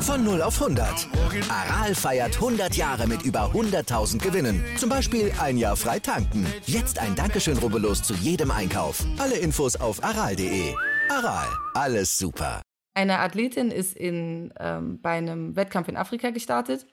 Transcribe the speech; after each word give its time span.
Von 0.00 0.24
0 0.24 0.40
auf 0.40 0.62
100. 0.62 1.08
Aral 1.50 1.94
feiert 1.94 2.36
100 2.36 2.74
Jahre 2.74 3.06
mit 3.06 3.22
über 3.22 3.50
100.000 3.52 4.18
Gewinnen. 4.18 4.64
Zum 4.78 4.88
Beispiel 4.88 5.30
ein 5.38 5.58
Jahr 5.58 5.76
frei 5.76 5.98
tanken. 5.98 6.46
Jetzt 6.64 6.98
ein 6.98 7.14
Dankeschön, 7.14 7.58
rubbellos 7.58 8.02
zu 8.02 8.14
jedem 8.14 8.50
Einkauf. 8.50 9.04
Alle 9.18 9.36
Infos 9.36 9.76
auf 9.76 10.02
aral.de. 10.02 10.74
Aral, 11.10 11.46
alles 11.74 12.16
super. 12.16 12.62
Eine 12.94 13.18
Athletin 13.18 13.70
ist 13.70 13.94
in, 13.94 14.54
ähm, 14.58 15.00
bei 15.02 15.10
einem 15.18 15.54
Wettkampf 15.54 15.88
in 15.88 15.98
Afrika 15.98 16.30
gestartet. 16.30 16.86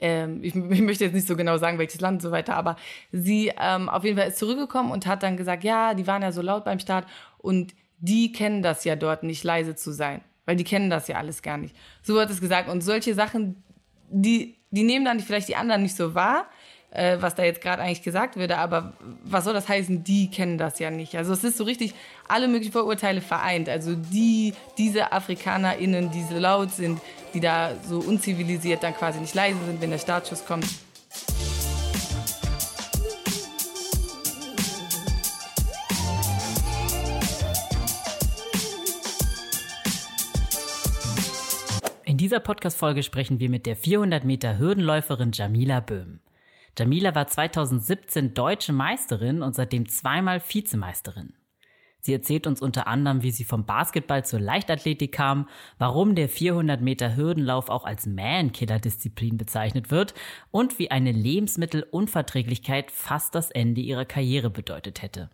Ähm, 0.00 0.42
ich, 0.42 0.54
ich, 0.70 0.80
möchte 0.80 1.04
jetzt 1.04 1.14
nicht 1.14 1.26
so 1.26 1.36
genau 1.36 1.58
sagen, 1.58 1.78
welches 1.78 2.00
Land 2.00 2.16
und 2.16 2.22
so 2.22 2.30
weiter, 2.30 2.56
aber 2.56 2.76
sie 3.12 3.52
ähm, 3.60 3.88
auf 3.88 4.04
jeden 4.04 4.16
Fall 4.18 4.28
ist 4.28 4.38
zurückgekommen 4.38 4.90
und 4.90 5.06
hat 5.06 5.22
dann 5.22 5.36
gesagt, 5.36 5.64
ja, 5.64 5.94
die 5.94 6.06
waren 6.06 6.22
ja 6.22 6.32
so 6.32 6.42
laut 6.42 6.64
beim 6.64 6.78
Start 6.78 7.06
und 7.38 7.74
die 7.98 8.32
kennen 8.32 8.62
das 8.62 8.84
ja 8.84 8.96
dort 8.96 9.22
nicht, 9.22 9.42
leise 9.42 9.74
zu 9.74 9.90
sein 9.92 10.20
weil 10.46 10.56
die 10.56 10.64
kennen 10.64 10.88
das 10.88 11.08
ja 11.08 11.16
alles 11.16 11.42
gar 11.42 11.58
nicht. 11.58 11.76
So 12.02 12.18
hat 12.18 12.30
es 12.30 12.40
gesagt. 12.40 12.70
Und 12.70 12.80
solche 12.80 13.14
Sachen, 13.14 13.62
die, 14.08 14.56
die 14.70 14.84
nehmen 14.84 15.04
dann 15.04 15.20
vielleicht 15.20 15.48
die 15.48 15.56
anderen 15.56 15.82
nicht 15.82 15.96
so 15.96 16.14
wahr, 16.14 16.46
äh, 16.90 17.18
was 17.20 17.34
da 17.34 17.42
jetzt 17.42 17.60
gerade 17.60 17.82
eigentlich 17.82 18.02
gesagt 18.02 18.36
würde, 18.36 18.56
aber 18.56 18.94
was 19.24 19.44
soll 19.44 19.52
das 19.52 19.68
heißen, 19.68 20.04
die 20.04 20.30
kennen 20.30 20.56
das 20.56 20.78
ja 20.78 20.90
nicht. 20.90 21.16
Also 21.16 21.32
es 21.32 21.44
ist 21.44 21.58
so 21.58 21.64
richtig 21.64 21.94
alle 22.28 22.46
möglichen 22.48 22.72
Vorurteile 22.72 23.20
vereint. 23.20 23.68
Also 23.68 23.96
die, 23.96 24.54
diese 24.78 25.12
AfrikanerInnen, 25.12 26.12
die 26.12 26.22
so 26.22 26.38
laut 26.38 26.70
sind, 26.70 27.00
die 27.34 27.40
da 27.40 27.72
so 27.88 27.98
unzivilisiert 27.98 28.82
dann 28.82 28.94
quasi 28.94 29.20
nicht 29.20 29.34
leise 29.34 29.58
sind, 29.64 29.80
wenn 29.80 29.90
der 29.90 29.98
Startschuss 29.98 30.44
kommt. 30.44 30.66
In 42.04 42.18
dieser 42.18 42.40
Podcast-Folge 42.40 43.02
sprechen 43.02 43.40
wir 43.40 43.50
mit 43.50 43.66
der 43.66 43.76
400 43.76 44.24
Meter 44.24 44.58
Hürdenläuferin 44.58 45.32
Jamila 45.32 45.80
Böhm. 45.80 46.20
Jamila 46.78 47.14
war 47.14 47.26
2017 47.26 48.32
deutsche 48.32 48.72
Meisterin 48.72 49.42
und 49.42 49.54
seitdem 49.54 49.86
zweimal 49.86 50.40
Vizemeisterin. 50.40 51.34
Sie 52.06 52.12
erzählt 52.12 52.46
uns 52.46 52.62
unter 52.62 52.86
anderem, 52.86 53.24
wie 53.24 53.32
sie 53.32 53.42
vom 53.42 53.64
Basketball 53.64 54.24
zur 54.24 54.38
Leichtathletik 54.38 55.10
kam, 55.10 55.48
warum 55.76 56.14
der 56.14 56.28
400 56.28 56.80
Meter 56.80 57.16
Hürdenlauf 57.16 57.68
auch 57.68 57.84
als 57.84 58.06
Man-Killer-Disziplin 58.06 59.36
bezeichnet 59.36 59.90
wird 59.90 60.14
und 60.52 60.78
wie 60.78 60.92
eine 60.92 61.10
Lebensmittelunverträglichkeit 61.10 62.92
fast 62.92 63.34
das 63.34 63.50
Ende 63.50 63.80
ihrer 63.80 64.04
Karriere 64.04 64.50
bedeutet 64.50 65.02
hätte. 65.02 65.30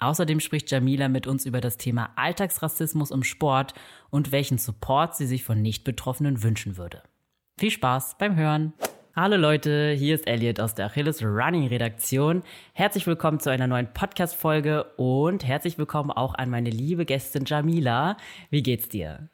Außerdem 0.00 0.40
spricht 0.40 0.68
Jamila 0.68 1.08
mit 1.08 1.28
uns 1.28 1.46
über 1.46 1.60
das 1.60 1.76
Thema 1.76 2.10
Alltagsrassismus 2.16 3.12
im 3.12 3.22
Sport 3.22 3.74
und 4.10 4.32
welchen 4.32 4.58
Support 4.58 5.14
sie 5.14 5.28
sich 5.28 5.44
von 5.44 5.62
Nicht-Betroffenen 5.62 6.42
wünschen 6.42 6.76
würde. 6.76 7.04
Viel 7.56 7.70
Spaß 7.70 8.18
beim 8.18 8.34
Hören! 8.34 8.72
Hallo 9.16 9.36
Leute, 9.36 9.92
hier 9.92 10.16
ist 10.16 10.26
Elliot 10.26 10.58
aus 10.58 10.74
der 10.74 10.86
Achilles 10.86 11.22
Running 11.22 11.68
Redaktion. 11.68 12.42
Herzlich 12.72 13.06
willkommen 13.06 13.38
zu 13.38 13.48
einer 13.48 13.68
neuen 13.68 13.86
Podcast-Folge 13.94 14.82
und 14.96 15.46
herzlich 15.46 15.78
willkommen 15.78 16.10
auch 16.10 16.34
an 16.34 16.50
meine 16.50 16.70
liebe 16.70 17.04
Gästin 17.04 17.44
Jamila. 17.46 18.16
Wie 18.50 18.64
geht's 18.64 18.88
dir? 18.88 19.28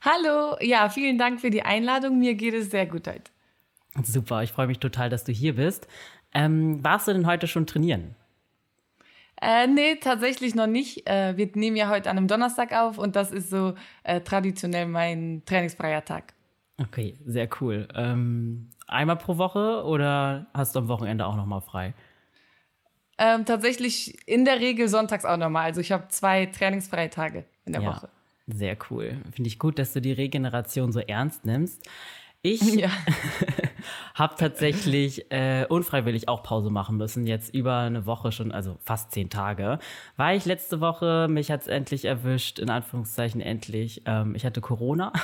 Hallo, 0.00 0.56
ja, 0.60 0.88
vielen 0.88 1.16
Dank 1.16 1.40
für 1.40 1.50
die 1.50 1.62
Einladung. 1.62 2.18
Mir 2.18 2.34
geht 2.34 2.54
es 2.54 2.72
sehr 2.72 2.86
gut 2.86 3.06
heute. 3.06 3.30
Super, 4.02 4.42
ich 4.42 4.50
freue 4.50 4.66
mich 4.66 4.80
total, 4.80 5.08
dass 5.08 5.22
du 5.22 5.30
hier 5.30 5.54
bist. 5.54 5.86
Ähm, 6.34 6.82
warst 6.82 7.06
du 7.06 7.12
denn 7.12 7.28
heute 7.28 7.46
schon 7.46 7.68
trainieren? 7.68 8.16
Äh, 9.40 9.68
nee, 9.68 9.94
tatsächlich 9.94 10.56
noch 10.56 10.66
nicht. 10.66 11.08
Äh, 11.08 11.36
wir 11.36 11.48
nehmen 11.54 11.76
ja 11.76 11.88
heute 11.88 12.10
an 12.10 12.16
einem 12.18 12.26
Donnerstag 12.26 12.72
auf 12.72 12.98
und 12.98 13.14
das 13.14 13.30
ist 13.30 13.48
so 13.48 13.74
äh, 14.02 14.20
traditionell 14.22 14.86
mein 14.86 15.42
trainingsfreier 15.46 16.04
Tag. 16.04 16.34
Okay, 16.82 17.16
sehr 17.24 17.48
cool. 17.60 17.88
Ähm, 17.94 18.70
einmal 18.86 19.16
pro 19.16 19.38
Woche 19.38 19.84
oder 19.84 20.46
hast 20.54 20.74
du 20.74 20.80
am 20.80 20.88
Wochenende 20.88 21.26
auch 21.26 21.36
nochmal 21.36 21.60
frei? 21.60 21.94
Ähm, 23.18 23.44
tatsächlich 23.44 24.26
in 24.26 24.44
der 24.44 24.58
Regel 24.58 24.88
sonntags 24.88 25.24
auch 25.24 25.36
nochmal. 25.36 25.64
Also 25.64 25.80
ich 25.80 25.92
habe 25.92 26.08
zwei 26.08 26.46
trainingsfreie 26.46 27.10
Tage 27.10 27.44
in 27.64 27.72
der 27.72 27.82
ja, 27.82 27.88
Woche. 27.88 28.08
Sehr 28.46 28.76
cool. 28.90 29.18
Finde 29.30 29.48
ich 29.48 29.58
gut, 29.58 29.78
dass 29.78 29.92
du 29.92 30.00
die 30.00 30.12
Regeneration 30.12 30.92
so 30.92 31.00
ernst 31.00 31.44
nimmst. 31.44 31.88
Ich 32.42 32.62
ja. 32.74 32.90
habe 34.14 34.34
tatsächlich 34.36 35.30
äh, 35.30 35.66
unfreiwillig 35.68 36.28
auch 36.28 36.42
Pause 36.42 36.70
machen 36.70 36.96
müssen, 36.96 37.26
jetzt 37.26 37.54
über 37.54 37.78
eine 37.78 38.06
Woche 38.06 38.32
schon, 38.32 38.50
also 38.50 38.76
fast 38.80 39.12
zehn 39.12 39.30
Tage, 39.30 39.78
weil 40.16 40.36
ich 40.36 40.44
letzte 40.44 40.80
Woche, 40.80 41.28
mich 41.30 41.50
hat 41.50 41.62
es 41.62 41.66
endlich 41.68 42.04
erwischt, 42.04 42.58
in 42.58 42.68
Anführungszeichen 42.68 43.40
endlich, 43.40 44.02
ähm, 44.06 44.34
ich 44.34 44.44
hatte 44.44 44.60
Corona. 44.60 45.12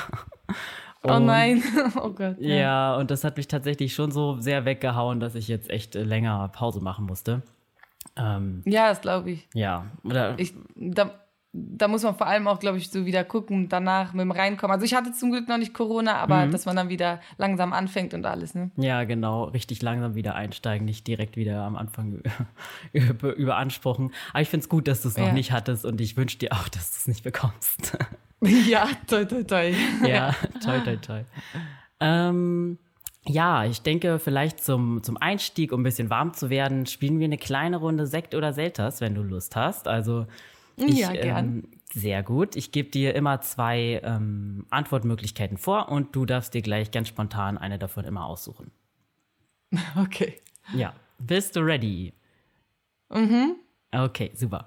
Und, 1.02 1.10
oh 1.10 1.18
nein, 1.20 1.62
oh 2.02 2.10
Gott. 2.10 2.36
Ja. 2.40 2.54
ja, 2.54 2.96
und 2.96 3.10
das 3.10 3.22
hat 3.24 3.36
mich 3.36 3.46
tatsächlich 3.46 3.94
schon 3.94 4.10
so 4.10 4.40
sehr 4.40 4.64
weggehauen, 4.64 5.20
dass 5.20 5.34
ich 5.34 5.46
jetzt 5.48 5.70
echt 5.70 5.94
äh, 5.94 6.02
länger 6.02 6.48
Pause 6.48 6.80
machen 6.80 7.06
musste. 7.06 7.42
Ähm, 8.16 8.62
ja, 8.64 8.88
das 8.88 9.00
glaube 9.00 9.30
ich. 9.30 9.48
Ja, 9.54 9.86
oder? 10.02 10.36
Ich, 10.38 10.54
da, 10.74 11.12
da 11.52 11.88
muss 11.88 12.02
man 12.02 12.16
vor 12.16 12.26
allem 12.26 12.48
auch, 12.48 12.58
glaube 12.58 12.78
ich, 12.78 12.90
so 12.90 13.06
wieder 13.06 13.22
gucken, 13.22 13.68
danach 13.68 14.12
mit 14.12 14.22
dem 14.22 14.32
Reinkommen. 14.32 14.72
Also 14.72 14.84
ich 14.84 14.94
hatte 14.94 15.12
zum 15.12 15.30
Glück 15.30 15.48
noch 15.48 15.56
nicht 15.56 15.72
Corona, 15.72 16.16
aber 16.16 16.46
mhm. 16.46 16.50
dass 16.50 16.66
man 16.66 16.74
dann 16.76 16.88
wieder 16.88 17.20
langsam 17.36 17.72
anfängt 17.72 18.12
und 18.12 18.26
alles, 18.26 18.54
ne? 18.54 18.70
Ja, 18.76 19.04
genau, 19.04 19.44
richtig 19.44 19.80
langsam 19.82 20.14
wieder 20.14 20.34
einsteigen, 20.34 20.84
nicht 20.84 21.06
direkt 21.06 21.36
wieder 21.36 21.62
am 21.62 21.76
Anfang 21.76 22.22
über, 22.92 23.34
überanspruchen. 23.34 24.12
Aber 24.32 24.42
ich 24.42 24.48
finde 24.48 24.64
es 24.64 24.68
gut, 24.68 24.88
dass 24.88 25.02
du 25.02 25.08
es 25.08 25.16
noch 25.16 25.28
ja. 25.28 25.32
nicht 25.32 25.52
hattest 25.52 25.84
und 25.84 26.00
ich 26.00 26.16
wünsche 26.16 26.38
dir 26.38 26.52
auch, 26.52 26.68
dass 26.68 26.90
du 26.90 26.96
es 26.96 27.08
nicht 27.08 27.22
bekommst. 27.22 27.96
ja, 28.68 28.88
toi, 29.06 29.24
toi, 29.24 29.42
toi. 29.44 29.74
ja, 30.02 30.34
toi, 30.62 30.80
toi, 30.80 30.96
toi. 30.96 31.24
Ähm, 32.00 32.78
ja, 33.26 33.64
ich 33.64 33.82
denke, 33.82 34.18
vielleicht 34.18 34.62
zum, 34.62 35.02
zum 35.02 35.16
Einstieg, 35.16 35.72
um 35.72 35.80
ein 35.80 35.84
bisschen 35.84 36.10
warm 36.10 36.32
zu 36.34 36.48
werden, 36.50 36.86
spielen 36.86 37.18
wir 37.18 37.26
eine 37.26 37.38
kleine 37.38 37.76
Runde 37.78 38.06
Sekt 38.06 38.34
oder 38.34 38.52
Selters, 38.52 39.00
wenn 39.00 39.14
du 39.14 39.22
Lust 39.22 39.56
hast. 39.56 39.88
Also 39.88 40.26
ich, 40.76 40.98
ja, 40.98 41.12
gern. 41.12 41.46
Ähm, 41.46 41.68
sehr 41.92 42.22
gut. 42.22 42.54
Ich 42.56 42.70
gebe 42.72 42.90
dir 42.90 43.14
immer 43.14 43.40
zwei 43.40 44.00
ähm, 44.04 44.66
Antwortmöglichkeiten 44.70 45.56
vor 45.56 45.88
und 45.88 46.14
du 46.14 46.26
darfst 46.26 46.54
dir 46.54 46.62
gleich 46.62 46.90
ganz 46.90 47.08
spontan 47.08 47.58
eine 47.58 47.78
davon 47.78 48.04
immer 48.04 48.26
aussuchen. 48.26 48.70
Okay. 49.96 50.40
Ja. 50.72 50.94
Bist 51.18 51.56
du 51.56 51.60
ready? 51.60 52.14
Mhm. 53.10 53.56
Okay, 53.92 54.30
super. 54.34 54.66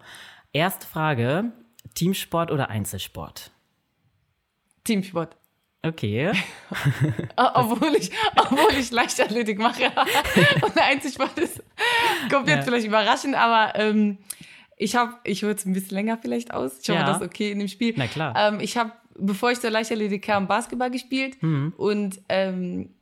Erste 0.53 0.85
Frage: 0.85 1.51
Teamsport 1.95 2.51
oder 2.51 2.69
Einzelsport? 2.69 3.51
Teamsport. 4.83 5.35
Okay. 5.83 6.31
obwohl, 7.35 7.95
ich, 7.95 8.11
obwohl 8.35 8.73
ich 8.79 8.91
Leichtathletik 8.91 9.57
mache. 9.57 9.85
und 10.61 10.77
Einzelsport 10.77 11.37
ist, 11.39 11.63
kommt 12.29 12.47
jetzt 12.47 12.57
ja. 12.57 12.61
vielleicht 12.63 12.85
überraschend, 12.85 13.35
aber 13.35 13.73
ähm, 13.79 14.19
ich 14.77 14.95
habe, 14.95 15.15
ich 15.23 15.43
hole 15.43 15.53
es 15.53 15.65
ein 15.65 15.73
bisschen 15.73 15.95
länger 15.95 16.19
vielleicht 16.19 16.53
aus. 16.53 16.79
Ich 16.81 16.89
hoffe, 16.89 16.99
ja. 16.99 17.05
das 17.05 17.17
ist 17.17 17.25
okay 17.25 17.51
in 17.51 17.59
dem 17.59 17.67
Spiel. 17.67 17.93
Na 17.97 18.07
klar. 18.07 18.33
Ähm, 18.37 18.59
ich 18.59 18.77
habe, 18.77 18.91
bevor 19.17 19.51
ich 19.51 19.59
zur 19.59 19.71
Leichtathletik 19.71 20.23
kam, 20.23 20.47
Basketball 20.47 20.91
gespielt 20.91 21.41
mhm. 21.41 21.73
und 21.77 22.21
ähm, 22.29 22.93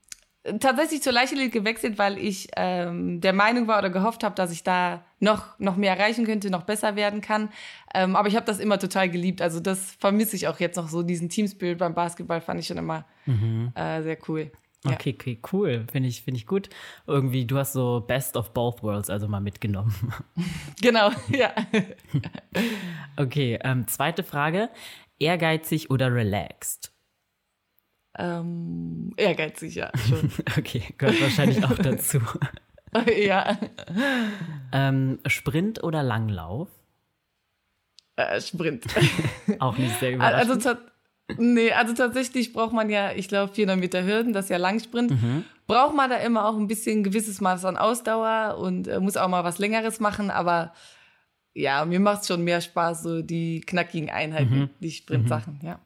tatsächlich 0.59 1.01
zur 1.01 1.11
Leichtathletik 1.11 1.53
gewechselt, 1.53 1.97
weil 1.97 2.17
ich 2.17 2.47
ähm, 2.55 3.19
der 3.19 3.33
Meinung 3.33 3.67
war 3.67 3.79
oder 3.79 3.89
gehofft 3.89 4.23
habe, 4.23 4.35
dass 4.35 4.53
ich 4.53 4.63
da 4.63 5.03
noch, 5.19 5.59
noch 5.59 5.75
mehr 5.75 5.97
erreichen 5.97 6.25
könnte, 6.25 6.49
noch 6.49 6.63
besser 6.63 6.95
werden 6.95 7.21
kann. 7.21 7.49
Ähm, 7.93 8.15
aber 8.15 8.27
ich 8.27 8.35
habe 8.35 8.45
das 8.45 8.59
immer 8.59 8.79
total 8.79 9.09
geliebt. 9.09 9.41
Also 9.41 9.59
das 9.59 9.91
vermisse 9.99 10.35
ich 10.35 10.47
auch 10.47 10.59
jetzt 10.59 10.77
noch 10.77 10.87
so. 10.87 11.03
Diesen 11.03 11.29
Teamspirit 11.29 11.77
beim 11.77 11.93
Basketball 11.93 12.41
fand 12.41 12.59
ich 12.59 12.67
schon 12.67 12.77
immer 12.77 13.05
mhm. 13.25 13.71
äh, 13.75 14.01
sehr 14.01 14.17
cool. 14.27 14.51
Okay, 14.85 15.13
okay, 15.13 15.39
cool. 15.51 15.85
Finde 15.91 16.07
ich, 16.07 16.21
finde 16.21 16.37
ich 16.37 16.47
gut. 16.47 16.69
Irgendwie, 17.05 17.45
du 17.45 17.57
hast 17.57 17.73
so 17.73 17.99
Best 17.99 18.37
of 18.37 18.53
Both 18.53 18.81
Worlds 18.81 19.09
also 19.09 19.27
mal 19.27 19.41
mitgenommen. 19.41 19.93
Genau, 20.81 21.11
ja. 21.29 21.53
okay, 23.17 23.59
ähm, 23.61 23.85
zweite 23.87 24.23
Frage. 24.23 24.69
Ehrgeizig 25.19 25.91
oder 25.91 26.13
relaxed? 26.13 26.93
Ähm, 28.17 29.13
ehrgeizig, 29.17 29.75
ja, 29.75 29.91
schon. 29.97 30.31
okay, 30.57 30.83
gehört 30.97 31.21
wahrscheinlich 31.21 31.63
auch 31.65 31.77
dazu. 31.77 32.19
ja. 33.17 33.57
Ähm, 34.71 35.19
Sprint 35.25 35.83
oder 35.83 36.03
Langlauf? 36.03 36.67
Äh, 38.15 38.41
Sprint. 38.41 38.85
auch 39.59 39.77
nicht 39.77 39.99
sehr 39.99 40.11
überraschend. 40.15 40.65
Also, 40.65 40.79
Nee, 41.37 41.71
also 41.71 41.93
tatsächlich 41.93 42.53
braucht 42.53 42.73
man 42.73 42.89
ja, 42.89 43.11
ich 43.11 43.27
glaube, 43.27 43.53
400 43.53 43.79
Meter 43.79 44.03
Hürden, 44.03 44.33
das 44.33 44.45
ist 44.45 44.49
ja 44.49 44.57
Langsprint. 44.57 45.11
Mhm. 45.11 45.45
Braucht 45.67 45.95
man 45.95 46.09
da 46.09 46.17
immer 46.17 46.47
auch 46.47 46.57
ein 46.57 46.67
bisschen 46.67 46.99
ein 46.99 47.03
gewisses 47.03 47.39
Maß 47.39 47.65
an 47.65 47.77
Ausdauer 47.77 48.57
und 48.57 48.87
äh, 48.87 48.99
muss 48.99 49.17
auch 49.17 49.27
mal 49.27 49.43
was 49.43 49.59
Längeres 49.59 49.99
machen, 49.99 50.31
aber 50.31 50.73
ja, 51.53 51.85
mir 51.85 51.99
macht 51.99 52.21
es 52.21 52.27
schon 52.27 52.43
mehr 52.43 52.61
Spaß, 52.61 53.03
so 53.03 53.21
die 53.21 53.61
knackigen 53.61 54.09
Einheiten, 54.09 54.59
mhm. 54.59 54.69
die 54.79 54.91
Sprintsachen, 54.91 55.59
mhm. 55.61 55.67
ja. 55.67 55.79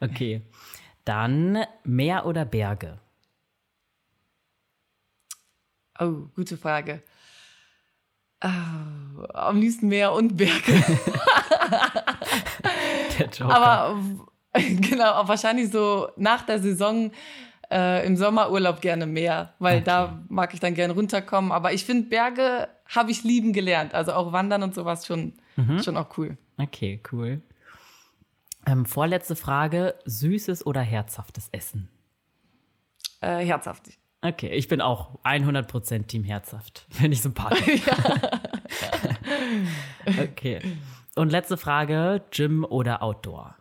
okay. 0.00 0.42
Dann 1.04 1.64
Meer 1.84 2.26
oder 2.26 2.44
Berge? 2.44 2.98
Oh, 6.02 6.28
gute 6.34 6.56
Frage. 6.56 7.02
Oh, 8.44 8.48
am 9.34 9.60
liebsten 9.60 9.88
Meer 9.88 10.12
und 10.12 10.36
Berge. 10.36 10.72
Der 13.18 13.28
Joker. 13.28 13.54
Aber 13.54 13.98
genau, 14.54 15.26
wahrscheinlich 15.28 15.70
so 15.70 16.08
nach 16.16 16.42
der 16.42 16.58
Saison 16.58 17.12
äh, 17.70 18.04
im 18.06 18.16
Sommerurlaub 18.16 18.80
gerne 18.80 19.06
mehr, 19.06 19.54
weil 19.58 19.76
Okay. 19.76 19.84
da 19.84 20.22
mag 20.28 20.52
ich 20.54 20.60
dann 20.60 20.74
gerne 20.74 20.92
runterkommen. 20.94 21.52
Aber 21.52 21.72
ich 21.72 21.84
finde, 21.84 22.08
Berge 22.08 22.68
habe 22.86 23.10
ich 23.10 23.22
lieben 23.24 23.52
gelernt. 23.52 23.94
Also 23.94 24.12
auch 24.12 24.32
Wandern 24.32 24.62
und 24.62 24.74
sowas 24.74 25.06
schon, 25.06 25.34
schon 25.82 25.96
auch 25.96 26.18
cool. 26.18 26.36
Okay, 26.58 27.00
cool. 27.12 27.40
Ähm, 28.66 28.84
vorletzte 28.86 29.36
Frage: 29.36 29.94
Süßes 30.04 30.66
oder 30.66 30.80
herzhaftes 30.82 31.48
Essen? 31.52 31.88
Äh, 33.20 33.44
herzhaft. 33.44 33.84
Okay, 34.22 34.50
ich 34.50 34.68
bin 34.68 34.80
auch 34.80 35.18
100% 35.24 36.06
Team 36.06 36.22
herzhaft. 36.22 36.86
Finde 36.90 37.14
ich 37.14 37.22
sympathisch. 37.22 37.82
okay. 40.22 40.60
Und 41.16 41.30
letzte 41.30 41.56
Frage: 41.56 42.22
Gym 42.30 42.64
oder 42.64 43.02
Outdoor? 43.02 43.56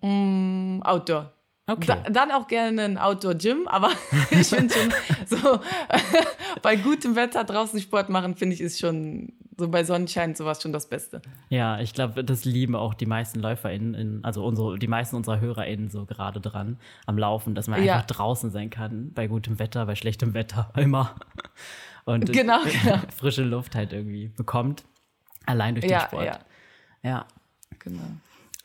Mm, 0.00 0.80
Outdoor. 0.82 1.32
Okay. 1.66 1.86
Da, 1.86 1.96
dann 2.08 2.30
auch 2.30 2.48
gerne 2.48 2.82
ein 2.82 2.98
Outdoor-Gym, 2.98 3.68
aber 3.68 3.90
ich 4.30 4.46
finde 4.46 4.74
schon 4.74 4.92
so, 5.26 5.60
bei 6.62 6.76
gutem 6.76 7.14
Wetter 7.14 7.44
draußen 7.44 7.78
Sport 7.78 8.08
machen, 8.08 8.36
finde 8.36 8.54
ich, 8.54 8.62
ist 8.62 8.80
schon 8.80 9.34
so 9.58 9.68
bei 9.68 9.84
Sonnenschein 9.84 10.34
sowas 10.34 10.62
schon 10.62 10.72
das 10.72 10.88
Beste. 10.88 11.20
Ja, 11.50 11.80
ich 11.80 11.92
glaube, 11.92 12.24
das 12.24 12.44
lieben 12.44 12.74
auch 12.76 12.94
die 12.94 13.06
meisten 13.06 13.40
LäuferInnen, 13.40 13.94
in, 13.94 14.24
also 14.24 14.44
unsere, 14.46 14.78
die 14.78 14.86
meisten 14.88 15.16
unserer 15.16 15.40
HörerInnen 15.40 15.90
so 15.90 16.06
gerade 16.06 16.40
dran 16.40 16.78
am 17.06 17.18
Laufen, 17.18 17.54
dass 17.54 17.66
man 17.68 17.82
Ja. 17.84 17.96
einfach 17.96 18.06
draußen 18.06 18.50
sein 18.50 18.70
kann, 18.70 19.12
bei 19.12 19.26
gutem 19.26 19.58
Wetter, 19.58 19.84
bei 19.84 19.96
schlechtem 19.96 20.32
Wetter, 20.32 20.70
immer. 20.76 21.14
Und 22.04 22.32
Genau, 22.32 22.60
genau. 22.84 22.98
frische 23.14 23.42
Luft 23.42 23.74
halt 23.74 23.92
irgendwie 23.92 24.28
bekommt. 24.28 24.84
Allein 25.44 25.74
durch 25.74 25.82
den 25.84 25.90
Ja, 25.92 26.00
Sport. 26.06 26.24
ja, 26.24 26.38
ja. 27.02 27.26
genau. 27.78 28.00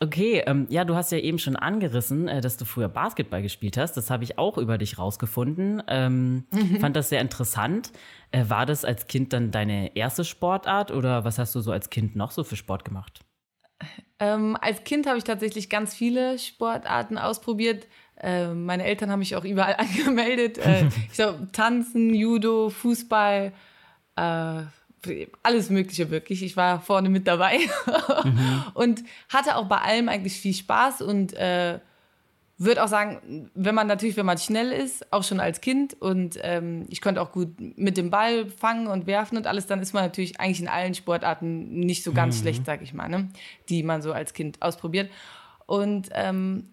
Okay, 0.00 0.42
ähm, 0.46 0.66
ja, 0.70 0.84
du 0.84 0.96
hast 0.96 1.12
ja 1.12 1.18
eben 1.18 1.38
schon 1.38 1.56
angerissen, 1.56 2.26
äh, 2.26 2.40
dass 2.40 2.56
du 2.56 2.64
früher 2.64 2.88
Basketball 2.88 3.42
gespielt 3.42 3.76
hast. 3.76 3.96
Das 3.96 4.10
habe 4.10 4.24
ich 4.24 4.38
auch 4.38 4.58
über 4.58 4.76
dich 4.76 4.98
rausgefunden. 4.98 5.82
Ähm, 5.86 6.44
Fand 6.80 6.96
das 6.96 7.10
sehr 7.10 7.20
interessant. 7.20 7.92
Äh, 8.32 8.44
war 8.48 8.66
das 8.66 8.84
als 8.84 9.06
Kind 9.06 9.32
dann 9.32 9.52
deine 9.52 9.96
erste 9.96 10.24
Sportart 10.24 10.90
oder 10.90 11.24
was 11.24 11.38
hast 11.38 11.54
du 11.54 11.60
so 11.60 11.70
als 11.70 11.90
Kind 11.90 12.16
noch 12.16 12.32
so 12.32 12.42
für 12.42 12.56
Sport 12.56 12.84
gemacht? 12.84 13.20
Ähm, 14.18 14.56
als 14.60 14.84
Kind 14.84 15.06
habe 15.06 15.18
ich 15.18 15.24
tatsächlich 15.24 15.70
ganz 15.70 15.94
viele 15.94 16.38
Sportarten 16.38 17.16
ausprobiert. 17.16 17.86
Ähm, 18.20 18.64
meine 18.64 18.84
Eltern 18.84 19.10
haben 19.10 19.20
mich 19.20 19.36
auch 19.36 19.44
überall 19.44 19.74
angemeldet. 19.78 20.58
Äh, 20.58 20.86
ich 21.08 21.14
glaube, 21.14 21.48
Tanzen, 21.52 22.14
Judo, 22.14 22.68
Fußball, 22.70 23.52
äh, 24.16 24.62
alles 25.42 25.70
Mögliche 25.70 26.10
wirklich. 26.10 26.42
Ich 26.42 26.56
war 26.56 26.80
vorne 26.80 27.08
mit 27.08 27.26
dabei 27.26 27.58
und 28.74 29.02
hatte 29.28 29.56
auch 29.56 29.66
bei 29.66 29.78
allem 29.78 30.08
eigentlich 30.08 30.34
viel 30.34 30.54
Spaß 30.54 31.02
und 31.02 31.34
äh, 31.34 31.78
würde 32.56 32.84
auch 32.84 32.88
sagen, 32.88 33.50
wenn 33.54 33.74
man 33.74 33.86
natürlich, 33.86 34.16
wenn 34.16 34.26
man 34.26 34.38
schnell 34.38 34.70
ist, 34.70 35.12
auch 35.12 35.24
schon 35.24 35.40
als 35.40 35.60
Kind 35.60 36.00
und 36.00 36.38
ähm, 36.42 36.86
ich 36.88 37.00
konnte 37.00 37.20
auch 37.20 37.32
gut 37.32 37.48
mit 37.58 37.96
dem 37.96 38.10
Ball 38.10 38.48
fangen 38.48 38.86
und 38.86 39.06
werfen 39.06 39.36
und 39.36 39.46
alles, 39.46 39.66
dann 39.66 39.80
ist 39.80 39.92
man 39.92 40.04
natürlich 40.04 40.38
eigentlich 40.38 40.60
in 40.60 40.68
allen 40.68 40.94
Sportarten 40.94 41.80
nicht 41.80 42.04
so 42.04 42.12
ganz 42.12 42.40
schlecht, 42.40 42.64
sag 42.64 42.80
ich 42.82 42.94
mal, 42.94 43.08
ne? 43.08 43.28
die 43.68 43.82
man 43.82 44.02
so 44.02 44.12
als 44.12 44.34
Kind 44.34 44.62
ausprobiert. 44.62 45.10
Und 45.66 46.10
ähm, 46.12 46.68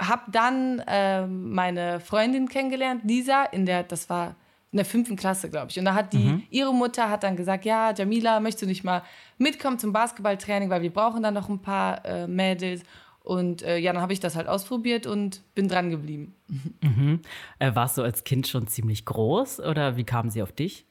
habe 0.00 0.30
dann 0.32 0.82
ähm, 0.86 1.52
meine 1.52 2.00
Freundin 2.00 2.48
kennengelernt, 2.48 3.02
Lisa, 3.04 3.44
in 3.44 3.66
der, 3.66 3.82
das 3.84 4.08
war 4.10 4.34
in 4.70 4.76
der 4.76 4.84
fünften 4.84 5.16
Klasse, 5.16 5.48
glaube 5.48 5.70
ich. 5.70 5.78
Und 5.78 5.86
da 5.86 5.94
hat 5.94 6.12
die, 6.12 6.46
ihre 6.50 6.74
Mutter 6.74 7.08
hat 7.08 7.22
dann 7.22 7.36
gesagt, 7.36 7.64
ja, 7.64 7.92
Jamila, 7.94 8.38
möchtest 8.40 8.62
du 8.62 8.66
nicht 8.66 8.84
mal 8.84 9.02
mitkommen 9.38 9.78
zum 9.78 9.92
Basketballtraining, 9.92 10.68
weil 10.68 10.82
wir 10.82 10.92
brauchen 10.92 11.22
dann 11.22 11.34
noch 11.34 11.48
ein 11.48 11.60
paar 11.60 12.04
äh, 12.04 12.26
Mädels. 12.26 12.82
Und 13.20 13.62
äh, 13.62 13.78
ja, 13.78 13.92
dann 13.92 14.02
habe 14.02 14.12
ich 14.12 14.20
das 14.20 14.36
halt 14.36 14.46
ausprobiert 14.46 15.06
und 15.06 15.42
bin 15.54 15.68
dran 15.68 15.90
geblieben. 15.90 16.34
Äh, 17.60 17.74
warst 17.74 17.98
du 17.98 18.02
als 18.02 18.24
Kind 18.24 18.46
schon 18.46 18.68
ziemlich 18.68 19.04
groß 19.04 19.60
oder 19.60 19.96
wie 19.96 20.04
kamen 20.04 20.30
sie 20.30 20.42
auf 20.42 20.52
dich? 20.52 20.86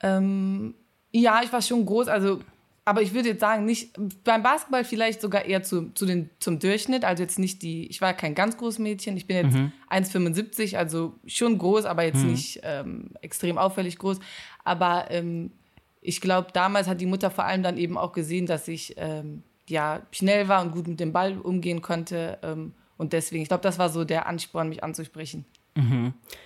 Ähm, 0.00 0.74
ja, 1.12 1.40
ich 1.42 1.52
war 1.52 1.62
schon 1.62 1.84
groß, 1.84 2.08
also, 2.08 2.40
aber 2.86 3.02
ich 3.02 3.12
würde 3.12 3.30
jetzt 3.30 3.40
sagen, 3.40 3.64
nicht 3.64 3.98
beim 4.22 4.44
Basketball 4.44 4.84
vielleicht 4.84 5.20
sogar 5.20 5.44
eher 5.44 5.64
zu, 5.64 5.92
zu 5.94 6.06
den, 6.06 6.30
zum 6.38 6.60
Durchschnitt. 6.60 7.04
Also 7.04 7.24
jetzt 7.24 7.36
nicht 7.36 7.62
die, 7.62 7.88
ich 7.88 8.00
war 8.00 8.14
kein 8.14 8.36
ganz 8.36 8.56
großes 8.56 8.78
Mädchen, 8.78 9.16
ich 9.16 9.26
bin 9.26 9.36
jetzt 9.36 9.56
1,75, 9.90 10.76
also 10.76 11.18
schon 11.26 11.58
groß, 11.58 11.84
aber 11.84 12.04
jetzt 12.04 12.22
nicht 12.22 12.60
ähm, 12.62 13.10
extrem 13.22 13.58
auffällig 13.58 13.98
groß. 13.98 14.20
Aber 14.62 15.06
ähm, 15.10 15.50
ich 16.00 16.20
glaube, 16.20 16.52
damals 16.52 16.86
hat 16.86 17.00
die 17.00 17.06
Mutter 17.06 17.32
vor 17.32 17.44
allem 17.44 17.64
dann 17.64 17.76
eben 17.76 17.98
auch 17.98 18.12
gesehen, 18.12 18.46
dass 18.46 18.68
ich 18.68 18.94
ähm, 18.98 19.42
ja 19.68 20.02
schnell 20.12 20.46
war 20.46 20.62
und 20.62 20.70
gut 20.70 20.86
mit 20.86 21.00
dem 21.00 21.12
Ball 21.12 21.36
umgehen 21.38 21.82
konnte. 21.82 22.38
Ähm, 22.44 22.72
und 22.98 23.12
deswegen, 23.12 23.42
ich 23.42 23.48
glaube, 23.48 23.64
das 23.64 23.80
war 23.80 23.88
so 23.88 24.04
der 24.04 24.26
Ansporn, 24.28 24.68
mich 24.68 24.84
anzusprechen. 24.84 25.44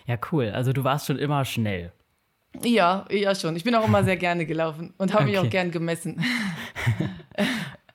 Ja, 0.07 0.17
cool. 0.33 0.53
Also 0.55 0.73
du 0.73 0.85
warst 0.85 1.07
schon 1.07 1.19
immer 1.19 1.45
schnell. 1.45 1.93
Ja, 2.65 3.07
ja 3.11 3.35
schon. 3.35 3.57
Ich 3.57 3.65
bin 3.65 3.75
auch 3.75 3.87
immer 3.87 4.05
sehr 4.05 4.17
gerne 4.17 4.45
gelaufen 4.47 4.93
und 4.99 5.15
habe 5.15 5.25
mich 5.25 5.39
Okay. 5.39 5.47
auch 5.47 5.51
gern 5.51 5.71
gemessen. 5.71 6.23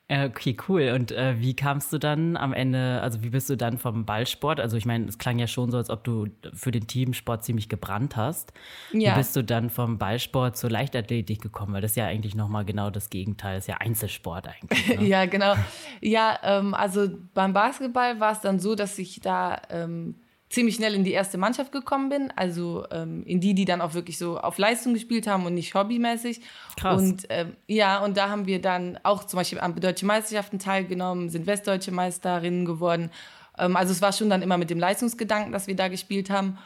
Okay, 0.07 0.55
cool. 0.69 0.91
Und 0.93 1.11
äh, 1.11 1.39
wie 1.39 1.55
kamst 1.55 1.91
du 1.91 1.97
dann 1.97 2.37
am 2.37 2.53
Ende, 2.53 3.01
also 3.01 3.23
wie 3.23 3.29
bist 3.31 3.49
du 3.49 3.57
dann 3.57 3.79
vom 3.79 4.05
Ballsport? 4.05 4.59
Also 4.59 4.77
ich 4.77 4.85
meine, 4.85 5.05
es 5.07 5.17
klang 5.17 5.39
ja 5.39 5.47
schon 5.47 5.71
so, 5.71 5.77
als 5.77 5.89
ob 5.89 6.03
du 6.03 6.27
für 6.53 6.69
den 6.69 6.85
Teamsport 6.85 7.43
ziemlich 7.43 7.69
gebrannt 7.69 8.15
hast. 8.15 8.53
Ja. 8.91 9.13
Wie 9.13 9.17
bist 9.17 9.35
du 9.35 9.43
dann 9.43 9.71
vom 9.71 9.97
Ballsport 9.97 10.57
zur 10.57 10.69
Leichtathletik 10.69 11.41
gekommen? 11.41 11.73
Weil 11.73 11.81
das 11.81 11.91
ist 11.91 11.97
ja 11.97 12.05
eigentlich 12.05 12.35
nochmal 12.35 12.65
genau 12.65 12.91
das 12.91 13.09
Gegenteil, 13.09 13.55
das 13.55 13.63
ist 13.63 13.67
ja 13.67 13.77
Einzelsport 13.77 14.47
eigentlich. 14.47 14.99
Ne? 14.99 15.07
Ja, 15.07 15.25
genau. 15.25 15.55
Ja, 16.01 16.37
ähm, 16.43 16.75
also 16.75 17.09
beim 17.33 17.53
Basketball 17.53 18.19
war 18.19 18.31
es 18.33 18.41
dann 18.41 18.59
so, 18.59 18.75
dass 18.75 18.99
ich 18.99 19.21
da 19.21 19.59
ähm, 19.71 20.13
ziemlich 20.49 20.75
schnell 20.75 20.93
in 20.93 21.03
die 21.03 21.11
erste 21.11 21.37
Mannschaft 21.37 21.71
gekommen 21.71 22.09
bin. 22.09 22.31
Also 22.35 22.85
ähm, 22.91 23.23
in 23.25 23.39
die, 23.39 23.53
die 23.53 23.65
dann 23.65 23.81
auch 23.81 23.93
wirklich 23.93 24.17
so 24.17 24.39
auf 24.39 24.57
Leistung 24.57 24.93
gespielt 24.93 25.27
haben 25.27 25.45
und 25.45 25.53
nicht 25.53 25.73
hobbymäßig. 25.73 26.41
Krass. 26.77 27.01
Und 27.01 27.25
ähm, 27.29 27.55
ja, 27.67 28.03
und 28.03 28.17
da 28.17 28.29
haben 28.29 28.45
wir 28.45 28.61
dann 28.61 28.99
auch 29.03 29.23
zum 29.23 29.37
Beispiel 29.37 29.59
an 29.59 29.75
deutschen 29.75 30.07
Meisterschaften 30.07 30.59
teilgenommen, 30.59 31.29
sind 31.29 31.47
westdeutsche 31.47 31.91
Meisterinnen 31.91 32.65
geworden. 32.65 33.11
Ähm, 33.57 33.75
also 33.75 33.91
es 33.91 34.01
war 34.01 34.13
schon 34.13 34.29
dann 34.29 34.41
immer 34.41 34.57
mit 34.57 34.69
dem 34.69 34.79
Leistungsgedanken, 34.79 35.51
dass 35.51 35.67
wir 35.67 35.75
da 35.75 35.87
gespielt 35.87 36.29
haben. 36.29 36.57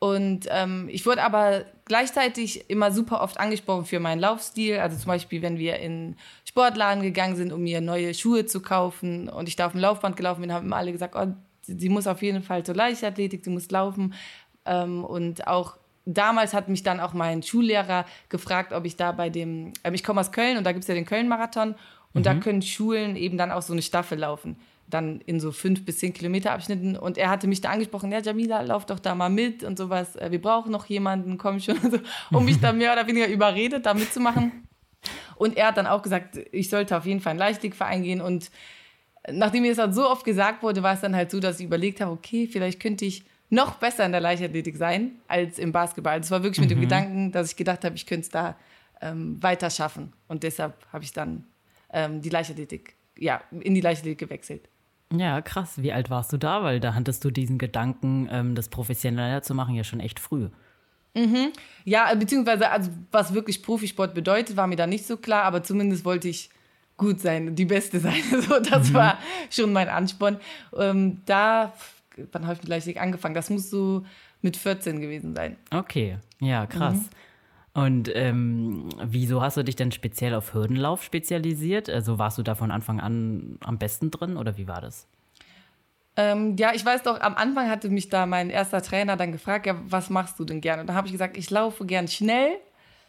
Und 0.00 0.46
ähm, 0.50 0.88
ich 0.92 1.04
wurde 1.06 1.24
aber 1.24 1.64
gleichzeitig 1.84 2.70
immer 2.70 2.92
super 2.92 3.20
oft 3.20 3.40
angesprochen 3.40 3.84
für 3.84 3.98
meinen 3.98 4.20
Laufstil. 4.20 4.78
Also 4.78 4.96
zum 4.96 5.08
Beispiel, 5.08 5.42
wenn 5.42 5.58
wir 5.58 5.80
in 5.80 6.14
Sportladen 6.44 7.02
gegangen 7.02 7.34
sind, 7.34 7.52
um 7.52 7.62
mir 7.62 7.80
neue 7.80 8.14
Schuhe 8.14 8.46
zu 8.46 8.62
kaufen 8.62 9.28
und 9.28 9.48
ich 9.48 9.56
da 9.56 9.66
auf 9.66 9.72
dem 9.72 9.80
Laufband 9.80 10.16
gelaufen 10.16 10.42
bin, 10.42 10.52
haben 10.52 10.66
immer 10.66 10.76
alle 10.76 10.92
gesagt, 10.92 11.16
oh, 11.16 11.26
sie, 11.68 11.88
muss 11.88 12.06
auf 12.06 12.22
jeden 12.22 12.42
Fall 12.42 12.64
zur 12.64 12.74
Leichtathletik, 12.74 13.44
sie 13.44 13.50
muss 13.50 13.70
laufen. 13.70 14.14
Ähm, 14.64 15.04
und 15.04 15.46
auch 15.46 15.76
damals 16.04 16.54
hat 16.54 16.68
mich 16.68 16.82
dann 16.82 17.00
auch 17.00 17.12
mein 17.12 17.42
Schullehrer 17.42 18.06
gefragt, 18.28 18.72
ob 18.72 18.84
ich 18.84 18.96
da 18.96 19.12
bei 19.12 19.30
dem, 19.30 19.72
ähm, 19.84 19.94
ich 19.94 20.02
komme 20.02 20.20
aus 20.20 20.32
Köln 20.32 20.56
und 20.56 20.64
da 20.64 20.72
gibt 20.72 20.84
es 20.84 20.88
ja 20.88 20.94
den 20.94 21.04
Köln-Marathon 21.04 21.74
und 22.14 22.26
da 22.26 22.34
können 22.34 22.62
Schulen 22.62 23.16
eben 23.16 23.36
dann 23.38 23.52
auch 23.52 23.62
so 23.62 23.72
eine 23.72 23.82
Staffel 23.82 24.18
laufen. 24.18 24.56
Dann 24.88 25.20
in 25.26 25.38
so 25.38 25.52
fünf 25.52 25.84
bis 25.84 25.98
zehn 25.98 26.14
Kilometer 26.14 26.52
Abschnitten. 26.52 26.96
Und 26.96 27.18
er 27.18 27.28
hatte 27.28 27.46
mich 27.46 27.60
da 27.60 27.68
angesprochen, 27.68 28.10
ja, 28.10 28.20
Jamila, 28.20 28.62
lauf 28.62 28.86
doch 28.86 28.98
da 28.98 29.14
mal 29.14 29.28
mit 29.28 29.62
und 29.62 29.76
sowas. 29.76 30.16
Äh, 30.16 30.30
Wir 30.30 30.40
brauchen 30.40 30.72
noch 30.72 30.86
jemanden, 30.86 31.36
komm 31.36 31.60
schon. 31.60 31.78
So, 31.90 31.98
um 32.36 32.44
mich 32.46 32.58
dann 32.58 32.78
mehr 32.78 32.92
oder 32.94 33.06
weniger 33.06 33.28
überredet, 33.28 33.84
da 33.84 33.92
mitzumachen. 33.92 34.66
Und 35.36 35.56
er 35.56 35.68
hat 35.68 35.76
dann 35.76 35.86
auch 35.86 36.02
gesagt, 36.02 36.38
ich 36.50 36.70
sollte 36.70 36.96
auf 36.96 37.04
jeden 37.04 37.20
Fall 37.20 37.32
in 37.32 37.36
den 37.36 37.40
Leichtathletikverein 37.40 38.02
gehen. 38.02 38.20
Und 38.20 38.50
nachdem 39.32 39.62
mir 39.62 39.68
das 39.68 39.78
dann 39.78 39.92
so 39.92 40.08
oft 40.08 40.24
gesagt 40.24 40.62
wurde, 40.62 40.82
war 40.82 40.94
es 40.94 41.00
dann 41.00 41.14
halt 41.14 41.30
so, 41.30 41.40
dass 41.40 41.60
ich 41.60 41.66
überlegt 41.66 42.00
habe, 42.00 42.12
okay, 42.12 42.48
vielleicht 42.50 42.80
könnte 42.80 43.04
ich 43.04 43.24
noch 43.50 43.76
besser 43.76 44.04
in 44.04 44.12
der 44.12 44.20
Leichtathletik 44.20 44.76
sein 44.76 45.12
als 45.26 45.58
im 45.58 45.72
Basketball. 45.72 46.20
Das 46.20 46.30
war 46.30 46.42
wirklich 46.42 46.60
mit 46.60 46.70
dem 46.70 46.80
Gedanken, 46.80 47.32
dass 47.32 47.50
ich 47.50 47.56
gedacht 47.56 47.84
habe, 47.84 47.96
ich 47.96 48.06
könnte 48.06 48.22
es 48.22 48.30
da 48.30 48.56
ähm, 49.00 49.42
weiter 49.42 49.70
schaffen. 49.70 50.12
Und 50.26 50.42
deshalb 50.42 50.74
habe 50.92 51.04
ich 51.04 51.12
dann 51.12 51.44
ähm, 51.92 52.20
die 52.20 52.28
Leichtathletik, 52.28 52.94
ja, 53.16 53.40
in 53.50 53.74
die 53.74 53.80
Leichtathletik 53.80 54.28
gewechselt. 54.28 54.68
Ja, 55.12 55.40
krass. 55.40 55.80
Wie 55.82 55.92
alt 55.92 56.10
warst 56.10 56.32
du 56.32 56.36
da? 56.36 56.62
Weil 56.62 56.80
da 56.80 56.94
hattest 56.94 57.24
du 57.24 57.30
diesen 57.30 57.56
Gedanken, 57.56 58.28
ähm, 58.30 58.54
das 58.54 58.68
professioneller 58.68 59.42
zu 59.42 59.54
machen, 59.54 59.74
ja 59.74 59.84
schon 59.84 60.00
echt 60.00 60.20
früh. 60.20 60.50
Ja, 61.84 62.14
beziehungsweise, 62.14 62.70
also, 62.70 62.90
was 63.10 63.32
wirklich 63.32 63.62
Profisport 63.62 64.14
bedeutet, 64.14 64.56
war 64.56 64.66
mir 64.66 64.76
da 64.76 64.86
nicht 64.86 65.06
so 65.06 65.16
klar, 65.16 65.44
aber 65.44 65.62
zumindest 65.62 66.04
wollte 66.04 66.28
ich 66.28 66.50
gut 66.98 67.20
sein, 67.20 67.54
die 67.56 67.64
Beste 67.64 68.00
sein. 68.00 68.22
So, 68.46 68.60
das 68.60 68.92
war 68.92 69.16
schon 69.50 69.72
mein 69.72 69.88
Ansporn. 69.88 70.38
Ähm, 70.76 71.22
da, 71.24 71.72
wann 72.32 72.42
habe 72.42 72.54
ich 72.54 72.60
mit 72.60 72.68
Leichtathletik 72.68 73.00
angefangen? 73.00 73.34
Das 73.34 73.48
muss 73.48 73.70
so 73.70 74.04
mit 74.42 74.56
14 74.56 75.00
gewesen 75.00 75.34
sein. 75.34 75.56
Okay, 75.70 76.18
ja, 76.40 76.66
krass. 76.66 76.98
Und 77.74 78.10
ähm, 78.14 78.88
wieso 79.04 79.40
hast 79.40 79.56
du 79.56 79.62
dich 79.62 79.76
denn 79.76 79.92
speziell 79.92 80.34
auf 80.34 80.52
Hürdenlauf 80.52 81.02
spezialisiert? 81.04 81.88
Also 81.88 82.18
warst 82.18 82.36
du 82.36 82.42
da 82.42 82.54
von 82.54 82.70
Anfang 82.70 83.00
an 83.00 83.58
am 83.60 83.78
besten 83.78 84.10
drin 84.10 84.36
oder 84.36 84.56
wie 84.56 84.66
war 84.66 84.80
das? 84.80 85.06
Ähm, 86.16 86.56
ja, 86.56 86.72
ich 86.74 86.84
weiß 86.84 87.04
doch, 87.04 87.20
am 87.20 87.36
Anfang 87.36 87.70
hatte 87.70 87.88
mich 87.90 88.08
da 88.08 88.26
mein 88.26 88.50
erster 88.50 88.82
Trainer 88.82 89.16
dann 89.16 89.30
gefragt, 89.30 89.66
ja, 89.66 89.76
was 89.86 90.10
machst 90.10 90.40
du 90.40 90.44
denn 90.44 90.60
gerne? 90.60 90.80
Und 90.80 90.88
da 90.88 90.94
habe 90.94 91.06
ich 91.06 91.12
gesagt, 91.12 91.36
ich 91.36 91.50
laufe 91.50 91.86
gern 91.86 92.08
schnell 92.08 92.56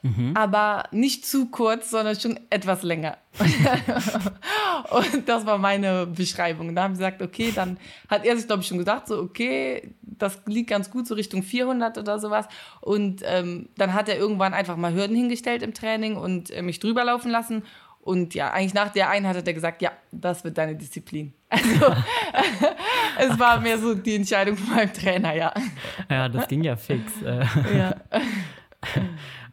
mhm. 0.02 0.36
aber 0.36 0.84
nicht 0.92 1.26
zu 1.26 1.48
kurz, 1.48 1.90
sondern 1.90 2.20
schon 2.20 2.40
etwas 2.50 2.84
länger. 2.84 3.18
und 4.90 5.28
das 5.28 5.46
war 5.46 5.58
meine 5.58 6.08
Beschreibung. 6.08 6.76
Da 6.76 6.84
haben 6.84 6.96
sie 6.96 7.00
gesagt, 7.00 7.22
okay, 7.22 7.52
dann 7.54 7.78
hat 8.08 8.26
er 8.26 8.36
sich, 8.36 8.48
glaube 8.48 8.62
ich, 8.62 8.68
schon 8.68 8.78
gesagt, 8.78 9.08
so, 9.08 9.20
okay, 9.20 9.94
das 10.02 10.42
liegt 10.46 10.70
ganz 10.70 10.90
gut 10.92 11.08
so 11.08 11.16
Richtung 11.16 11.44
400 11.44 11.98
oder 11.98 12.20
sowas. 12.20 12.48
Und 12.82 13.22
ähm, 13.26 13.70
dann 13.78 13.94
hat 13.94 14.10
er 14.10 14.18
irgendwann 14.18 14.54
einfach 14.54 14.78
mal 14.78 14.94
Hürden 14.94 15.16
hingestellt 15.16 15.64
im 15.64 15.74
Training 15.74 16.16
und 16.18 16.52
äh, 16.52 16.62
mich 16.62 16.80
drüber 16.80 17.04
laufen 17.04 17.32
lassen. 17.32 17.64
Und 18.02 18.34
ja, 18.34 18.52
eigentlich 18.52 18.74
nach 18.74 18.90
der 18.90 19.10
Einheit 19.10 19.36
hat 19.36 19.48
er 19.48 19.54
gesagt, 19.54 19.82
ja, 19.82 19.92
das 20.12 20.44
wird 20.44 20.58
deine 20.58 20.76
Disziplin. 20.76 21.34
Also 21.52 21.96
es 23.34 23.40
war 23.40 23.60
mehr 23.60 23.80
so 23.80 23.96
die 23.96 24.16
Entscheidung 24.16 24.56
von 24.56 24.76
meinem 24.76 24.94
Trainer, 24.94 25.34
ja. 25.34 25.52
Ja, 26.08 26.30
das 26.30 26.48
ging 26.48 26.64
ja 26.64 26.76
fix. 26.76 27.12
Äh. 27.24 27.44
ja. 27.76 27.96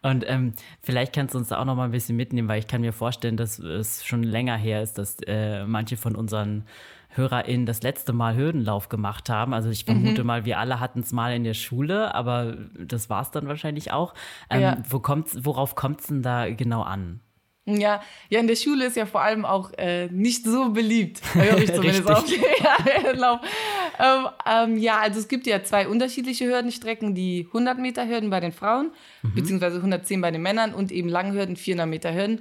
Und 0.07 0.25
ähm, 0.29 0.53
vielleicht 0.83 1.13
kannst 1.13 1.35
du 1.35 1.39
uns 1.39 1.49
da 1.49 1.59
auch 1.59 1.65
noch 1.65 1.75
mal 1.75 1.87
ein 1.87 1.91
bisschen 1.91 2.17
mitnehmen, 2.17 2.47
weil 2.49 2.61
ich 2.61 2.69
kann 2.69 2.81
mir 2.81 2.93
vorstellen, 2.93 3.37
dass 3.37 3.59
es 3.59 4.07
schon 4.07 4.23
länger 4.23 4.57
her 4.57 4.81
ist, 4.81 4.99
dass 4.99 5.17
äh, 5.27 5.65
manche 5.67 5.97
von 5.97 6.15
unseren 6.15 6.65
HörerInnen 7.09 7.67
das 7.67 7.83
letzte 7.83 8.13
Mal 8.13 8.37
Hürdenlauf 8.37 8.89
gemacht 8.89 9.29
haben. 9.31 9.53
Also 9.53 9.69
ich 9.69 9.85
vermute 9.85 10.21
mhm. 10.21 10.27
mal, 10.27 10.45
wir 10.45 10.61
alle 10.61 10.79
hatten 10.79 11.01
es 11.01 11.13
mal 11.13 11.35
in 11.35 11.43
der 11.43 11.55
Schule, 11.55 12.15
aber 12.15 12.57
das 12.79 13.11
war 13.11 13.23
es 13.23 13.33
dann 13.33 13.49
wahrscheinlich 13.49 13.91
auch. 13.91 14.15
Ähm, 14.49 14.61
ja. 14.61 14.77
wo 14.89 15.01
kommt's, 15.01 15.45
worauf 15.45 15.75
kommt 15.75 16.03
es 16.03 16.07
denn 16.07 16.23
da 16.23 16.49
genau 16.51 16.83
an? 16.83 17.21
Ja, 17.69 18.01
ja, 18.29 18.39
in 18.39 18.47
der 18.47 18.55
Schule 18.55 18.87
ist 18.87 18.97
ja 18.97 19.07
vor 19.07 19.23
allem 19.23 19.45
auch 19.45 19.73
äh, 19.77 20.07
nicht 20.07 20.45
so 20.45 20.71
beliebt. 20.71 21.21
Höre 21.35 21.59
ich 21.59 21.73
zumindest 21.75 22.09
auch. 22.09 22.25
ja, 22.63 23.41
ähm, 23.99 24.29
ähm, 24.47 24.79
ja, 24.79 25.01
also 25.01 25.19
es 25.19 25.27
gibt 25.27 25.49
ja 25.49 25.63
zwei 25.65 25.89
unterschiedliche 25.89 26.47
Hürdenstrecken, 26.47 27.17
die 27.17 27.45
100 27.49 27.79
Meter 27.79 28.07
Hürden 28.07 28.31
bei 28.31 28.39
den 28.39 28.53
Frauen, 28.53 28.93
mhm. 29.23 29.35
beziehungsweise 29.35 29.77
110 29.79 30.21
bei 30.21 30.31
den 30.31 30.43
Männern 30.43 30.75
und 30.75 30.93
eben 30.93 31.09
Langhürden, 31.09 31.57
400 31.57 31.89
Meter 31.89 32.15
Hürden. 32.15 32.41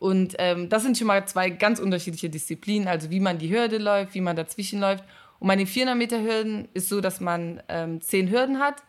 Und 0.00 0.34
ähm, 0.38 0.68
das 0.68 0.82
sind 0.82 0.98
schon 0.98 1.06
mal 1.06 1.24
zwei 1.26 1.50
ganz 1.50 1.78
unterschiedliche 1.78 2.28
Disziplinen, 2.28 2.88
also 2.88 3.10
wie 3.10 3.20
man 3.20 3.38
die 3.38 3.50
Hürde 3.50 3.78
läuft, 3.78 4.14
wie 4.14 4.20
man 4.20 4.34
dazwischen 4.34 4.80
läuft. 4.80 5.04
Und 5.38 5.46
bei 5.46 5.56
den 5.56 5.68
400 5.68 5.96
Meter 5.96 6.20
Hürden 6.20 6.68
ist 6.74 6.88
so, 6.88 7.00
dass 7.00 7.20
man 7.20 7.62
ähm, 7.68 8.00
zehn 8.00 8.28
Hürden 8.28 8.58
hat 8.58 8.82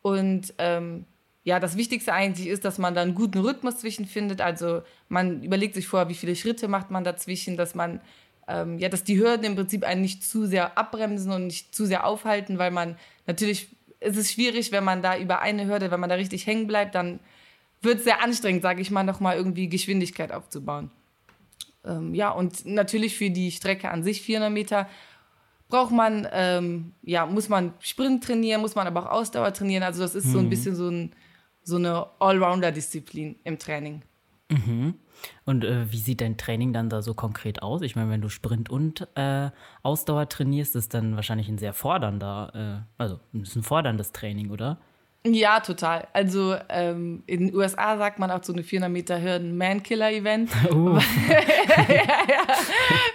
und 0.00 0.54
ähm, 0.56 1.04
ja, 1.46 1.60
das 1.60 1.76
Wichtigste 1.76 2.12
eigentlich 2.12 2.48
ist, 2.48 2.64
dass 2.64 2.76
man 2.76 2.96
da 2.96 3.02
einen 3.02 3.14
guten 3.14 3.38
Rhythmus 3.38 3.78
zwischenfindet. 3.78 4.40
Also 4.40 4.82
man 5.08 5.44
überlegt 5.44 5.76
sich 5.76 5.86
vorher, 5.86 6.08
wie 6.08 6.14
viele 6.14 6.34
Schritte 6.34 6.66
macht 6.66 6.90
man 6.90 7.04
dazwischen, 7.04 7.56
dass 7.56 7.76
man, 7.76 8.00
ähm, 8.48 8.80
ja, 8.80 8.88
dass 8.88 9.04
die 9.04 9.16
Hürden 9.16 9.44
im 9.44 9.54
Prinzip 9.54 9.84
einen 9.84 10.00
nicht 10.00 10.24
zu 10.24 10.46
sehr 10.46 10.76
abbremsen 10.76 11.30
und 11.30 11.46
nicht 11.46 11.72
zu 11.72 11.86
sehr 11.86 12.04
aufhalten, 12.04 12.58
weil 12.58 12.72
man 12.72 12.96
natürlich, 13.28 13.68
es 14.00 14.16
ist 14.16 14.32
schwierig, 14.32 14.72
wenn 14.72 14.82
man 14.82 15.02
da 15.02 15.16
über 15.16 15.40
eine 15.40 15.68
Hürde, 15.68 15.92
wenn 15.92 16.00
man 16.00 16.10
da 16.10 16.16
richtig 16.16 16.48
hängen 16.48 16.66
bleibt, 16.66 16.96
dann 16.96 17.20
wird 17.80 17.98
es 17.98 18.04
sehr 18.04 18.24
anstrengend, 18.24 18.62
sage 18.62 18.82
ich 18.82 18.90
mal, 18.90 19.04
nochmal 19.04 19.36
irgendwie 19.36 19.68
Geschwindigkeit 19.68 20.32
aufzubauen. 20.32 20.90
Ähm, 21.84 22.12
ja, 22.12 22.30
und 22.30 22.66
natürlich 22.66 23.16
für 23.16 23.30
die 23.30 23.52
Strecke 23.52 23.92
an 23.92 24.02
sich 24.02 24.20
400 24.20 24.50
Meter 24.50 24.88
braucht 25.68 25.92
man, 25.92 26.26
ähm, 26.32 26.92
ja, 27.02 27.24
muss 27.24 27.48
man 27.48 27.72
Sprint 27.78 28.24
trainieren, 28.24 28.62
muss 28.62 28.74
man 28.74 28.88
aber 28.88 29.04
auch 29.04 29.12
Ausdauer 29.12 29.52
trainieren. 29.52 29.84
Also 29.84 30.02
das 30.02 30.16
ist 30.16 30.26
mhm. 30.26 30.32
so 30.32 30.38
ein 30.40 30.44
mhm. 30.46 30.50
bisschen 30.50 30.74
so 30.74 30.88
ein 30.88 31.12
so 31.66 31.76
eine 31.76 32.06
Allrounder-Disziplin 32.20 33.36
im 33.44 33.58
Training. 33.58 34.02
Mhm. 34.48 34.94
Und 35.44 35.64
äh, 35.64 35.90
wie 35.90 35.98
sieht 35.98 36.20
dein 36.20 36.36
Training 36.36 36.72
dann 36.72 36.88
da 36.88 37.02
so 37.02 37.14
konkret 37.14 37.62
aus? 37.62 37.82
Ich 37.82 37.96
meine, 37.96 38.10
wenn 38.10 38.20
du 38.20 38.28
Sprint 38.28 38.70
und 38.70 39.08
äh, 39.16 39.50
Ausdauer 39.82 40.28
trainierst, 40.28 40.76
ist 40.76 40.94
dann 40.94 41.16
wahrscheinlich 41.16 41.48
ein 41.48 41.58
sehr 41.58 41.72
fordernder, 41.72 42.84
äh, 42.86 43.02
also 43.02 43.18
ist 43.32 43.56
ein 43.56 43.62
forderndes 43.62 44.12
Training, 44.12 44.50
oder? 44.50 44.78
Ja, 45.26 45.58
total. 45.58 46.06
Also 46.12 46.56
ähm, 46.68 47.24
in 47.26 47.48
den 47.48 47.54
USA 47.56 47.98
sagt 47.98 48.20
man 48.20 48.30
auch 48.30 48.44
so 48.44 48.52
eine 48.52 48.62
400 48.62 48.92
Meter 48.92 49.20
Hürden 49.20 49.56
Man-Killer-Event. 49.56 50.50
Uh. 50.72 50.98
ja, 51.88 52.04
ja, 52.28 52.46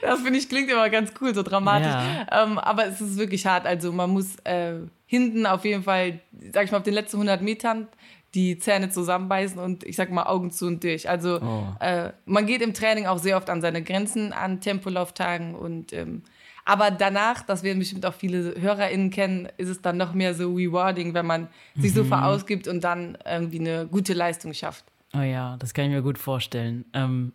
das 0.01 0.21
finde 0.21 0.39
ich 0.39 0.49
klingt 0.49 0.69
immer 0.69 0.89
ganz 0.89 1.13
cool, 1.21 1.33
so 1.33 1.43
dramatisch. 1.43 1.87
Ja. 1.87 2.43
Ähm, 2.43 2.57
aber 2.57 2.87
es 2.87 2.99
ist 2.99 3.17
wirklich 3.17 3.45
hart. 3.45 3.65
Also 3.65 3.91
man 3.91 4.09
muss 4.09 4.35
äh, 4.43 4.79
hinten 5.05 5.45
auf 5.45 5.63
jeden 5.63 5.83
Fall, 5.83 6.19
sag 6.53 6.65
ich 6.65 6.71
mal, 6.71 6.79
auf 6.79 6.83
den 6.83 6.93
letzten 6.93 7.17
100 7.17 7.41
Metern 7.41 7.87
die 8.33 8.57
Zähne 8.57 8.89
zusammenbeißen 8.89 9.59
und 9.59 9.83
ich 9.83 9.95
sag 9.95 10.11
mal 10.11 10.23
Augen 10.23 10.51
zu 10.51 10.67
und 10.67 10.83
durch. 10.83 11.09
Also 11.09 11.39
oh. 11.41 11.75
äh, 11.79 12.11
man 12.25 12.45
geht 12.45 12.61
im 12.61 12.73
Training 12.73 13.05
auch 13.05 13.17
sehr 13.17 13.37
oft 13.37 13.49
an 13.49 13.61
seine 13.61 13.83
Grenzen 13.83 14.31
an 14.33 14.61
Tempolauftagen 14.61 15.55
und 15.55 15.93
ähm, 15.93 16.23
aber 16.63 16.91
danach, 16.91 17.41
das 17.41 17.63
werden 17.63 17.79
bestimmt 17.79 18.05
auch 18.05 18.13
viele 18.13 18.53
HörerInnen 18.59 19.09
kennen, 19.09 19.47
ist 19.57 19.69
es 19.69 19.81
dann 19.81 19.97
noch 19.97 20.13
mehr 20.13 20.35
so 20.35 20.53
rewarding, 20.53 21.13
wenn 21.13 21.25
man 21.25 21.47
mhm. 21.75 21.81
sich 21.81 21.93
so 21.93 22.03
mhm. 22.03 22.09
verausgibt 22.09 22.67
und 22.67 22.83
dann 22.83 23.17
irgendwie 23.25 23.59
eine 23.59 23.87
gute 23.87 24.13
Leistung 24.13 24.53
schafft. 24.53 24.85
Oh 25.13 25.21
ja, 25.21 25.57
das 25.57 25.73
kann 25.73 25.85
ich 25.85 25.91
mir 25.91 26.03
gut 26.03 26.17
vorstellen. 26.17 26.85
Ähm, 26.93 27.33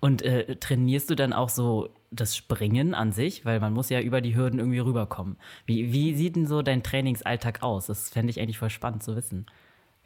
und 0.00 0.22
äh, 0.22 0.56
trainierst 0.56 1.10
du 1.10 1.14
dann 1.14 1.32
auch 1.32 1.48
so 1.48 1.90
das 2.10 2.36
Springen 2.36 2.94
an 2.94 3.12
sich? 3.12 3.44
Weil 3.44 3.60
man 3.60 3.72
muss 3.72 3.88
ja 3.88 4.00
über 4.00 4.20
die 4.20 4.36
Hürden 4.36 4.58
irgendwie 4.58 4.78
rüberkommen. 4.78 5.36
Wie, 5.64 5.92
wie 5.92 6.14
sieht 6.14 6.36
denn 6.36 6.46
so 6.46 6.62
dein 6.62 6.82
Trainingsalltag 6.82 7.62
aus? 7.62 7.86
Das 7.86 8.10
fände 8.10 8.30
ich 8.30 8.40
eigentlich 8.40 8.58
voll 8.58 8.70
spannend 8.70 9.02
zu 9.02 9.16
wissen. 9.16 9.46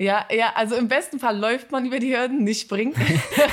Ja, 0.00 0.24
ja, 0.32 0.54
also 0.54 0.76
im 0.76 0.88
besten 0.88 1.18
Fall 1.18 1.36
läuft 1.36 1.72
man 1.72 1.84
über 1.84 1.98
die 1.98 2.16
Hürden, 2.16 2.42
nicht 2.42 2.62
springt. 2.62 2.96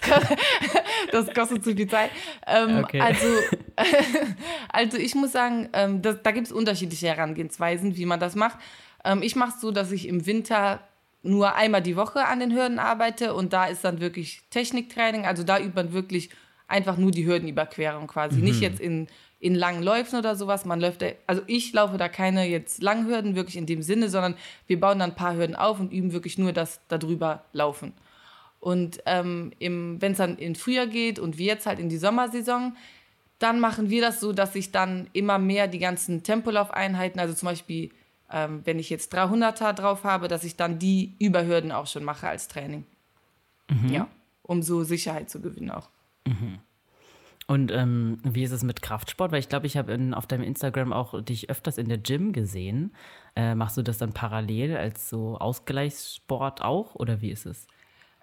das 1.12 1.34
kostet 1.34 1.62
zu 1.62 1.76
viel 1.76 1.86
Zeit. 1.86 2.08
Ähm, 2.46 2.78
okay. 2.78 2.98
also, 2.98 3.26
also 4.70 4.96
ich 4.96 5.14
muss 5.14 5.32
sagen, 5.32 5.68
ähm, 5.74 6.00
das, 6.00 6.22
da 6.22 6.30
gibt 6.30 6.46
es 6.46 6.52
unterschiedliche 6.52 7.08
Herangehensweisen, 7.08 7.98
wie 7.98 8.06
man 8.06 8.18
das 8.18 8.36
macht. 8.36 8.56
Ähm, 9.04 9.20
ich 9.20 9.36
mache 9.36 9.52
es 9.54 9.60
so, 9.60 9.70
dass 9.70 9.92
ich 9.92 10.08
im 10.08 10.24
Winter 10.24 10.80
nur 11.22 11.54
einmal 11.56 11.82
die 11.82 11.96
Woche 11.96 12.24
an 12.24 12.40
den 12.40 12.54
Hürden 12.54 12.78
arbeite 12.78 13.34
und 13.34 13.52
da 13.52 13.66
ist 13.66 13.84
dann 13.84 14.00
wirklich 14.00 14.40
Techniktraining. 14.48 15.26
Also 15.26 15.42
da 15.42 15.58
übt 15.58 15.74
man 15.74 15.92
wirklich 15.92 16.30
einfach 16.68 16.96
nur 16.96 17.10
die 17.10 17.26
Hürdenüberquerung 17.26 18.06
quasi. 18.06 18.38
Mhm. 18.38 18.44
Nicht 18.44 18.62
jetzt 18.62 18.80
in 18.80 19.08
in 19.40 19.54
langen 19.54 19.82
Läufen 19.82 20.18
oder 20.18 20.36
sowas. 20.36 20.64
Man 20.64 20.80
läuft, 20.80 21.02
da, 21.02 21.08
also 21.26 21.42
ich 21.46 21.72
laufe 21.72 21.96
da 21.96 22.08
keine 22.08 22.46
jetzt 22.46 22.82
Langhürden 22.82 23.36
wirklich 23.36 23.56
in 23.56 23.66
dem 23.66 23.82
Sinne, 23.82 24.08
sondern 24.08 24.34
wir 24.66 24.80
bauen 24.80 24.98
dann 24.98 25.10
ein 25.10 25.16
paar 25.16 25.36
Hürden 25.36 25.56
auf 25.56 25.78
und 25.78 25.92
üben 25.92 26.12
wirklich 26.12 26.38
nur 26.38 26.52
das 26.52 26.80
darüber 26.88 27.44
laufen. 27.52 27.92
Und 28.60 29.00
ähm, 29.06 29.52
wenn 29.60 30.12
es 30.12 30.18
dann 30.18 30.36
in 30.36 30.56
Frühjahr 30.56 30.88
geht 30.88 31.18
und 31.18 31.38
wir 31.38 31.46
jetzt 31.46 31.66
halt 31.66 31.78
in 31.78 31.88
die 31.88 31.98
Sommersaison, 31.98 32.76
dann 33.38 33.60
machen 33.60 33.88
wir 33.88 34.02
das 34.02 34.18
so, 34.18 34.32
dass 34.32 34.56
ich 34.56 34.72
dann 34.72 35.08
immer 35.12 35.38
mehr 35.38 35.68
die 35.68 35.78
ganzen 35.78 36.24
Tempolaufeinheiten, 36.24 37.20
also 37.20 37.34
zum 37.34 37.46
Beispiel, 37.46 37.90
ähm, 38.32 38.62
wenn 38.64 38.80
ich 38.80 38.90
jetzt 38.90 39.14
300er 39.14 39.72
drauf 39.74 40.02
habe, 40.02 40.26
dass 40.26 40.42
ich 40.42 40.56
dann 40.56 40.80
die 40.80 41.14
Überhürden 41.20 41.70
auch 41.70 41.86
schon 41.86 42.02
mache 42.02 42.28
als 42.28 42.48
Training. 42.48 42.84
Mhm. 43.70 43.92
Ja, 43.92 44.08
um 44.42 44.62
so 44.62 44.82
Sicherheit 44.82 45.30
zu 45.30 45.40
gewinnen 45.40 45.70
auch. 45.70 45.88
Mhm. 46.26 46.58
Und 47.48 47.72
ähm, 47.72 48.18
wie 48.24 48.42
ist 48.42 48.52
es 48.52 48.62
mit 48.62 48.82
Kraftsport? 48.82 49.32
Weil 49.32 49.40
ich 49.40 49.48
glaube, 49.48 49.66
ich 49.66 49.78
habe 49.78 49.98
auf 50.12 50.26
deinem 50.26 50.42
Instagram 50.42 50.92
auch 50.92 51.20
dich 51.22 51.48
öfters 51.48 51.78
in 51.78 51.88
der 51.88 51.96
Gym 51.96 52.34
gesehen. 52.34 52.94
Äh, 53.34 53.54
machst 53.54 53.78
du 53.78 53.82
das 53.82 53.96
dann 53.96 54.12
parallel 54.12 54.76
als 54.76 55.08
so 55.08 55.38
Ausgleichssport 55.38 56.60
auch 56.60 56.94
oder 56.94 57.22
wie 57.22 57.30
ist 57.30 57.46
es? 57.46 57.66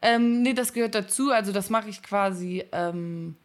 Ähm, 0.03 0.44
nee, 0.44 0.53
das 0.53 0.74
gehört 0.74 0.94
dazu. 0.94 1.32
Also 1.32 1.51
das 1.51 1.72
mache 1.72 1.89
ich 1.89 2.03
quasi, 2.03 2.65
ähm, 2.72 3.36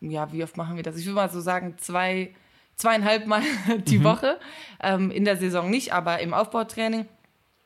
ja, 0.00 0.32
wie 0.32 0.42
oft 0.42 0.56
machen 0.56 0.76
wir 0.76 0.82
das? 0.82 0.96
Ich 0.96 1.04
würde 1.04 1.16
mal 1.16 1.28
so 1.28 1.42
sagen, 1.42 1.74
zwei, 1.76 2.34
zweieinhalb 2.76 3.26
Mal 3.26 3.42
die 3.86 3.98
mhm. 3.98 4.04
Woche. 4.04 4.40
Ähm, 4.82 5.10
in 5.10 5.26
der 5.26 5.36
Saison 5.36 5.68
nicht, 5.68 5.92
aber 5.92 6.20
im 6.20 6.32
Aufbautraining 6.32 7.06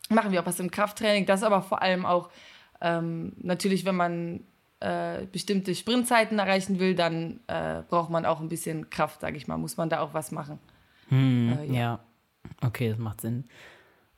machen 0.09 0.33
wir 0.33 0.41
auch 0.41 0.47
was 0.47 0.59
im 0.59 0.73
Krafttraining. 0.73 1.27
Das 1.27 1.45
aber 1.45 1.63
vor 1.63 1.81
allem 1.81 2.05
auch 2.07 2.29
ähm, 2.81 3.35
natürlich, 3.37 3.85
wenn 3.85 3.95
man 3.95 4.41
äh, 4.81 5.27
bestimmte 5.31 5.75
Sprintzeiten 5.75 6.39
erreichen 6.39 6.79
will, 6.79 6.95
dann 6.95 7.41
äh, 7.47 7.83
braucht 7.89 8.11
man 8.11 8.27
auch 8.27 8.41
ein 8.41 8.49
bisschen 8.49 8.91
Kraft, 8.91 9.21
sage 9.21 9.37
ich 9.37 9.49
mal. 9.49 9.57
Muss 9.57 9.77
man 9.77 9.89
da 9.89 10.01
auch 10.01 10.15
was 10.15 10.33
machen. 10.33 10.59
Hm, 11.09 11.59
äh, 11.59 11.67
ja. 11.67 11.75
ja. 11.75 12.01
okay, 12.63 12.91
das 12.91 12.99
macht 12.99 13.21
Sinn. 13.21 13.45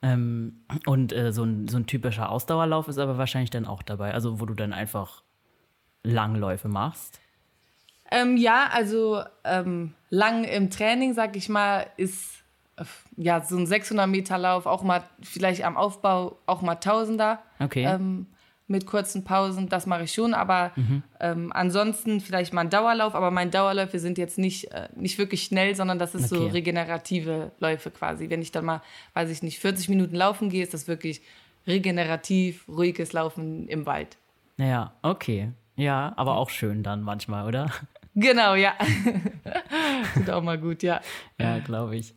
Ähm, 0.00 0.64
und 0.86 1.12
äh, 1.12 1.32
so, 1.32 1.44
ein, 1.44 1.68
so 1.68 1.76
ein 1.76 1.86
typischer 1.86 2.30
Ausdauerlauf 2.30 2.88
ist 2.88 2.98
aber 2.98 3.18
wahrscheinlich 3.18 3.50
dann 3.50 3.66
auch 3.66 3.82
dabei, 3.82 4.14
also 4.14 4.40
wo 4.40 4.46
du 4.46 4.54
dann 4.54 4.72
einfach 4.72 5.22
Langläufe 6.04 6.68
machst. 6.68 7.20
Ähm, 8.10 8.36
ja, 8.36 8.68
also 8.72 9.22
ähm, 9.44 9.94
lang 10.08 10.44
im 10.44 10.70
Training, 10.70 11.14
sag 11.14 11.36
ich 11.36 11.48
mal, 11.48 11.86
ist 11.96 12.42
äh, 12.76 12.84
ja 13.16 13.42
so 13.42 13.56
ein 13.56 13.66
600 13.66 14.08
Meter 14.08 14.38
Lauf, 14.38 14.66
auch 14.66 14.82
mal 14.82 15.02
vielleicht 15.20 15.64
am 15.64 15.76
Aufbau 15.76 16.38
auch 16.46 16.62
mal 16.62 16.76
Tausender. 16.76 17.42
Okay. 17.58 17.84
Ähm, 17.84 18.26
mit 18.68 18.86
kurzen 18.86 19.24
Pausen, 19.24 19.68
das 19.68 19.86
mache 19.86 20.04
ich 20.04 20.12
schon, 20.12 20.34
aber 20.34 20.72
mhm. 20.76 21.02
ähm, 21.20 21.52
ansonsten 21.52 22.20
vielleicht 22.20 22.52
mal 22.52 22.60
ein 22.60 22.70
Dauerlauf, 22.70 23.14
aber 23.14 23.30
meine 23.30 23.50
Dauerläufe 23.50 23.98
sind 23.98 24.18
jetzt 24.18 24.38
nicht, 24.38 24.70
äh, 24.72 24.88
nicht 24.94 25.18
wirklich 25.18 25.42
schnell, 25.42 25.74
sondern 25.74 25.98
das 25.98 26.14
ist 26.14 26.30
okay. 26.30 26.42
so 26.42 26.46
regenerative 26.48 27.52
Läufe 27.60 27.90
quasi. 27.90 28.28
Wenn 28.28 28.42
ich 28.42 28.52
dann 28.52 28.66
mal, 28.66 28.82
weiß 29.14 29.30
ich 29.30 29.42
nicht, 29.42 29.58
40 29.58 29.88
Minuten 29.88 30.14
laufen 30.14 30.50
gehe, 30.50 30.62
ist 30.62 30.74
das 30.74 30.86
wirklich 30.86 31.22
regenerativ, 31.66 32.68
ruhiges 32.68 33.12
Laufen 33.12 33.68
im 33.68 33.86
Wald. 33.86 34.16
Ja, 34.58 34.92
okay. 35.02 35.52
Ja, 35.76 36.12
aber 36.16 36.36
auch 36.36 36.50
schön 36.50 36.82
dann 36.82 37.02
manchmal, 37.02 37.46
oder? 37.46 37.70
Genau, 38.14 38.54
ja. 38.54 38.74
Tut 40.14 40.30
auch 40.30 40.42
mal 40.42 40.58
gut, 40.58 40.82
ja. 40.82 41.00
Ja, 41.38 41.58
glaube 41.60 41.96
ich. 41.96 42.14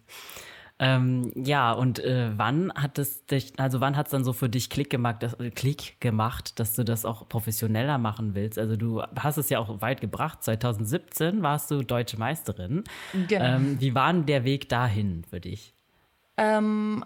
Ähm, 0.84 1.32
ja, 1.36 1.74
und 1.74 2.00
äh, 2.00 2.32
wann 2.38 2.74
hat 2.74 2.98
es 2.98 3.24
dich, 3.28 3.54
also 3.58 3.82
wann 3.82 3.96
hat 3.96 4.08
es 4.08 4.12
dann 4.12 4.24
so 4.24 4.34
für 4.34 4.50
dich 4.50 4.72
Klick 4.72 4.90
gemacht, 4.90 5.22
dass, 5.22 5.36
äh, 5.36 5.52
Klick 5.52 6.02
gemacht, 6.02 6.60
dass 6.60 6.74
du 6.74 6.84
das 6.84 7.06
auch 7.06 7.30
professioneller 7.30 8.00
machen 8.00 8.34
willst? 8.34 8.58
Also 8.58 8.76
du 8.76 9.04
hast 9.16 9.38
es 9.38 9.50
ja 9.50 9.60
auch 9.60 9.82
weit 9.82 10.02
gebracht. 10.02 10.44
2017 10.44 11.44
warst 11.44 11.70
du 11.70 11.84
deutsche 11.84 12.18
Meisterin. 12.18 12.84
Genau. 13.28 13.46
Ähm, 13.46 13.80
wie 13.80 13.94
war 13.94 14.12
denn 14.12 14.26
der 14.26 14.44
Weg 14.44 14.70
dahin 14.70 15.24
für 15.30 15.40
dich? 15.40 15.76
Ähm, 16.38 17.06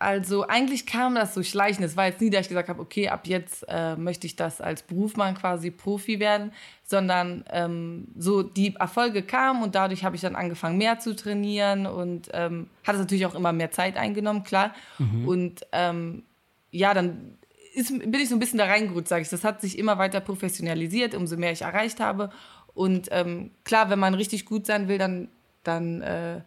also 0.00 0.46
eigentlich 0.46 0.86
kam 0.86 1.14
das 1.14 1.34
so 1.34 1.42
schleichend. 1.42 1.84
Es 1.84 1.94
war 1.94 2.06
jetzt 2.06 2.22
nie, 2.22 2.30
dass 2.30 2.46
ich 2.46 2.48
gesagt 2.48 2.70
habe, 2.70 2.80
okay, 2.80 3.10
ab 3.10 3.26
jetzt 3.26 3.66
äh, 3.68 3.96
möchte 3.96 4.26
ich 4.26 4.34
das 4.34 4.62
als 4.62 4.82
Berufsmann 4.82 5.34
quasi 5.34 5.70
Profi 5.70 6.18
werden, 6.18 6.52
sondern 6.84 7.44
ähm, 7.50 8.08
so 8.16 8.42
die 8.42 8.74
Erfolge 8.76 9.22
kamen 9.22 9.62
und 9.62 9.74
dadurch 9.74 10.02
habe 10.02 10.16
ich 10.16 10.22
dann 10.22 10.36
angefangen, 10.36 10.78
mehr 10.78 11.00
zu 11.00 11.14
trainieren 11.14 11.86
und 11.86 12.30
ähm, 12.32 12.70
hat 12.86 12.94
es 12.94 13.00
natürlich 13.02 13.26
auch 13.26 13.34
immer 13.34 13.52
mehr 13.52 13.72
Zeit 13.72 13.98
eingenommen, 13.98 14.42
klar. 14.42 14.74
Mhm. 14.98 15.28
Und 15.28 15.66
ähm, 15.72 16.22
ja, 16.70 16.94
dann 16.94 17.36
ist, 17.74 17.90
bin 17.90 18.14
ich 18.14 18.30
so 18.30 18.36
ein 18.36 18.40
bisschen 18.40 18.58
da 18.58 18.64
reingerutscht, 18.64 19.08
sage 19.08 19.20
ich. 19.20 19.28
Das 19.28 19.44
hat 19.44 19.60
sich 19.60 19.78
immer 19.78 19.98
weiter 19.98 20.20
professionalisiert, 20.20 21.14
umso 21.14 21.36
mehr 21.36 21.52
ich 21.52 21.60
erreicht 21.60 22.00
habe. 22.00 22.30
Und 22.72 23.08
ähm, 23.10 23.50
klar, 23.64 23.90
wenn 23.90 23.98
man 23.98 24.14
richtig 24.14 24.46
gut 24.46 24.64
sein 24.64 24.88
will, 24.88 24.96
dann, 24.96 25.28
dann 25.62 26.00
äh, 26.00 26.40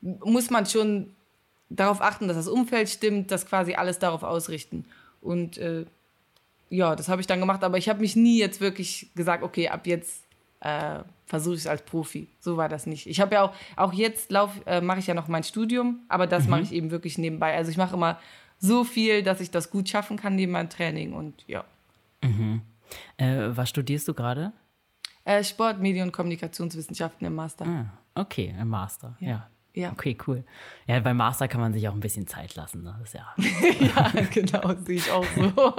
muss 0.00 0.50
man 0.50 0.66
schon 0.66 1.14
darauf 1.70 2.00
achten, 2.00 2.28
dass 2.28 2.36
das 2.36 2.48
Umfeld 2.48 2.88
stimmt, 2.88 3.30
dass 3.30 3.46
quasi 3.46 3.74
alles 3.74 3.98
darauf 3.98 4.22
ausrichten. 4.22 4.84
Und 5.20 5.58
äh, 5.58 5.84
ja, 6.70 6.96
das 6.96 7.08
habe 7.08 7.20
ich 7.20 7.26
dann 7.26 7.40
gemacht, 7.40 7.64
aber 7.64 7.78
ich 7.78 7.88
habe 7.88 8.00
mich 8.00 8.16
nie 8.16 8.38
jetzt 8.38 8.60
wirklich 8.60 9.10
gesagt, 9.14 9.42
okay, 9.42 9.68
ab 9.68 9.86
jetzt 9.86 10.24
äh, 10.60 11.00
versuche 11.26 11.54
ich 11.54 11.60
es 11.60 11.66
als 11.66 11.82
Profi. 11.82 12.28
So 12.40 12.56
war 12.56 12.68
das 12.68 12.86
nicht. 12.86 13.06
Ich 13.06 13.20
habe 13.20 13.34
ja 13.34 13.42
auch, 13.42 13.54
auch 13.76 13.92
jetzt 13.92 14.30
äh, 14.30 14.80
mache 14.80 14.98
ich 14.98 15.06
ja 15.06 15.14
noch 15.14 15.28
mein 15.28 15.44
Studium, 15.44 16.00
aber 16.08 16.26
das 16.26 16.44
mhm. 16.44 16.50
mache 16.50 16.62
ich 16.62 16.72
eben 16.72 16.90
wirklich 16.90 17.18
nebenbei. 17.18 17.54
Also 17.54 17.70
ich 17.70 17.76
mache 17.76 17.94
immer 17.94 18.18
so 18.58 18.84
viel, 18.84 19.22
dass 19.22 19.40
ich 19.40 19.50
das 19.50 19.70
gut 19.70 19.88
schaffen 19.88 20.16
kann 20.16 20.34
neben 20.34 20.52
meinem 20.52 20.70
Training 20.70 21.12
und 21.12 21.44
ja. 21.46 21.64
Mhm. 22.22 22.62
Äh, 23.16 23.50
was 23.50 23.68
studierst 23.68 24.08
du 24.08 24.14
gerade? 24.14 24.52
Äh, 25.24 25.44
Sport, 25.44 25.78
Medien 25.80 26.06
und 26.06 26.12
Kommunikationswissenschaften 26.12 27.26
im 27.26 27.34
Master. 27.34 27.66
Ah, 27.66 27.86
okay, 28.14 28.54
im 28.58 28.68
Master, 28.68 29.16
ja. 29.20 29.28
ja. 29.28 29.50
Ja. 29.78 29.92
Okay, 29.92 30.18
cool. 30.26 30.42
Ja, 30.88 30.98
beim 30.98 31.16
Master 31.16 31.46
kann 31.46 31.60
man 31.60 31.72
sich 31.72 31.88
auch 31.88 31.94
ein 31.94 32.00
bisschen 32.00 32.26
Zeit 32.26 32.56
lassen. 32.56 32.82
Ne? 32.82 32.96
Das 32.98 33.14
ist 33.14 33.14
ja. 33.14 33.32
ja, 33.86 34.10
genau, 34.32 34.74
sehe 34.84 34.96
ich 34.96 35.08
auch 35.08 35.24
so. 35.36 35.52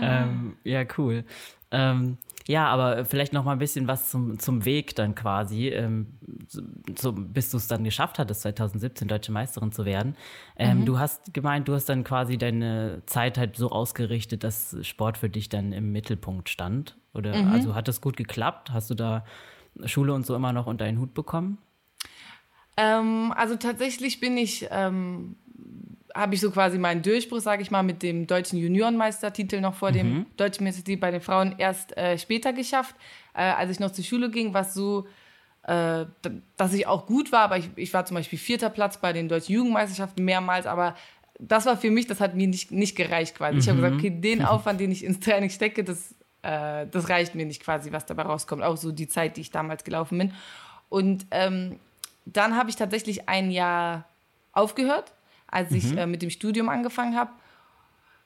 ähm, 0.00 0.56
ja, 0.62 0.84
cool. 0.96 1.24
Ähm, 1.72 2.18
ja, 2.46 2.68
aber 2.68 3.04
vielleicht 3.04 3.32
noch 3.32 3.42
mal 3.42 3.50
ein 3.50 3.58
bisschen 3.58 3.88
was 3.88 4.10
zum, 4.10 4.38
zum 4.38 4.64
Weg 4.64 4.94
dann 4.94 5.16
quasi, 5.16 5.70
ähm, 5.70 6.06
so, 6.96 7.10
bis 7.12 7.50
du 7.50 7.56
es 7.56 7.66
dann 7.66 7.82
geschafft 7.82 8.20
hattest, 8.20 8.42
2017 8.42 9.08
deutsche 9.08 9.32
Meisterin 9.32 9.72
zu 9.72 9.84
werden. 9.84 10.14
Ähm, 10.56 10.80
mhm. 10.80 10.86
Du 10.86 11.00
hast 11.00 11.34
gemeint, 11.34 11.66
du 11.66 11.74
hast 11.74 11.86
dann 11.86 12.04
quasi 12.04 12.38
deine 12.38 13.02
Zeit 13.06 13.38
halt 13.38 13.56
so 13.56 13.70
ausgerichtet, 13.70 14.44
dass 14.44 14.76
Sport 14.82 15.18
für 15.18 15.30
dich 15.30 15.48
dann 15.48 15.72
im 15.72 15.90
Mittelpunkt 15.90 16.48
stand. 16.48 16.96
Oder 17.12 17.34
mhm. 17.34 17.50
also 17.50 17.74
hat 17.74 17.88
das 17.88 18.00
gut 18.00 18.16
geklappt? 18.16 18.70
Hast 18.72 18.90
du 18.90 18.94
da 18.94 19.24
Schule 19.84 20.14
und 20.14 20.24
so 20.24 20.36
immer 20.36 20.52
noch 20.52 20.66
unter 20.66 20.84
einen 20.84 21.00
Hut 21.00 21.12
bekommen? 21.12 21.58
Ähm, 22.76 23.32
also 23.36 23.56
tatsächlich 23.56 24.20
bin 24.20 24.36
ich, 24.36 24.66
ähm, 24.70 25.36
habe 26.14 26.34
ich 26.34 26.40
so 26.40 26.50
quasi 26.50 26.78
meinen 26.78 27.02
Durchbruch, 27.02 27.40
sage 27.40 27.62
ich 27.62 27.70
mal, 27.70 27.82
mit 27.82 28.02
dem 28.02 28.26
deutschen 28.26 28.58
Juniorenmeistertitel 28.58 29.60
noch 29.60 29.74
vor 29.74 29.90
mhm. 29.90 29.94
dem 29.94 30.26
deutschen 30.36 30.64
Meistertitel 30.64 31.00
bei 31.00 31.10
den 31.10 31.20
Frauen 31.20 31.54
erst 31.58 31.96
äh, 31.96 32.18
später 32.18 32.52
geschafft. 32.52 32.94
Äh, 33.34 33.42
als 33.42 33.70
ich 33.70 33.80
noch 33.80 33.92
zur 33.92 34.04
Schule 34.04 34.30
ging, 34.30 34.54
war 34.54 34.62
es 34.62 34.74
so, 34.74 35.06
äh, 35.62 36.06
dass 36.56 36.72
ich 36.72 36.86
auch 36.86 37.06
gut 37.06 37.32
war, 37.32 37.40
aber 37.40 37.58
ich, 37.58 37.70
ich 37.76 37.92
war 37.94 38.04
zum 38.06 38.16
Beispiel 38.16 38.38
vierter 38.38 38.70
Platz 38.70 38.98
bei 38.98 39.12
den 39.12 39.28
deutschen 39.28 39.54
Jugendmeisterschaften 39.54 40.24
mehrmals, 40.24 40.66
aber 40.66 40.94
das 41.38 41.66
war 41.66 41.76
für 41.76 41.90
mich, 41.90 42.06
das 42.06 42.20
hat 42.20 42.34
mir 42.34 42.46
nicht, 42.46 42.70
nicht 42.70 42.96
gereicht 42.96 43.36
quasi. 43.36 43.54
Mhm. 43.54 43.60
Ich 43.60 43.68
habe 43.68 43.80
gesagt, 43.80 43.96
okay, 43.96 44.10
den 44.10 44.44
Aufwand, 44.44 44.80
den 44.80 44.92
ich 44.92 45.04
ins 45.04 45.20
Training 45.20 45.50
stecke, 45.50 45.82
das, 45.82 46.14
äh, 46.42 46.86
das 46.86 47.08
reicht 47.08 47.34
mir 47.34 47.46
nicht 47.46 47.62
quasi, 47.62 47.92
was 47.92 48.06
dabei 48.06 48.22
rauskommt. 48.22 48.62
Auch 48.62 48.76
so 48.76 48.92
die 48.92 49.08
Zeit, 49.08 49.36
die 49.36 49.40
ich 49.40 49.50
damals 49.50 49.84
gelaufen 49.84 50.18
bin. 50.18 50.32
Und 50.88 51.26
ähm, 51.30 51.80
dann 52.26 52.56
habe 52.56 52.70
ich 52.70 52.76
tatsächlich 52.76 53.28
ein 53.28 53.50
Jahr 53.50 54.06
aufgehört, 54.52 55.12
als 55.46 55.72
ich 55.72 55.84
mhm. 55.92 55.98
äh, 55.98 56.06
mit 56.06 56.22
dem 56.22 56.30
Studium 56.30 56.68
angefangen 56.68 57.16
habe. 57.16 57.30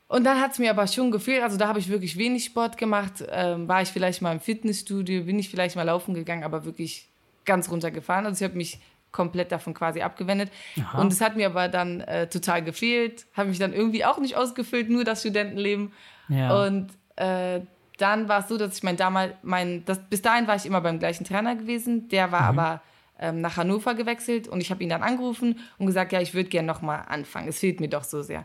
Und 0.09 0.25
dann 0.25 0.41
hat 0.41 0.53
es 0.53 0.59
mir 0.59 0.71
aber 0.71 0.87
schon 0.87 1.11
gefehlt. 1.11 1.43
Also 1.43 1.59
da 1.59 1.69
habe 1.69 1.79
ich 1.79 1.89
wirklich 1.89 2.17
wenig 2.17 2.47
Sport 2.47 2.79
gemacht. 2.79 3.25
Ähm, 3.31 3.69
war 3.69 3.83
ich 3.83 3.91
vielleicht 3.91 4.23
mal 4.23 4.33
im 4.33 4.41
Fitnessstudio, 4.41 5.25
bin 5.25 5.39
ich 5.39 5.51
vielleicht 5.51 5.77
mal 5.77 5.83
laufen 5.83 6.15
gegangen, 6.15 6.45
aber 6.45 6.65
wirklich 6.65 7.09
ganz 7.45 7.71
runtergefahren. 7.71 8.25
Also 8.25 8.43
ich 8.43 8.49
habe 8.49 8.57
mich 8.57 8.81
komplett 9.13 9.53
davon 9.53 9.75
quasi 9.75 10.01
abgewendet. 10.01 10.51
Aha. 10.81 11.01
Und 11.01 11.13
es 11.13 11.21
hat 11.21 11.37
mir 11.37 11.47
aber 11.47 11.69
dann 11.69 12.01
äh, 12.01 12.27
total 12.27 12.63
gefehlt. 12.63 13.27
Habe 13.35 13.51
mich 13.51 13.59
dann 13.59 13.75
irgendwie 13.75 14.05
auch 14.05 14.19
nicht 14.19 14.37
ausgefüllt, 14.37 14.89
nur 14.89 15.05
das 15.05 15.21
Studentenleben. 15.21 15.93
Ja. 16.29 16.65
Und 16.65 16.91
äh, 17.17 17.61
dann 17.99 18.29
war 18.29 18.41
es 18.41 18.49
so, 18.49 18.57
dass 18.57 18.77
ich 18.77 18.83
mein 18.83 18.97
damals, 18.97 19.35
mein, 19.43 19.85
das, 19.85 19.99
bis 20.09 20.23
dahin 20.23 20.47
war 20.47 20.57
ich 20.57 20.65
immer 20.65 20.81
beim 20.81 20.99
gleichen 20.99 21.25
Trainer 21.25 21.55
gewesen. 21.57 22.09
Der 22.09 22.33
war 22.33 22.53
mhm. 22.53 22.59
aber 22.59 22.83
ähm, 23.19 23.41
nach 23.41 23.57
Hannover 23.57 23.95
gewechselt 23.95 24.49
und 24.49 24.61
ich 24.61 24.71
habe 24.71 24.83
ihn 24.83 24.89
dann 24.89 25.03
angerufen 25.03 25.59
und 25.79 25.87
gesagt, 25.87 26.13
ja, 26.13 26.21
ich 26.21 26.35
würde 26.35 26.49
gerne 26.49 26.67
nochmal 26.67 27.05
anfangen. 27.09 27.49
Es 27.49 27.59
fehlt 27.59 27.81
mir 27.81 27.89
doch 27.89 28.05
so 28.05 28.23
sehr. 28.23 28.45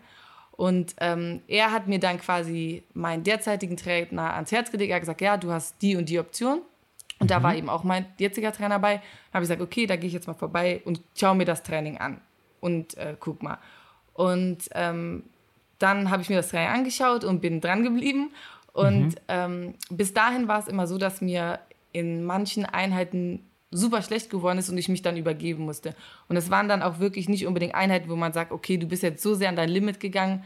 Und 0.51 0.95
ähm, 0.99 1.41
er 1.47 1.71
hat 1.71 1.87
mir 1.87 1.99
dann 1.99 2.19
quasi 2.19 2.83
meinen 2.93 3.23
derzeitigen 3.23 3.75
Trainer 3.75 4.35
ans 4.35 4.51
Herz 4.51 4.71
gelegt. 4.71 4.91
Er 4.91 4.95
hat 4.95 5.01
gesagt, 5.01 5.21
ja, 5.21 5.37
du 5.37 5.51
hast 5.51 5.81
die 5.81 5.95
und 5.95 6.09
die 6.09 6.19
Option. 6.19 6.61
Und 7.19 7.25
mhm. 7.25 7.27
da 7.27 7.41
war 7.41 7.55
eben 7.55 7.69
auch 7.69 7.83
mein 7.83 8.05
jetziger 8.19 8.51
Trainer 8.51 8.79
bei. 8.79 8.97
Da 8.97 9.35
habe 9.35 9.43
ich 9.43 9.49
gesagt, 9.49 9.61
okay, 9.61 9.87
da 9.87 9.95
gehe 9.95 10.07
ich 10.07 10.13
jetzt 10.13 10.27
mal 10.27 10.33
vorbei 10.33 10.81
und 10.85 11.01
schaue 11.15 11.35
mir 11.35 11.45
das 11.45 11.63
Training 11.63 11.97
an 11.97 12.21
und 12.59 12.97
äh, 12.97 13.15
guck 13.19 13.41
mal. 13.41 13.57
Und 14.13 14.69
ähm, 14.73 15.23
dann 15.79 16.11
habe 16.11 16.21
ich 16.21 16.29
mir 16.29 16.37
das 16.37 16.49
Training 16.49 16.69
angeschaut 16.69 17.23
und 17.23 17.41
bin 17.41 17.59
dran 17.59 17.83
geblieben. 17.83 18.31
Und 18.73 19.07
mhm. 19.07 19.15
ähm, 19.27 19.73
bis 19.89 20.13
dahin 20.13 20.47
war 20.47 20.59
es 20.59 20.67
immer 20.67 20.87
so, 20.87 20.97
dass 20.97 21.19
mir 21.21 21.59
in 21.91 22.23
manchen 22.23 22.65
Einheiten 22.65 23.49
super 23.73 24.01
schlecht 24.01 24.29
geworden 24.29 24.57
ist 24.57 24.69
und 24.69 24.77
ich 24.77 24.89
mich 24.89 25.01
dann 25.01 25.17
übergeben 25.17 25.65
musste. 25.65 25.95
Und 26.29 26.37
es 26.37 26.49
waren 26.49 26.67
dann 26.67 26.81
auch 26.81 26.99
wirklich 26.99 27.27
nicht 27.27 27.45
unbedingt 27.47 27.75
Einheiten, 27.75 28.09
wo 28.09 28.15
man 28.15 28.33
sagt, 28.33 28.51
okay, 28.51 28.77
du 28.77 28.87
bist 28.87 29.03
jetzt 29.03 29.23
so 29.23 29.33
sehr 29.35 29.49
an 29.49 29.55
dein 29.55 29.69
Limit 29.69 29.99
gegangen, 29.99 30.43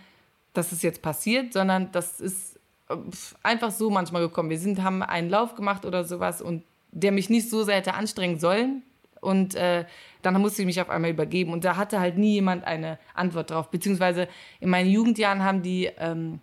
dass 0.53 0.71
es 0.71 0.81
jetzt 0.81 1.01
passiert, 1.01 1.53
sondern 1.53 1.91
das 1.91 2.19
ist 2.19 2.59
äh, 2.89 2.95
einfach 3.43 3.71
so 3.71 3.89
manchmal 3.89 4.21
gekommen. 4.21 4.49
Wir 4.49 4.59
sind, 4.59 4.81
haben 4.81 5.03
einen 5.03 5.29
Lauf 5.29 5.55
gemacht 5.55 5.85
oder 5.85 6.03
sowas 6.03 6.41
und 6.41 6.63
der 6.91 7.11
mich 7.11 7.29
nicht 7.29 7.49
so 7.49 7.63
sehr 7.63 7.75
hätte 7.75 7.93
anstrengen 7.93 8.39
sollen. 8.39 8.81
Und 9.19 9.55
äh, 9.55 9.85
dann 10.21 10.39
musste 10.39 10.61
ich 10.61 10.65
mich 10.65 10.79
auf 10.79 10.89
einmal 10.89 11.11
übergeben. 11.11 11.51
Und 11.51 11.65
da 11.65 11.75
hatte 11.75 11.99
halt 11.99 12.17
nie 12.17 12.33
jemand 12.33 12.63
eine 12.65 12.99
Antwort 13.13 13.51
drauf. 13.51 13.69
Beziehungsweise 13.69 14.27
in 14.59 14.69
meinen 14.69 14.89
Jugendjahren 14.89 15.43
haben 15.43 15.61
die, 15.63 15.89
ähm, 15.97 16.39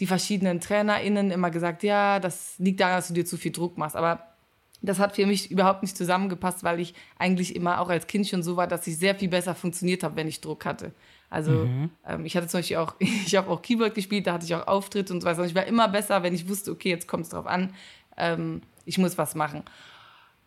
die 0.00 0.06
verschiedenen 0.06 0.60
TrainerInnen 0.60 1.30
immer 1.30 1.50
gesagt, 1.50 1.82
ja, 1.82 2.18
das 2.18 2.54
liegt 2.58 2.80
daran, 2.80 2.96
dass 2.96 3.08
du 3.08 3.14
dir 3.14 3.26
zu 3.26 3.36
viel 3.36 3.52
Druck 3.52 3.76
machst. 3.78 3.96
Aber 3.96 4.35
das 4.82 4.98
hat 4.98 5.16
für 5.16 5.26
mich 5.26 5.50
überhaupt 5.50 5.82
nicht 5.82 5.96
zusammengepasst, 5.96 6.62
weil 6.64 6.80
ich 6.80 6.94
eigentlich 7.18 7.56
immer 7.56 7.80
auch 7.80 7.88
als 7.88 8.06
Kind 8.06 8.26
schon 8.26 8.42
so 8.42 8.56
war, 8.56 8.66
dass 8.66 8.86
ich 8.86 8.98
sehr 8.98 9.14
viel 9.14 9.28
besser 9.28 9.54
funktioniert 9.54 10.02
habe, 10.02 10.16
wenn 10.16 10.28
ich 10.28 10.40
Druck 10.40 10.64
hatte. 10.64 10.92
Also 11.30 11.50
mhm. 11.50 11.90
ähm, 12.06 12.24
ich 12.24 12.36
hatte 12.36 12.46
zum 12.46 12.60
Beispiel 12.60 12.76
auch, 12.76 12.94
ich 12.98 13.34
habe 13.36 13.50
auch 13.50 13.62
Keyboard 13.62 13.94
gespielt, 13.94 14.26
da 14.26 14.34
hatte 14.34 14.44
ich 14.44 14.54
auch 14.54 14.66
Auftritte 14.66 15.12
und 15.12 15.20
so 15.20 15.26
weiter. 15.26 15.42
Und 15.42 15.48
ich 15.48 15.54
war 15.54 15.64
immer 15.64 15.88
besser, 15.88 16.22
wenn 16.22 16.34
ich 16.34 16.48
wusste, 16.48 16.70
okay, 16.70 16.90
jetzt 16.90 17.08
kommt 17.08 17.24
es 17.24 17.30
drauf 17.30 17.46
an, 17.46 17.74
ähm, 18.16 18.62
ich 18.84 18.98
muss 18.98 19.18
was 19.18 19.34
machen. 19.34 19.62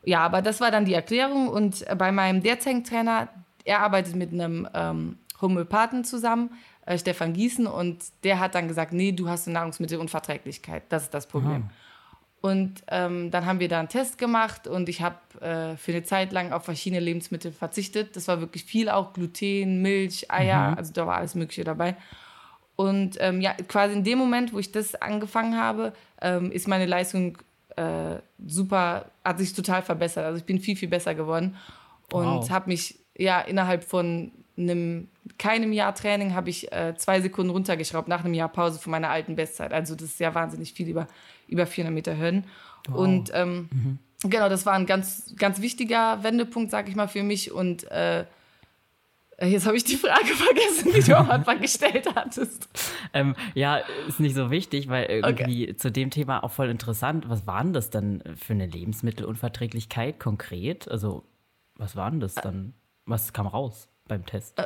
Ja, 0.03 0.21
aber 0.21 0.41
das 0.41 0.61
war 0.61 0.71
dann 0.71 0.85
die 0.85 0.93
Erklärung. 0.93 1.49
Und 1.49 1.85
bei 1.97 2.11
meinem 2.11 2.41
derzeitigen 2.41 2.83
Trainer, 2.83 3.27
er 3.65 3.81
arbeitet 3.81 4.15
mit 4.15 4.31
einem 4.31 4.67
ähm, 4.73 5.17
Homöopathen 5.41 6.05
zusammen, 6.05 6.51
äh, 6.85 6.97
Stefan 6.97 7.33
Gießen, 7.33 7.67
und 7.67 8.03
der 8.23 8.39
hat 8.39 8.55
dann 8.55 8.67
gesagt, 8.67 8.93
nee, 8.93 9.11
du 9.11 9.27
hast 9.27 9.47
eine 9.47 9.55
Nahrungsmittelunverträglichkeit. 9.55 10.83
Das 10.89 11.03
ist 11.03 11.13
das 11.13 11.27
Problem. 11.27 11.63
Mhm. 11.63 11.69
Und 12.41 12.83
ähm, 12.87 13.31
dann 13.31 13.45
haben 13.45 13.59
wir 13.59 13.67
da 13.67 13.79
einen 13.79 13.89
Test 13.89 14.17
gemacht 14.17 14.65
und 14.65 14.87
ich 14.87 15.01
habe 15.01 15.17
äh, 15.41 15.75
für 15.75 15.91
eine 15.91 16.03
Zeit 16.03 16.31
lang 16.31 16.53
auf 16.53 16.63
verschiedene 16.63 17.01
Lebensmittel 17.01 17.51
verzichtet. 17.51 18.15
Das 18.15 18.29
war 18.29 18.39
wirklich 18.39 18.63
viel, 18.63 18.89
auch 18.89 19.11
Gluten, 19.11 19.81
Milch, 19.81 20.31
Eier, 20.31 20.71
mhm. 20.71 20.77
also 20.77 20.93
da 20.93 21.05
war 21.05 21.17
alles 21.17 21.35
Mögliche 21.35 21.65
dabei. 21.65 21.97
Und 22.77 23.17
ähm, 23.19 23.41
ja, 23.41 23.53
quasi 23.67 23.93
in 23.93 24.05
dem 24.05 24.17
Moment, 24.17 24.53
wo 24.53 24.59
ich 24.59 24.71
das 24.71 24.95
angefangen 24.95 25.59
habe, 25.59 25.91
ähm, 26.21 26.49
ist 26.49 26.65
meine 26.65 26.85
Leistung 26.85 27.37
äh, 27.75 28.15
super, 28.47 29.11
hat 29.25 29.37
sich 29.37 29.53
total 29.53 29.81
verbessert. 29.81 30.23
Also 30.23 30.37
ich 30.37 30.45
bin 30.45 30.61
viel, 30.61 30.77
viel 30.77 30.87
besser 30.87 31.15
geworden 31.15 31.57
und 32.09 32.25
wow. 32.25 32.49
habe 32.49 32.69
mich 32.69 32.97
ja 33.17 33.41
innerhalb 33.41 33.83
von 33.83 34.31
einem 34.57 35.09
keinem 35.37 35.73
Jahr 35.73 35.95
Training 35.95 36.33
habe 36.33 36.49
ich 36.49 36.71
äh, 36.71 36.93
zwei 36.97 37.21
Sekunden 37.21 37.51
runtergeschraubt 37.51 38.07
nach 38.07 38.23
einem 38.23 38.33
Jahr 38.33 38.49
Pause 38.49 38.79
von 38.79 38.91
meiner 38.91 39.09
alten 39.09 39.35
Bestzeit. 39.35 39.73
Also 39.73 39.95
das 39.95 40.09
ist 40.09 40.19
ja 40.19 40.33
wahnsinnig 40.33 40.73
viel 40.73 40.87
über 40.87 41.07
über 41.49 41.65
400 41.65 41.93
Meter 41.93 42.17
Hürden. 42.17 42.45
Wow. 42.87 42.99
Und 42.99 43.31
ähm, 43.33 43.69
mhm. 43.71 44.29
genau, 44.29 44.49
das 44.49 44.65
war 44.65 44.73
ein 44.73 44.85
ganz, 44.85 45.33
ganz 45.37 45.61
wichtiger 45.61 46.23
Wendepunkt, 46.23 46.71
sag 46.71 46.87
ich 46.89 46.95
mal, 46.95 47.07
für 47.07 47.23
mich. 47.23 47.51
Und 47.51 47.89
äh, 47.91 48.25
Jetzt 49.41 49.65
habe 49.65 49.77
ich 49.77 49.83
die 49.83 49.95
Frage 49.95 50.25
vergessen, 50.25 50.91
die 50.93 51.01
du 51.01 51.17
am 51.17 51.29
Anfang 51.29 51.61
gestellt 51.61 52.07
hattest. 52.13 52.67
Ähm, 53.13 53.35
ja, 53.53 53.77
ist 54.07 54.19
nicht 54.19 54.35
so 54.35 54.51
wichtig, 54.51 54.89
weil 54.89 55.05
irgendwie 55.05 55.63
okay. 55.63 55.75
zu 55.77 55.91
dem 55.91 56.09
Thema 56.09 56.43
auch 56.43 56.51
voll 56.51 56.69
interessant. 56.69 57.29
Was 57.29 57.47
waren 57.47 57.73
das 57.73 57.89
dann 57.89 58.21
für 58.35 58.53
eine 58.53 58.65
Lebensmittelunverträglichkeit 58.65 60.19
konkret? 60.19 60.89
Also, 60.89 61.23
was 61.75 61.95
waren 61.95 62.19
das 62.19 62.35
dann? 62.35 62.73
Was 63.05 63.33
kam 63.33 63.47
raus 63.47 63.87
beim 64.07 64.25
Test? 64.25 64.61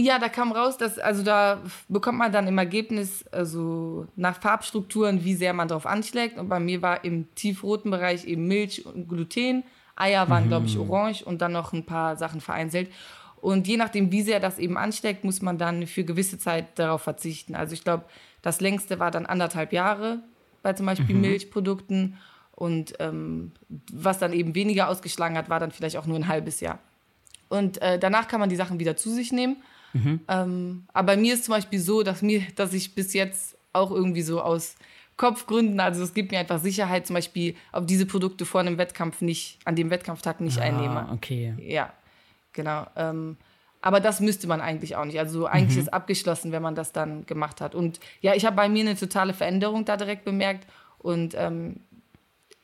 Ja, 0.00 0.20
da 0.20 0.28
kam 0.28 0.52
raus, 0.52 0.78
dass, 0.78 1.00
also 1.00 1.24
da 1.24 1.60
bekommt 1.88 2.18
man 2.18 2.30
dann 2.30 2.46
im 2.46 2.56
Ergebnis, 2.56 3.24
also 3.32 4.06
nach 4.14 4.40
Farbstrukturen, 4.40 5.24
wie 5.24 5.34
sehr 5.34 5.52
man 5.52 5.66
drauf 5.66 5.86
anschlägt. 5.86 6.38
Und 6.38 6.48
bei 6.48 6.60
mir 6.60 6.82
war 6.82 7.04
im 7.04 7.34
tiefroten 7.34 7.90
Bereich 7.90 8.24
eben 8.24 8.46
Milch 8.46 8.86
und 8.86 9.08
Gluten. 9.08 9.64
Eier 9.96 10.28
waren, 10.28 10.44
mhm. 10.44 10.48
glaube 10.50 10.66
ich, 10.66 10.78
orange 10.78 11.24
und 11.24 11.42
dann 11.42 11.50
noch 11.50 11.72
ein 11.72 11.84
paar 11.84 12.16
Sachen 12.16 12.40
vereinzelt. 12.40 12.92
Und 13.40 13.66
je 13.66 13.76
nachdem, 13.76 14.12
wie 14.12 14.22
sehr 14.22 14.38
das 14.38 14.60
eben 14.60 14.78
ansteckt, 14.78 15.24
muss 15.24 15.42
man 15.42 15.58
dann 15.58 15.84
für 15.88 16.04
gewisse 16.04 16.38
Zeit 16.38 16.78
darauf 16.78 17.02
verzichten. 17.02 17.56
Also 17.56 17.72
ich 17.72 17.82
glaube, 17.82 18.04
das 18.40 18.60
längste 18.60 19.00
war 19.00 19.10
dann 19.10 19.26
anderthalb 19.26 19.72
Jahre 19.72 20.20
bei 20.62 20.74
zum 20.74 20.86
Beispiel 20.86 21.16
mhm. 21.16 21.22
Milchprodukten. 21.22 22.18
Und 22.52 22.94
ähm, 23.00 23.50
was 23.92 24.20
dann 24.20 24.32
eben 24.32 24.54
weniger 24.54 24.90
ausgeschlagen 24.90 25.36
hat, 25.36 25.50
war 25.50 25.58
dann 25.58 25.72
vielleicht 25.72 25.96
auch 25.96 26.06
nur 26.06 26.18
ein 26.18 26.28
halbes 26.28 26.60
Jahr. 26.60 26.78
Und 27.48 27.82
äh, 27.82 27.98
danach 27.98 28.28
kann 28.28 28.38
man 28.38 28.48
die 28.48 28.54
Sachen 28.54 28.78
wieder 28.78 28.96
zu 28.96 29.10
sich 29.10 29.32
nehmen. 29.32 29.56
Mhm. 29.92 30.20
Ähm, 30.28 30.86
aber 30.92 31.14
bei 31.14 31.16
mir 31.16 31.34
ist 31.34 31.44
zum 31.44 31.54
Beispiel 31.54 31.78
so, 31.78 32.02
dass, 32.02 32.22
mir, 32.22 32.42
dass 32.56 32.72
ich 32.72 32.94
bis 32.94 33.12
jetzt 33.14 33.56
auch 33.72 33.90
irgendwie 33.90 34.22
so 34.22 34.40
aus 34.40 34.76
Kopfgründen, 35.16 35.80
also 35.80 36.02
es 36.02 36.14
gibt 36.14 36.30
mir 36.30 36.38
einfach 36.38 36.60
Sicherheit, 36.60 37.06
zum 37.06 37.14
Beispiel 37.14 37.56
auf 37.72 37.86
diese 37.86 38.06
Produkte 38.06 38.46
vor 38.46 38.60
einem 38.60 38.78
Wettkampf 38.78 39.20
nicht, 39.20 39.58
an 39.64 39.74
dem 39.74 39.90
Wettkampftag 39.90 40.40
nicht 40.40 40.58
ah, 40.58 40.62
einnehme. 40.62 41.08
okay. 41.12 41.54
Ja, 41.58 41.92
genau. 42.52 42.86
Ähm, 42.96 43.36
aber 43.80 44.00
das 44.00 44.20
müsste 44.20 44.46
man 44.46 44.60
eigentlich 44.60 44.96
auch 44.96 45.04
nicht. 45.04 45.18
Also 45.18 45.46
eigentlich 45.46 45.76
mhm. 45.76 45.82
ist 45.82 45.92
abgeschlossen, 45.92 46.52
wenn 46.52 46.62
man 46.62 46.74
das 46.74 46.92
dann 46.92 47.26
gemacht 47.26 47.60
hat. 47.60 47.74
Und 47.74 48.00
ja, 48.20 48.34
ich 48.34 48.44
habe 48.44 48.56
bei 48.56 48.68
mir 48.68 48.80
eine 48.80 48.96
totale 48.96 49.34
Veränderung 49.34 49.84
da 49.84 49.96
direkt 49.96 50.24
bemerkt. 50.24 50.66
Und 50.98 51.34
ähm, 51.36 51.80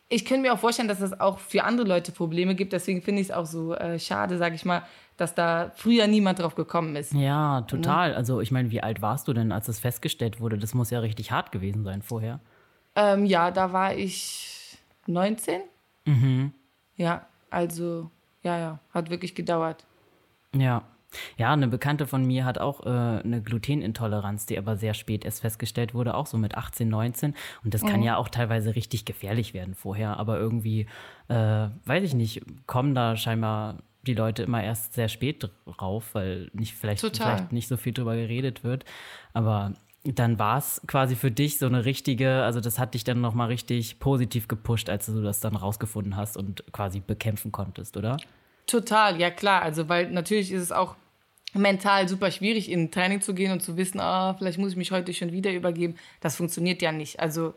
ich 0.08 0.24
könnte 0.24 0.42
mir 0.42 0.52
auch 0.52 0.58
vorstellen, 0.58 0.88
dass 0.88 1.00
es 1.00 1.18
auch 1.18 1.38
für 1.38 1.64
andere 1.64 1.86
Leute 1.86 2.12
Probleme 2.12 2.54
gibt. 2.54 2.72
Deswegen 2.72 3.02
finde 3.02 3.22
ich 3.22 3.28
es 3.28 3.34
auch 3.34 3.46
so 3.46 3.74
äh, 3.74 3.98
schade, 3.98 4.38
sage 4.38 4.54
ich 4.54 4.64
mal, 4.64 4.82
dass 5.16 5.34
da 5.34 5.72
früher 5.74 6.06
niemand 6.06 6.38
drauf 6.38 6.54
gekommen 6.54 6.96
ist. 6.96 7.12
Ja, 7.12 7.62
total. 7.62 8.10
Ne? 8.10 8.16
Also 8.16 8.40
ich 8.40 8.50
meine, 8.50 8.70
wie 8.70 8.82
alt 8.82 9.00
warst 9.02 9.28
du 9.28 9.32
denn, 9.32 9.52
als 9.52 9.66
das 9.66 9.78
festgestellt 9.78 10.40
wurde? 10.40 10.58
Das 10.58 10.74
muss 10.74 10.90
ja 10.90 11.00
richtig 11.00 11.30
hart 11.30 11.52
gewesen 11.52 11.84
sein 11.84 12.02
vorher. 12.02 12.40
Ähm, 12.96 13.24
ja, 13.24 13.50
da 13.50 13.72
war 13.72 13.96
ich 13.96 14.78
19. 15.06 15.62
Mhm. 16.04 16.52
Ja, 16.96 17.26
also 17.50 18.10
ja, 18.42 18.58
ja, 18.58 18.78
hat 18.92 19.10
wirklich 19.10 19.34
gedauert. 19.34 19.84
Ja. 20.54 20.82
Ja, 21.36 21.52
eine 21.52 21.68
Bekannte 21.68 22.06
von 22.06 22.24
mir 22.24 22.44
hat 22.44 22.58
auch 22.58 22.84
äh, 22.84 22.88
eine 22.88 23.42
Glutenintoleranz, 23.42 24.46
die 24.46 24.58
aber 24.58 24.76
sehr 24.76 24.94
spät 24.94 25.24
erst 25.24 25.40
festgestellt 25.40 25.94
wurde, 25.94 26.14
auch 26.14 26.26
so 26.26 26.38
mit 26.38 26.56
18, 26.56 26.88
19. 26.88 27.34
Und 27.64 27.74
das 27.74 27.82
kann 27.82 28.00
mhm. 28.00 28.06
ja 28.06 28.16
auch 28.16 28.28
teilweise 28.28 28.74
richtig 28.74 29.04
gefährlich 29.04 29.54
werden 29.54 29.74
vorher. 29.74 30.18
Aber 30.18 30.38
irgendwie, 30.38 30.86
äh, 31.28 31.68
weiß 31.84 32.04
ich 32.04 32.14
nicht, 32.14 32.42
kommen 32.66 32.94
da 32.94 33.16
scheinbar 33.16 33.78
die 34.06 34.14
Leute 34.14 34.42
immer 34.42 34.62
erst 34.62 34.94
sehr 34.94 35.08
spät 35.08 35.48
drauf, 35.66 36.10
weil 36.12 36.50
nicht 36.52 36.74
vielleicht, 36.74 37.00
vielleicht 37.00 37.52
nicht 37.52 37.68
so 37.68 37.76
viel 37.76 37.92
drüber 37.92 38.14
geredet 38.16 38.62
wird. 38.62 38.84
Aber 39.32 39.72
dann 40.04 40.38
war 40.38 40.58
es 40.58 40.82
quasi 40.86 41.16
für 41.16 41.30
dich 41.30 41.58
so 41.58 41.66
eine 41.66 41.84
richtige, 41.84 42.42
also 42.42 42.60
das 42.60 42.78
hat 42.78 42.94
dich 42.94 43.04
dann 43.04 43.20
nochmal 43.20 43.48
richtig 43.48 43.98
positiv 43.98 44.48
gepusht, 44.48 44.90
als 44.90 45.06
du 45.06 45.22
das 45.22 45.40
dann 45.40 45.56
rausgefunden 45.56 46.16
hast 46.16 46.36
und 46.36 46.64
quasi 46.72 47.00
bekämpfen 47.00 47.52
konntest, 47.52 47.96
oder? 47.96 48.18
Total, 48.66 49.18
ja 49.18 49.30
klar. 49.30 49.62
Also 49.62 49.88
weil 49.88 50.10
natürlich 50.10 50.52
ist 50.52 50.62
es 50.62 50.72
auch 50.72 50.96
mental 51.54 52.08
super 52.08 52.30
schwierig, 52.30 52.70
in 52.70 52.90
Training 52.90 53.20
zu 53.20 53.34
gehen 53.34 53.52
und 53.52 53.62
zu 53.62 53.76
wissen, 53.76 54.00
ah, 54.00 54.34
vielleicht 54.34 54.58
muss 54.58 54.72
ich 54.72 54.76
mich 54.76 54.90
heute 54.90 55.14
schon 55.14 55.32
wieder 55.32 55.52
übergeben. 55.52 55.96
Das 56.20 56.36
funktioniert 56.36 56.82
ja 56.82 56.92
nicht. 56.92 57.20
Also 57.20 57.54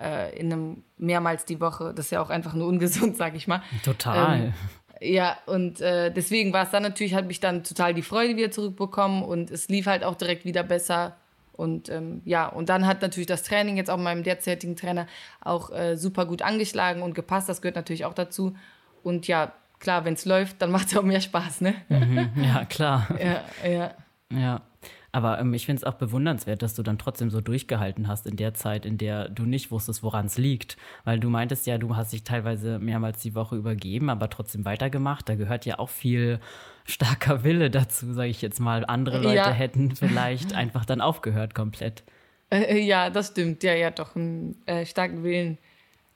äh, 0.00 0.38
in 0.38 0.52
einem 0.52 0.82
mehrmals 0.96 1.44
die 1.44 1.60
Woche, 1.60 1.92
das 1.94 2.06
ist 2.06 2.10
ja 2.12 2.22
auch 2.22 2.30
einfach 2.30 2.54
nur 2.54 2.68
ungesund, 2.68 3.16
sag 3.18 3.34
ich 3.34 3.48
mal. 3.48 3.62
Total. 3.84 4.40
Ähm, 4.40 4.52
ja, 5.00 5.38
und 5.46 5.80
äh, 5.80 6.12
deswegen 6.12 6.52
war 6.52 6.64
es 6.64 6.70
dann 6.70 6.82
natürlich, 6.82 7.14
hat 7.14 7.26
mich 7.26 7.40
dann 7.40 7.64
total 7.64 7.94
die 7.94 8.02
Freude 8.02 8.36
wieder 8.36 8.50
zurückbekommen 8.50 9.22
und 9.22 9.50
es 9.50 9.68
lief 9.68 9.86
halt 9.86 10.04
auch 10.04 10.14
direkt 10.14 10.44
wieder 10.44 10.62
besser. 10.62 11.16
Und 11.52 11.88
ähm, 11.88 12.22
ja, 12.24 12.46
und 12.46 12.68
dann 12.68 12.86
hat 12.86 13.02
natürlich 13.02 13.26
das 13.26 13.42
Training 13.42 13.76
jetzt 13.76 13.90
auch 13.90 13.96
meinem 13.96 14.22
derzeitigen 14.22 14.76
Trainer 14.76 15.06
auch 15.40 15.70
äh, 15.70 15.96
super 15.96 16.24
gut 16.26 16.42
angeschlagen 16.42 17.02
und 17.02 17.14
gepasst. 17.14 17.48
Das 17.48 17.62
gehört 17.62 17.76
natürlich 17.76 18.04
auch 18.04 18.14
dazu. 18.14 18.54
Und 19.02 19.26
ja, 19.26 19.52
klar, 19.78 20.04
wenn 20.04 20.14
es 20.14 20.24
läuft, 20.24 20.60
dann 20.62 20.70
macht 20.70 20.88
es 20.88 20.96
auch 20.96 21.02
mehr 21.02 21.20
Spaß, 21.20 21.60
ne? 21.60 21.74
Mhm, 21.88 22.30
ja, 22.42 22.64
klar. 22.64 23.08
ja, 23.20 23.68
ja. 23.68 23.94
Ja. 24.30 24.62
Aber 25.10 25.38
ähm, 25.40 25.54
ich 25.54 25.64
finde 25.64 25.80
es 25.80 25.84
auch 25.84 25.94
bewundernswert, 25.94 26.60
dass 26.60 26.74
du 26.74 26.82
dann 26.82 26.98
trotzdem 26.98 27.30
so 27.30 27.40
durchgehalten 27.40 28.08
hast 28.08 28.26
in 28.26 28.36
der 28.36 28.52
Zeit, 28.52 28.84
in 28.84 28.98
der 28.98 29.28
du 29.28 29.44
nicht 29.44 29.70
wusstest, 29.70 30.02
woran 30.02 30.26
es 30.26 30.36
liegt. 30.36 30.76
Weil 31.04 31.18
du 31.18 31.30
meintest 31.30 31.66
ja, 31.66 31.78
du 31.78 31.96
hast 31.96 32.12
dich 32.12 32.24
teilweise 32.24 32.78
mehrmals 32.78 33.22
die 33.22 33.34
Woche 33.34 33.56
übergeben, 33.56 34.10
aber 34.10 34.28
trotzdem 34.28 34.64
weitergemacht. 34.64 35.28
Da 35.28 35.34
gehört 35.34 35.64
ja 35.64 35.78
auch 35.78 35.88
viel 35.88 36.40
starker 36.84 37.42
Wille 37.42 37.70
dazu, 37.70 38.12
sage 38.12 38.28
ich 38.28 38.42
jetzt 38.42 38.60
mal. 38.60 38.84
Andere 38.84 39.18
Leute 39.18 39.36
ja. 39.36 39.50
hätten 39.50 39.96
vielleicht 39.96 40.54
einfach 40.54 40.84
dann 40.84 41.00
aufgehört 41.00 41.54
komplett. 41.54 42.04
Äh, 42.50 42.62
äh, 42.62 42.78
ja, 42.78 43.08
das 43.10 43.28
stimmt. 43.28 43.62
Ja, 43.62 43.74
ja, 43.74 43.90
doch. 43.90 44.14
Einen 44.14 44.56
äh, 44.66 44.84
starken 44.84 45.22
Willen 45.22 45.58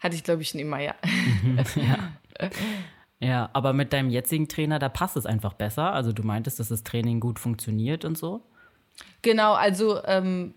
hatte 0.01 0.17
ich, 0.17 0.25
glaube 0.25 0.43
ich, 0.43 0.51
schon 0.51 0.61
immer, 0.61 0.81
ja. 0.81 0.95
Mhm, 1.43 1.59
ja. 1.77 2.49
Ja, 3.23 3.51
aber 3.53 3.73
mit 3.73 3.93
deinem 3.93 4.11
jetzigen 4.11 4.49
Trainer, 4.49 4.81
da 4.81 4.89
passt 4.89 5.17
es 5.17 5.27
einfach 5.27 5.53
besser. 5.53 5.93
Also 5.93 6.13
du 6.13 6.25
meintest, 6.25 6.59
dass 6.59 6.71
das 6.71 6.83
Training 6.83 7.21
gut 7.21 7.39
funktioniert 7.39 8.05
und 8.05 8.19
so. 8.19 8.43
Genau, 9.23 9.53
also 9.53 10.05
ähm, 10.05 10.55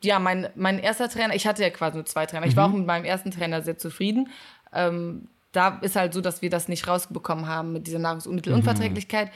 ja, 0.00 0.20
mein, 0.20 0.48
mein 0.54 0.78
erster 0.78 1.08
Trainer, 1.08 1.34
ich 1.34 1.48
hatte 1.48 1.62
ja 1.62 1.70
quasi 1.70 1.96
nur 1.96 2.06
zwei 2.06 2.24
Trainer. 2.26 2.46
Ich 2.46 2.54
war 2.54 2.68
mhm. 2.68 2.74
auch 2.74 2.78
mit 2.78 2.86
meinem 2.86 3.04
ersten 3.04 3.32
Trainer 3.32 3.62
sehr 3.62 3.76
zufrieden. 3.78 4.28
Ähm, 4.72 5.26
da 5.50 5.80
ist 5.82 5.96
halt 5.96 6.14
so, 6.14 6.20
dass 6.20 6.40
wir 6.40 6.50
das 6.50 6.68
nicht 6.68 6.86
rausbekommen 6.86 7.48
haben 7.48 7.72
mit 7.72 7.88
dieser 7.88 7.98
Nahrungsmittelunverträglichkeit. 7.98 9.26
Mhm. 9.26 9.32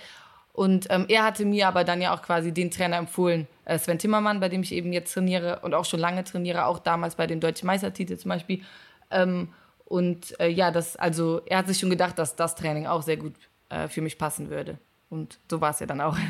Und 0.52 0.87
ähm, 0.90 1.06
er 1.08 1.24
hatte 1.24 1.44
mir 1.44 1.66
aber 1.66 1.82
dann 1.82 2.00
ja 2.00 2.14
auch 2.14 2.22
quasi 2.22 2.52
den 2.52 2.70
Trainer 2.70 2.96
empfohlen, 2.96 3.48
äh, 3.64 3.76
Sven 3.76 3.98
Timmermann, 3.98 4.38
bei 4.38 4.48
dem 4.48 4.62
ich 4.62 4.70
eben 4.70 4.92
jetzt 4.92 5.12
trainiere 5.14 5.61
und 5.62 5.74
auch 5.74 5.84
schon 5.84 5.98
lange 5.98 6.22
trainiere, 6.22 6.66
auch 6.66 6.78
damals 6.78 7.16
bei 7.16 7.26
den 7.26 7.40
deutschen 7.40 7.66
Meistertiteln 7.66 8.20
zum 8.20 8.28
Beispiel. 8.28 8.62
Ähm, 9.11 9.48
und 9.88 10.38
äh, 10.38 10.48
ja, 10.48 10.70
das, 10.70 10.96
also 10.96 11.40
er 11.46 11.59
hat 11.59 11.66
sich 11.66 11.79
schon 11.79 11.88
gedacht, 11.88 12.18
dass 12.18 12.37
das 12.37 12.55
Training 12.55 12.87
auch 12.87 13.03
sehr 13.03 13.16
gut 13.16 13.35
äh, 13.70 13.88
für 13.88 14.03
mich 14.03 14.18
passen 14.18 14.51
würde. 14.51 14.79
Und 15.09 15.38
so 15.51 15.62
war 15.62 15.70
es 15.70 15.81
ja 15.81 15.87
dann 15.87 16.01
auch. 16.01 16.16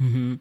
Mhm. 0.00 0.38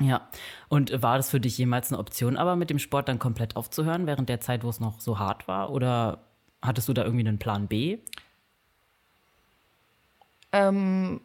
Ja, 0.00 0.28
und 0.68 1.02
war 1.02 1.16
das 1.16 1.30
für 1.30 1.40
dich 1.40 1.56
jemals 1.56 1.90
eine 1.90 1.98
Option, 1.98 2.36
aber 2.36 2.56
mit 2.56 2.68
dem 2.68 2.78
Sport 2.78 3.08
dann 3.08 3.18
komplett 3.18 3.56
aufzuhören, 3.56 4.06
während 4.06 4.28
der 4.28 4.38
Zeit, 4.38 4.64
wo 4.64 4.68
es 4.68 4.80
noch 4.80 5.00
so 5.00 5.18
hart 5.18 5.48
war? 5.48 5.70
Oder 5.70 6.18
hattest 6.60 6.90
du 6.90 6.92
da 6.92 7.02
irgendwie 7.02 7.26
einen 7.26 7.38
Plan 7.38 7.68
B? 7.68 8.00
Ähm, 10.52 11.22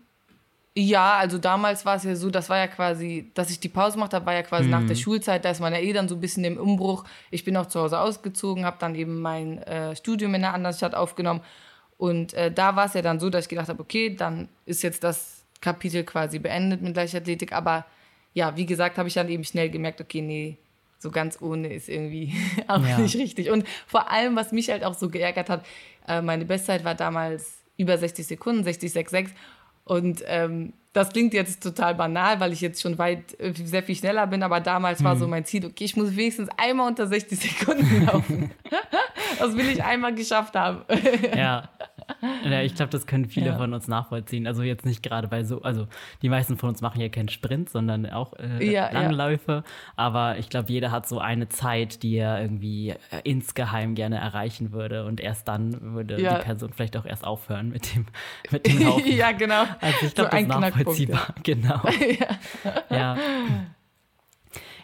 ja, 0.79 1.17
also 1.17 1.39
damals 1.39 1.85
war 1.85 1.95
es 1.95 2.03
ja 2.03 2.15
so, 2.15 2.29
das 2.29 2.49
war 2.49 2.57
ja 2.57 2.67
quasi, 2.67 3.31
dass 3.33 3.49
ich 3.49 3.59
die 3.59 3.67
Pause 3.67 3.93
gemacht 3.93 4.13
habe, 4.13 4.27
war 4.27 4.35
ja 4.35 4.43
quasi 4.43 4.65
mhm. 4.65 4.69
nach 4.69 4.85
der 4.85 4.93
Schulzeit, 4.93 5.43
da 5.43 5.49
ist 5.49 5.59
man 5.59 5.73
ja 5.73 5.79
eh 5.79 5.91
dann 5.91 6.07
so 6.07 6.13
ein 6.13 6.21
bisschen 6.21 6.43
im 6.43 6.57
Umbruch. 6.57 7.03
Ich 7.31 7.43
bin 7.43 7.57
auch 7.57 7.65
zu 7.65 7.79
Hause 7.79 7.99
ausgezogen, 7.99 8.63
habe 8.63 8.77
dann 8.79 8.93
eben 8.93 9.19
mein 9.19 9.57
äh, 9.63 9.95
Studium 9.95 10.35
in 10.35 10.43
einer 10.43 10.53
anderen 10.53 10.75
Stadt 10.75 10.93
aufgenommen. 10.93 11.41
Und 11.97 12.35
äh, 12.35 12.51
da 12.51 12.75
war 12.75 12.85
es 12.85 12.93
ja 12.93 13.01
dann 13.01 13.19
so, 13.19 13.31
dass 13.31 13.45
ich 13.45 13.49
gedacht 13.49 13.69
habe, 13.69 13.81
okay, 13.81 14.15
dann 14.15 14.49
ist 14.67 14.83
jetzt 14.83 15.03
das 15.03 15.41
Kapitel 15.61 16.03
quasi 16.03 16.37
beendet 16.37 16.83
mit 16.83 16.95
Leichtathletik, 16.95 17.53
aber 17.53 17.87
ja, 18.35 18.55
wie 18.55 18.67
gesagt, 18.67 18.99
habe 18.99 19.07
ich 19.07 19.15
dann 19.15 19.29
eben 19.29 19.43
schnell 19.43 19.71
gemerkt, 19.71 19.99
okay, 19.99 20.21
nee, 20.21 20.57
so 20.99 21.09
ganz 21.09 21.41
ohne 21.41 21.73
ist 21.73 21.89
irgendwie 21.89 22.35
auch 22.67 22.85
ja. 22.85 22.99
nicht 22.99 23.15
richtig. 23.15 23.49
Und 23.49 23.67
vor 23.87 24.11
allem, 24.11 24.35
was 24.35 24.51
mich 24.51 24.69
halt 24.69 24.83
auch 24.83 24.93
so 24.93 25.09
geärgert 25.09 25.49
hat, 25.49 25.65
äh, 26.07 26.21
meine 26.21 26.45
Bestzeit 26.45 26.83
war 26.83 26.93
damals 26.93 27.57
über 27.77 27.97
60 27.97 28.27
Sekunden, 28.27 28.63
60,66. 28.63 29.29
Und 29.87 30.21
ähm, 30.27 30.73
das 30.91 31.09
klingt 31.09 31.33
jetzt 31.33 31.63
total 31.63 31.95
banal, 31.95 32.39
weil 32.39 32.51
ich 32.51 32.59
jetzt 32.59 32.81
schon 32.81 32.97
weit, 32.97 33.39
äh, 33.39 33.53
sehr 33.53 33.83
viel 33.83 33.95
schneller 33.95 34.27
bin, 34.27 34.43
aber 34.43 34.59
damals 34.59 34.99
hm. 34.99 35.05
war 35.05 35.15
so 35.15 35.23
hm. 35.23 35.29
mein 35.31 35.45
Ziel, 35.45 35.65
okay, 35.65 35.85
ich 35.85 35.95
muss 35.95 36.15
wenigstens 36.15 36.49
einmal 36.57 36.87
unter 36.87 37.07
60 37.07 37.39
Sekunden 37.39 38.05
laufen. 38.05 38.51
das 39.39 39.55
will 39.55 39.69
ich 39.69 39.83
einmal 39.83 40.13
geschafft 40.13 40.55
haben. 40.55 40.81
ja. 41.35 41.69
Ja, 42.43 42.61
ich 42.61 42.75
glaube, 42.75 42.89
das 42.89 43.05
können 43.05 43.25
viele 43.25 43.47
ja. 43.47 43.57
von 43.57 43.73
uns 43.73 43.87
nachvollziehen. 43.87 44.47
Also 44.47 44.63
jetzt 44.63 44.85
nicht 44.85 45.03
gerade 45.03 45.27
bei 45.27 45.43
so, 45.43 45.61
also 45.61 45.87
die 46.21 46.29
meisten 46.29 46.57
von 46.57 46.69
uns 46.69 46.81
machen 46.81 47.01
ja 47.01 47.09
keinen 47.09 47.29
Sprint, 47.29 47.69
sondern 47.69 48.05
auch 48.09 48.33
äh, 48.39 48.71
ja, 48.71 48.89
Langläufe. 48.91 49.63
Aber 49.95 50.37
ich 50.37 50.49
glaube, 50.49 50.71
jeder 50.71 50.91
hat 50.91 51.07
so 51.07 51.19
eine 51.19 51.49
Zeit, 51.49 52.03
die 52.03 52.15
er 52.15 52.41
irgendwie 52.41 52.91
äh, 52.91 53.21
insgeheim 53.23 53.95
gerne 53.95 54.17
erreichen 54.17 54.71
würde. 54.71 55.05
Und 55.05 55.19
erst 55.19 55.47
dann 55.47 55.93
würde 55.93 56.15
die 56.15 56.23
Person 56.23 56.71
vielleicht 56.73 56.95
auch 56.97 57.05
erst 57.05 57.25
aufhören 57.25 57.69
mit 57.69 57.93
dem, 57.93 58.05
mit 58.51 58.65
dem 58.67 58.81
Laufen. 58.83 59.11
ja, 59.11 59.31
genau. 59.33 59.63
Also 59.81 60.05
ich 60.05 60.15
glaube, 60.15 60.29
so 60.31 60.37
das 60.37 60.41
ist 60.41 60.47
nachvollziehbar. 60.47 61.27
Genau. 61.43 61.81
ja. 62.89 63.17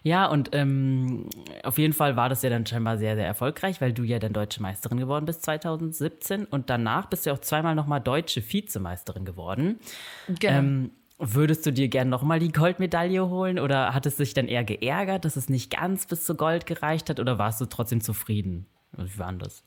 Ja, 0.04 0.26
und 0.26 0.50
ähm, 0.52 1.30
auf 1.64 1.78
jeden 1.78 1.94
Fall 1.94 2.18
war 2.18 2.28
das 2.28 2.42
ja 2.42 2.50
dann 2.50 2.66
scheinbar 2.66 2.98
sehr, 2.98 3.16
sehr 3.16 3.26
erfolgreich, 3.26 3.80
weil 3.80 3.94
du 3.94 4.04
ja 4.04 4.20
dann 4.20 4.34
deutsche 4.34 4.62
Meisterin 4.62 5.00
geworden 5.00 5.26
bist 5.26 5.44
2017 5.44 6.46
und 6.46 6.70
danach 6.70 7.08
bist 7.08 7.26
du 7.26 7.32
auch 7.32 7.40
zweimal 7.40 7.74
nochmal 7.74 8.02
deutsche 8.02 8.42
Vizemeisterin 8.42 9.24
geworden. 9.24 9.80
Genau. 10.28 10.54
Ähm, 10.54 10.92
würdest 11.18 11.66
du 11.66 11.72
dir 11.72 11.88
gerne 11.88 12.10
nochmal 12.10 12.40
die 12.40 12.52
Goldmedaille 12.52 13.30
holen 13.30 13.60
oder 13.60 13.94
hat 13.94 14.06
es 14.06 14.18
dich 14.18 14.34
dann 14.34 14.50
eher 14.50 14.66
geärgert, 14.66 15.24
dass 15.24 15.38
es 15.38 15.48
nicht 15.48 15.72
ganz 15.72 16.06
bis 16.06 16.26
zu 16.26 16.36
Gold 16.36 16.66
gereicht 16.66 17.10
hat 17.10 17.22
oder 17.22 17.38
warst 17.38 17.62
du 17.62 17.66
trotzdem 17.66 18.02
zufrieden? 18.02 18.66
Wie 18.92 19.18
war 19.18 19.32
das? 19.32 19.64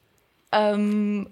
Ähm, 0.52 1.30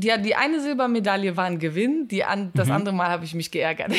Ja, 0.00 0.16
die 0.16 0.34
eine 0.34 0.60
Silbermedaille 0.60 1.36
war 1.36 1.44
ein 1.44 1.58
Gewinn, 1.58 2.08
die 2.08 2.24
an, 2.24 2.52
das 2.54 2.68
mhm. 2.68 2.74
andere 2.74 2.94
Mal 2.94 3.08
habe 3.08 3.24
ich 3.24 3.34
mich 3.34 3.50
geärgert. 3.50 3.92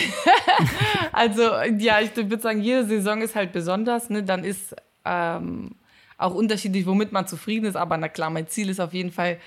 also, 1.11 1.41
ja, 1.77 2.01
ich 2.01 2.15
würde 2.15 2.39
sagen, 2.39 2.61
jede 2.61 2.85
Saison 2.85 3.21
ist 3.21 3.35
halt 3.35 3.51
besonders. 3.51 4.09
Ne? 4.09 4.23
Dann 4.23 4.43
ist 4.43 4.75
ähm, 5.05 5.75
auch 6.17 6.33
unterschiedlich, 6.33 6.87
womit 6.87 7.11
man 7.11 7.27
zufrieden 7.27 7.65
ist. 7.65 7.75
Aber 7.75 7.97
na 7.97 8.09
klar, 8.09 8.31
mein 8.31 8.47
Ziel 8.47 8.69
ist 8.69 8.79
auf 8.79 8.93
jeden 8.93 9.11
Fall, 9.11 9.37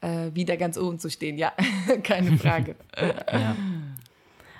äh, 0.00 0.34
wieder 0.34 0.56
ganz 0.56 0.78
oben 0.78 0.98
zu 0.98 1.10
stehen. 1.10 1.36
Ja, 1.36 1.52
keine 2.02 2.38
Frage. 2.38 2.76
ja. 2.98 3.56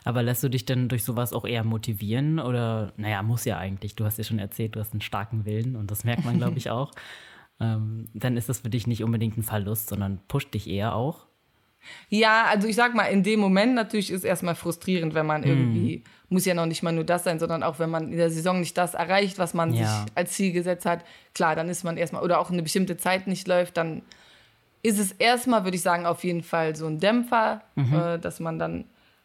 Aber 0.05 0.23
lässt 0.23 0.43
du 0.43 0.51
dich 0.51 0.67
denn 0.67 0.89
durch 0.89 1.03
sowas 1.03 1.33
auch 1.33 1.47
eher 1.47 1.65
motivieren? 1.65 2.39
Oder, 2.39 2.93
naja, 2.99 3.23
muss 3.23 3.47
ja 3.47 3.57
eigentlich. 3.57 3.97
Du 3.97 4.05
hast 4.05 4.19
ja 4.19 4.25
schon 4.25 4.39
erzählt, 4.39 4.77
du 4.77 4.81
hast 4.81 4.93
einen 4.93 5.01
starken 5.01 5.47
Willen 5.47 5.77
und 5.77 5.91
das 5.91 6.05
merkt 6.05 6.27
man, 6.27 6.37
glaube 6.37 6.59
ich, 6.59 6.69
auch 6.71 6.93
ähm, 7.61 8.07
dann 8.15 8.37
ist 8.37 8.49
das 8.49 8.61
für 8.61 8.71
dich 8.71 8.87
nicht 8.87 9.03
unbedingt 9.05 9.37
ein 9.37 9.43
Verlust, 9.43 9.89
sondern 9.89 10.21
pusht 10.29 10.55
dich 10.55 10.69
eher 10.69 10.95
auch. 10.95 11.27
Ja, 12.09 12.45
also 12.47 12.67
ich 12.67 12.77
sag 12.77 12.95
mal, 12.95 13.07
in 13.07 13.23
dem 13.23 13.41
Moment 13.41 13.75
natürlich 13.75 14.11
ist 14.11 14.21
es 14.21 14.25
erstmal 14.25 14.55
frustrierend, 14.55 15.15
wenn 15.15 15.27
man 15.27 15.43
mm. 15.43 15.45
irgendwie, 15.45 16.05
muss 16.29 16.45
ja 16.47 16.55
noch 16.55 16.67
nicht 16.67 16.83
mal 16.83 16.93
nur 16.93 17.05
das 17.05 17.25
sein, 17.25 17.39
sondern 17.39 17.63
auch 17.63 17.79
wenn 17.79 17.91
man 17.91 18.11
in 18.11 18.17
der 18.17 18.31
Saison 18.31 18.61
nicht 18.61 18.77
das 18.79 18.95
erreicht, 18.95 19.39
was 19.39 19.55
man 19.55 19.73
ja. 19.75 19.87
sich 19.87 20.13
als 20.15 20.33
Ziel 20.33 20.53
gesetzt 20.53 20.87
hat. 20.87 21.05
Klar, 21.35 21.57
dann 21.57 21.69
ist 21.69 21.85
man 21.85 21.97
erstmal, 21.97 22.23
oder 22.23 22.41
auch 22.41 22.51
eine 22.51 22.63
bestimmte 22.63 22.97
Zeit 22.97 23.27
nicht 23.27 23.47
läuft, 23.47 23.77
dann 23.77 24.03
ist 24.83 24.99
es 24.99 25.13
erstmal, 25.13 25.65
würde 25.65 25.77
ich 25.77 25.83
sagen, 25.83 26.07
auf 26.07 26.25
jeden 26.25 26.43
Fall 26.43 26.77
so 26.77 26.87
ein 26.87 27.01
Dämpfer, 27.01 27.63
mhm. 27.75 27.95
äh, 27.95 28.19
dass 28.19 28.41
man 28.41 28.59
dann 28.59 28.85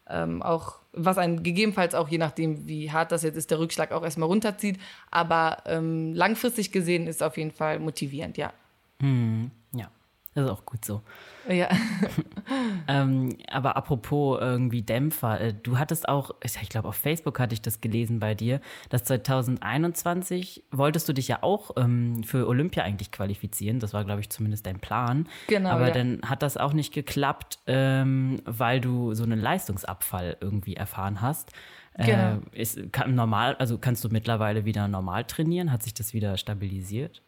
ähm, 0.09 0.41
auch, 0.41 0.79
was 0.93 1.17
einen 1.17 1.43
gegebenenfalls 1.43 1.95
auch, 1.95 2.07
je 2.09 2.17
nachdem, 2.17 2.67
wie 2.67 2.91
hart 2.91 3.11
das 3.11 3.23
jetzt 3.23 3.35
ist, 3.35 3.51
der 3.51 3.59
Rückschlag 3.59 3.91
auch 3.91 4.03
erstmal 4.03 4.27
runterzieht. 4.27 4.79
Aber 5.11 5.57
ähm, 5.65 6.13
langfristig 6.13 6.71
gesehen 6.71 7.07
ist 7.07 7.23
auf 7.23 7.37
jeden 7.37 7.51
Fall 7.51 7.79
motivierend, 7.79 8.37
ja. 8.37 8.53
Hm, 9.01 9.51
ja, 9.73 9.89
das 10.33 10.45
ist 10.45 10.51
auch 10.51 10.65
gut 10.65 10.83
so. 10.83 11.01
Ja. 11.49 11.69
ähm, 12.87 13.37
aber 13.51 13.75
apropos 13.75 14.39
irgendwie 14.39 14.81
Dämpfer, 14.81 15.41
äh, 15.41 15.53
du 15.53 15.79
hattest 15.79 16.07
auch, 16.07 16.31
ich 16.43 16.69
glaube 16.69 16.87
auf 16.87 16.95
Facebook 16.95 17.39
hatte 17.39 17.53
ich 17.53 17.61
das 17.61 17.81
gelesen 17.81 18.19
bei 18.19 18.35
dir, 18.35 18.61
dass 18.89 19.03
2021 19.05 20.63
wolltest 20.71 21.09
du 21.09 21.13
dich 21.13 21.27
ja 21.27 21.39
auch 21.41 21.71
ähm, 21.77 22.23
für 22.23 22.47
Olympia 22.47 22.83
eigentlich 22.83 23.11
qualifizieren. 23.11 23.79
Das 23.79 23.93
war, 23.93 24.05
glaube 24.05 24.21
ich, 24.21 24.29
zumindest 24.29 24.65
dein 24.65 24.79
Plan. 24.79 25.27
Genau. 25.47 25.69
Aber 25.69 25.87
ja. 25.87 25.93
dann 25.93 26.21
hat 26.23 26.43
das 26.43 26.55
auch 26.57 26.73
nicht 26.73 26.93
geklappt, 26.93 27.59
ähm, 27.65 28.41
weil 28.45 28.79
du 28.79 29.13
so 29.15 29.23
einen 29.23 29.39
Leistungsabfall 29.39 30.37
irgendwie 30.39 30.75
erfahren 30.75 31.21
hast. 31.21 31.51
Äh, 31.95 32.05
genau. 32.05 32.41
Äh, 32.53 32.61
ist, 32.61 32.93
kann 32.93 33.15
normal, 33.15 33.55
also 33.55 33.77
kannst 33.77 34.03
du 34.03 34.09
mittlerweile 34.09 34.65
wieder 34.65 34.87
normal 34.87 35.25
trainieren? 35.25 35.71
Hat 35.71 35.83
sich 35.83 35.93
das 35.93 36.13
wieder 36.13 36.37
stabilisiert? 36.37 37.21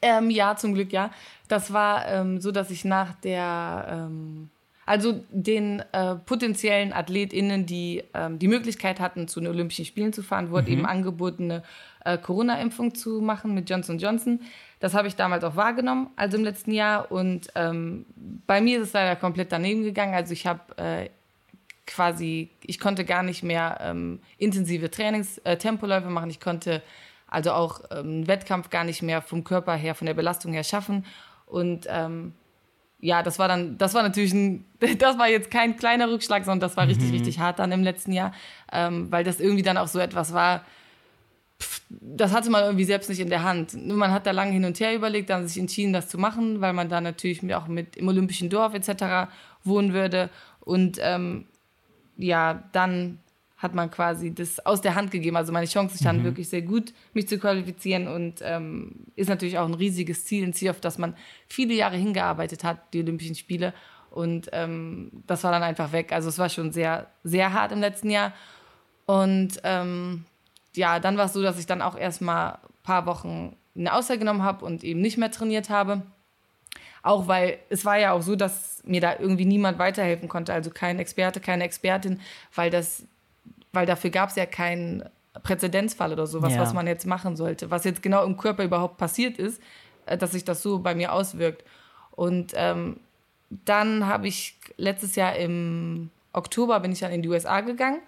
Ähm, 0.00 0.30
ja, 0.30 0.56
zum 0.56 0.74
Glück 0.74 0.92
ja. 0.92 1.10
Das 1.48 1.72
war 1.72 2.06
ähm, 2.08 2.40
so, 2.40 2.50
dass 2.50 2.70
ich 2.70 2.84
nach 2.84 3.14
der, 3.20 3.86
ähm, 3.90 4.48
also 4.86 5.22
den 5.30 5.82
äh, 5.92 6.16
potenziellen 6.16 6.92
AthletInnen, 6.92 7.66
die 7.66 8.02
ähm, 8.14 8.38
die 8.38 8.48
Möglichkeit 8.48 9.00
hatten, 9.00 9.28
zu 9.28 9.40
den 9.40 9.48
Olympischen 9.48 9.84
Spielen 9.84 10.12
zu 10.12 10.22
fahren, 10.22 10.50
wurde 10.50 10.70
mhm. 10.70 10.78
eben 10.78 10.86
angeboten, 10.86 11.50
eine 11.50 11.62
äh, 12.04 12.18
Corona-Impfung 12.18 12.94
zu 12.94 13.20
machen 13.20 13.54
mit 13.54 13.68
Johnson 13.70 13.98
Johnson. 13.98 14.40
Das 14.80 14.94
habe 14.94 15.06
ich 15.06 15.14
damals 15.14 15.44
auch 15.44 15.54
wahrgenommen, 15.54 16.10
also 16.16 16.36
im 16.36 16.44
letzten 16.44 16.72
Jahr. 16.72 17.12
Und 17.12 17.48
ähm, 17.54 18.06
bei 18.46 18.60
mir 18.60 18.80
ist 18.80 18.88
es 18.88 18.92
leider 18.92 19.14
komplett 19.14 19.52
daneben 19.52 19.84
gegangen. 19.84 20.14
Also 20.14 20.32
ich 20.32 20.46
habe 20.46 20.60
äh, 20.76 21.08
quasi, 21.86 22.50
ich 22.62 22.80
konnte 22.80 23.04
gar 23.04 23.22
nicht 23.22 23.42
mehr 23.42 23.78
ähm, 23.80 24.20
intensive 24.38 24.90
Trainings, 24.90 25.38
äh, 25.38 25.56
Tempoläufe 25.56 26.08
machen. 26.10 26.30
Ich 26.30 26.40
konnte 26.40 26.82
also 27.32 27.52
auch 27.52 27.80
ähm, 27.90 28.26
Wettkampf 28.26 28.70
gar 28.70 28.84
nicht 28.84 29.02
mehr 29.02 29.22
vom 29.22 29.42
Körper 29.44 29.74
her, 29.74 29.94
von 29.94 30.06
der 30.06 30.14
Belastung 30.14 30.52
her 30.52 30.64
schaffen. 30.64 31.06
Und 31.46 31.86
ähm, 31.88 32.34
ja, 33.00 33.22
das 33.22 33.38
war 33.38 33.48
dann, 33.48 33.78
das 33.78 33.94
war 33.94 34.02
natürlich 34.02 34.32
ein, 34.32 34.64
das 34.98 35.18
war 35.18 35.28
jetzt 35.28 35.50
kein 35.50 35.76
kleiner 35.76 36.10
Rückschlag, 36.10 36.44
sondern 36.44 36.60
das 36.60 36.76
war 36.76 36.86
richtig, 36.86 37.08
mhm. 37.08 37.14
richtig 37.14 37.38
hart 37.38 37.58
dann 37.58 37.72
im 37.72 37.82
letzten 37.82 38.12
Jahr, 38.12 38.32
ähm, 38.70 39.10
weil 39.10 39.24
das 39.24 39.40
irgendwie 39.40 39.62
dann 39.62 39.76
auch 39.76 39.88
so 39.88 39.98
etwas 39.98 40.32
war, 40.32 40.64
pff, 41.60 41.82
das 41.88 42.32
hatte 42.32 42.50
man 42.50 42.64
irgendwie 42.64 42.84
selbst 42.84 43.08
nicht 43.08 43.20
in 43.20 43.30
der 43.30 43.42
Hand. 43.42 43.74
Man 43.74 44.10
hat 44.12 44.26
da 44.26 44.30
lange 44.30 44.52
hin 44.52 44.64
und 44.64 44.78
her 44.78 44.94
überlegt, 44.94 45.30
dann 45.30 45.48
sich 45.48 45.58
entschieden, 45.58 45.92
das 45.92 46.08
zu 46.08 46.18
machen, 46.18 46.60
weil 46.60 46.74
man 46.74 46.88
da 46.88 47.00
natürlich 47.00 47.42
auch 47.54 47.66
mit 47.66 47.96
im 47.96 48.08
Olympischen 48.08 48.50
Dorf 48.50 48.74
etc. 48.74 49.32
wohnen 49.64 49.92
würde. 49.92 50.30
Und 50.60 50.98
ähm, 51.00 51.46
ja, 52.16 52.62
dann 52.72 53.18
hat 53.62 53.74
man 53.74 53.90
quasi 53.92 54.34
das 54.34 54.58
aus 54.66 54.80
der 54.80 54.96
Hand 54.96 55.12
gegeben. 55.12 55.36
Also 55.36 55.52
meine 55.52 55.66
Chance 55.66 55.94
ist 55.94 56.04
dann 56.04 56.18
mhm. 56.18 56.24
wirklich 56.24 56.48
sehr 56.48 56.62
gut, 56.62 56.92
mich 57.14 57.28
zu 57.28 57.38
qualifizieren 57.38 58.08
und 58.08 58.40
ähm, 58.42 59.06
ist 59.14 59.28
natürlich 59.28 59.56
auch 59.56 59.66
ein 59.66 59.74
riesiges 59.74 60.24
Ziel, 60.24 60.44
ein 60.44 60.52
Ziel, 60.52 60.70
auf 60.70 60.80
das 60.80 60.98
man 60.98 61.14
viele 61.46 61.72
Jahre 61.72 61.96
hingearbeitet 61.96 62.64
hat, 62.64 62.92
die 62.92 63.00
Olympischen 63.00 63.36
Spiele. 63.36 63.72
Und 64.10 64.50
ähm, 64.52 65.10
das 65.28 65.44
war 65.44 65.52
dann 65.52 65.62
einfach 65.62 65.92
weg. 65.92 66.12
Also 66.12 66.28
es 66.28 66.38
war 66.38 66.48
schon 66.48 66.72
sehr, 66.72 67.06
sehr 67.22 67.52
hart 67.52 67.70
im 67.70 67.80
letzten 67.80 68.10
Jahr. 68.10 68.32
Und 69.06 69.60
ähm, 69.62 70.24
ja, 70.74 70.98
dann 70.98 71.16
war 71.16 71.26
es 71.26 71.32
so, 71.32 71.40
dass 71.40 71.58
ich 71.58 71.66
dann 71.66 71.82
auch 71.82 71.96
erstmal 71.96 72.54
ein 72.54 72.58
paar 72.82 73.06
Wochen 73.06 73.56
eine 73.76 73.94
Auszeit 73.94 74.18
genommen 74.18 74.42
habe 74.42 74.64
und 74.64 74.82
eben 74.82 75.00
nicht 75.00 75.18
mehr 75.18 75.30
trainiert 75.30 75.70
habe. 75.70 76.02
Auch 77.02 77.28
weil 77.28 77.58
es 77.68 77.84
war 77.84 77.98
ja 77.98 78.12
auch 78.12 78.22
so, 78.22 78.36
dass 78.36 78.82
mir 78.84 79.00
da 79.00 79.18
irgendwie 79.18 79.44
niemand 79.44 79.78
weiterhelfen 79.78 80.28
konnte, 80.28 80.52
also 80.52 80.70
kein 80.70 80.98
Experte, 80.98 81.40
keine 81.40 81.64
Expertin, 81.64 82.20
weil 82.54 82.70
das 82.70 83.04
weil 83.72 83.86
dafür 83.86 84.10
gab 84.10 84.30
es 84.30 84.36
ja 84.36 84.46
keinen 84.46 85.04
Präzedenzfall 85.42 86.12
oder 86.12 86.26
sowas, 86.26 86.54
ja. 86.54 86.60
was 86.60 86.74
man 86.74 86.86
jetzt 86.86 87.06
machen 87.06 87.36
sollte, 87.36 87.70
was 87.70 87.84
jetzt 87.84 88.02
genau 88.02 88.24
im 88.24 88.36
Körper 88.36 88.64
überhaupt 88.64 88.98
passiert 88.98 89.38
ist, 89.38 89.60
äh, 90.06 90.18
dass 90.18 90.32
sich 90.32 90.44
das 90.44 90.62
so 90.62 90.78
bei 90.78 90.94
mir 90.94 91.12
auswirkt. 91.12 91.64
Und 92.10 92.52
ähm, 92.54 93.00
dann 93.64 94.06
habe 94.06 94.28
ich 94.28 94.58
letztes 94.76 95.16
Jahr 95.16 95.36
im 95.36 96.10
Oktober 96.32 96.80
bin 96.80 96.92
ich 96.92 97.00
dann 97.00 97.12
in 97.12 97.22
die 97.22 97.28
USA 97.28 97.60
gegangen 97.60 98.00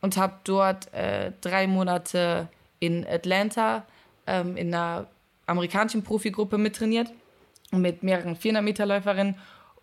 und 0.00 0.16
habe 0.16 0.34
dort 0.44 0.92
äh, 0.94 1.32
drei 1.40 1.66
Monate 1.66 2.48
in 2.78 3.06
Atlanta 3.06 3.84
ähm, 4.26 4.56
in 4.56 4.72
einer 4.72 5.06
amerikanischen 5.46 6.02
Profigruppe 6.02 6.58
mittrainiert 6.58 7.10
mit 7.72 8.02
mehreren 8.02 8.36
400-Meter-Läuferinnen 8.36 9.36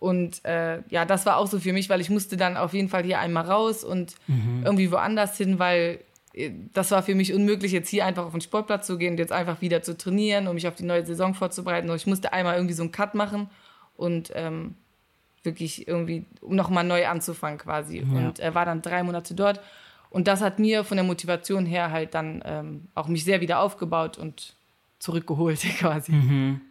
und 0.03 0.43
äh, 0.43 0.81
ja, 0.89 1.05
das 1.05 1.25
war 1.25 1.37
auch 1.37 1.47
so 1.47 1.61
für 1.61 1.71
mich, 1.71 1.89
weil 1.89 2.01
ich 2.01 2.09
musste 2.09 2.35
dann 2.35 2.57
auf 2.57 2.73
jeden 2.73 2.89
Fall 2.89 3.05
hier 3.05 3.19
einmal 3.19 3.45
raus 3.45 3.85
und 3.85 4.15
mhm. 4.27 4.63
irgendwie 4.65 4.91
woanders 4.91 5.37
hin, 5.37 5.59
weil 5.59 6.01
äh, 6.33 6.51
das 6.73 6.91
war 6.91 7.03
für 7.03 7.15
mich 7.15 7.33
unmöglich, 7.33 7.71
jetzt 7.71 7.87
hier 7.87 8.05
einfach 8.05 8.25
auf 8.25 8.33
den 8.33 8.41
Sportplatz 8.41 8.85
zu 8.85 8.97
gehen 8.97 9.13
und 9.13 9.17
jetzt 9.17 9.31
einfach 9.31 9.61
wieder 9.61 9.81
zu 9.81 9.97
trainieren, 9.97 10.49
um 10.49 10.55
mich 10.55 10.67
auf 10.67 10.75
die 10.75 10.83
neue 10.83 11.05
Saison 11.05 11.33
vorzubereiten. 11.35 11.89
Und 11.89 11.95
ich 11.95 12.05
musste 12.05 12.33
einmal 12.33 12.55
irgendwie 12.55 12.73
so 12.73 12.83
einen 12.83 12.91
Cut 12.91 13.15
machen 13.15 13.49
und 13.95 14.33
ähm, 14.35 14.75
wirklich 15.41 15.87
irgendwie, 15.87 16.25
um 16.41 16.57
nochmal 16.57 16.83
neu 16.83 17.07
anzufangen 17.07 17.57
quasi. 17.57 17.99
Ja. 17.99 18.03
Und 18.03 18.39
er 18.39 18.53
war 18.55 18.65
dann 18.65 18.81
drei 18.81 19.03
Monate 19.03 19.35
dort. 19.35 19.61
Und 20.09 20.27
das 20.27 20.41
hat 20.41 20.59
mir 20.59 20.83
von 20.83 20.97
der 20.97 21.05
Motivation 21.05 21.65
her 21.65 21.91
halt 21.91 22.13
dann 22.13 22.43
ähm, 22.43 22.87
auch 22.93 23.07
mich 23.07 23.23
sehr 23.23 23.39
wieder 23.39 23.59
aufgebaut 23.59 24.17
und 24.17 24.57
zurückgeholt 24.99 25.61
quasi. 25.79 26.11
Mhm. 26.11 26.61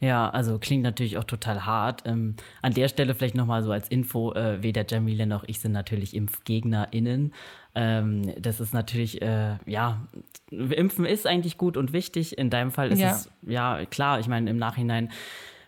Ja, 0.00 0.30
also 0.30 0.58
klingt 0.58 0.84
natürlich 0.84 1.18
auch 1.18 1.24
total 1.24 1.66
hart. 1.66 2.02
Ähm, 2.06 2.36
an 2.62 2.72
der 2.72 2.88
Stelle 2.88 3.14
vielleicht 3.14 3.34
nochmal 3.34 3.62
so 3.62 3.72
als 3.72 3.88
Info, 3.88 4.32
äh, 4.32 4.62
weder 4.62 4.86
Jamile 4.86 5.26
noch 5.26 5.44
ich 5.46 5.60
sind 5.60 5.72
natürlich 5.72 6.14
ImpfgegnerInnen. 6.14 7.34
Ähm, 7.74 8.32
das 8.40 8.60
ist 8.60 8.72
natürlich, 8.72 9.20
äh, 9.22 9.56
ja, 9.66 10.06
Impfen 10.50 11.04
ist 11.04 11.26
eigentlich 11.26 11.58
gut 11.58 11.76
und 11.76 11.92
wichtig. 11.92 12.38
In 12.38 12.48
deinem 12.48 12.70
Fall 12.70 12.92
ist 12.92 13.00
ja. 13.00 13.10
es, 13.10 13.30
ja, 13.42 13.84
klar, 13.86 14.20
ich 14.20 14.28
meine, 14.28 14.50
im 14.50 14.56
Nachhinein 14.56 15.10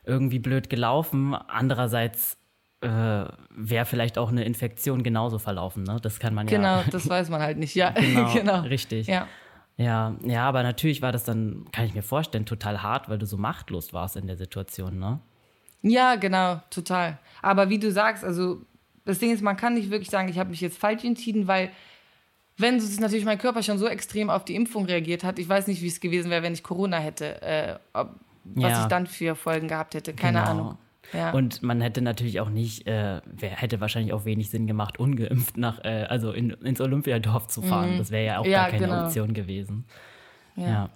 irgendwie 0.04 0.38
blöd 0.38 0.70
gelaufen. 0.70 1.34
Andererseits 1.34 2.38
äh, 2.82 2.88
wäre 3.50 3.84
vielleicht 3.84 4.16
auch 4.16 4.30
eine 4.30 4.44
Infektion 4.44 5.02
genauso 5.02 5.38
verlaufen, 5.38 5.82
ne? 5.82 5.98
Das 6.00 6.18
kann 6.18 6.34
man 6.34 6.46
genau, 6.46 6.62
ja. 6.62 6.78
Genau, 6.80 6.90
das 6.92 7.08
weiß 7.08 7.28
man 7.28 7.42
halt 7.42 7.58
nicht, 7.58 7.74
ja. 7.74 7.90
Genau, 7.94 8.32
genau. 8.32 8.60
richtig. 8.60 9.06
Ja. 9.06 9.26
Ja, 9.80 10.14
ja, 10.24 10.46
aber 10.46 10.62
natürlich 10.62 11.00
war 11.00 11.10
das 11.10 11.24
dann, 11.24 11.64
kann 11.72 11.86
ich 11.86 11.94
mir 11.94 12.02
vorstellen, 12.02 12.44
total 12.44 12.82
hart, 12.82 13.08
weil 13.08 13.16
du 13.16 13.24
so 13.24 13.38
machtlos 13.38 13.94
warst 13.94 14.14
in 14.14 14.26
der 14.26 14.36
Situation, 14.36 14.98
ne? 14.98 15.20
Ja, 15.80 16.16
genau, 16.16 16.60
total. 16.68 17.18
Aber 17.40 17.70
wie 17.70 17.78
du 17.78 17.90
sagst, 17.90 18.22
also 18.22 18.60
das 19.06 19.20
Ding 19.20 19.32
ist, 19.32 19.40
man 19.40 19.56
kann 19.56 19.72
nicht 19.72 19.90
wirklich 19.90 20.10
sagen, 20.10 20.28
ich 20.28 20.38
habe 20.38 20.50
mich 20.50 20.60
jetzt 20.60 20.76
falsch 20.76 21.02
entschieden, 21.04 21.46
weil 21.46 21.70
wenn 22.58 22.76
es 22.76 23.00
natürlich 23.00 23.24
mein 23.24 23.38
Körper 23.38 23.62
schon 23.62 23.78
so 23.78 23.86
extrem 23.86 24.28
auf 24.28 24.44
die 24.44 24.54
Impfung 24.54 24.84
reagiert 24.84 25.24
hat, 25.24 25.38
ich 25.38 25.48
weiß 25.48 25.66
nicht, 25.66 25.80
wie 25.80 25.86
es 25.86 26.00
gewesen 26.00 26.30
wäre, 26.30 26.42
wenn 26.42 26.52
ich 26.52 26.62
Corona 26.62 26.98
hätte, 26.98 27.40
äh, 27.40 27.76
ob, 27.94 28.16
was 28.44 28.72
ja. 28.72 28.82
ich 28.82 28.88
dann 28.88 29.06
für 29.06 29.34
Folgen 29.34 29.68
gehabt 29.68 29.94
hätte, 29.94 30.12
keine 30.12 30.40
genau. 30.40 30.50
Ahnung. 30.50 30.78
Ja. 31.12 31.32
Und 31.32 31.62
man 31.62 31.80
hätte 31.80 32.02
natürlich 32.02 32.40
auch 32.40 32.50
nicht, 32.50 32.86
äh, 32.86 33.20
hätte 33.40 33.80
wahrscheinlich 33.80 34.12
auch 34.12 34.24
wenig 34.24 34.50
Sinn 34.50 34.66
gemacht, 34.66 34.98
ungeimpft 34.98 35.56
nach, 35.56 35.84
äh, 35.84 36.06
also 36.08 36.32
in, 36.32 36.50
ins 36.50 36.80
Olympiadorf 36.80 37.48
zu 37.48 37.62
fahren. 37.62 37.94
Mhm. 37.94 37.98
Das 37.98 38.10
wäre 38.10 38.24
ja 38.24 38.38
auch 38.38 38.46
ja, 38.46 38.62
gar 38.62 38.70
keine 38.70 38.86
genau. 38.86 39.04
Option 39.04 39.34
gewesen. 39.34 39.86
Ja. 40.56 40.68
ja. 40.68 40.90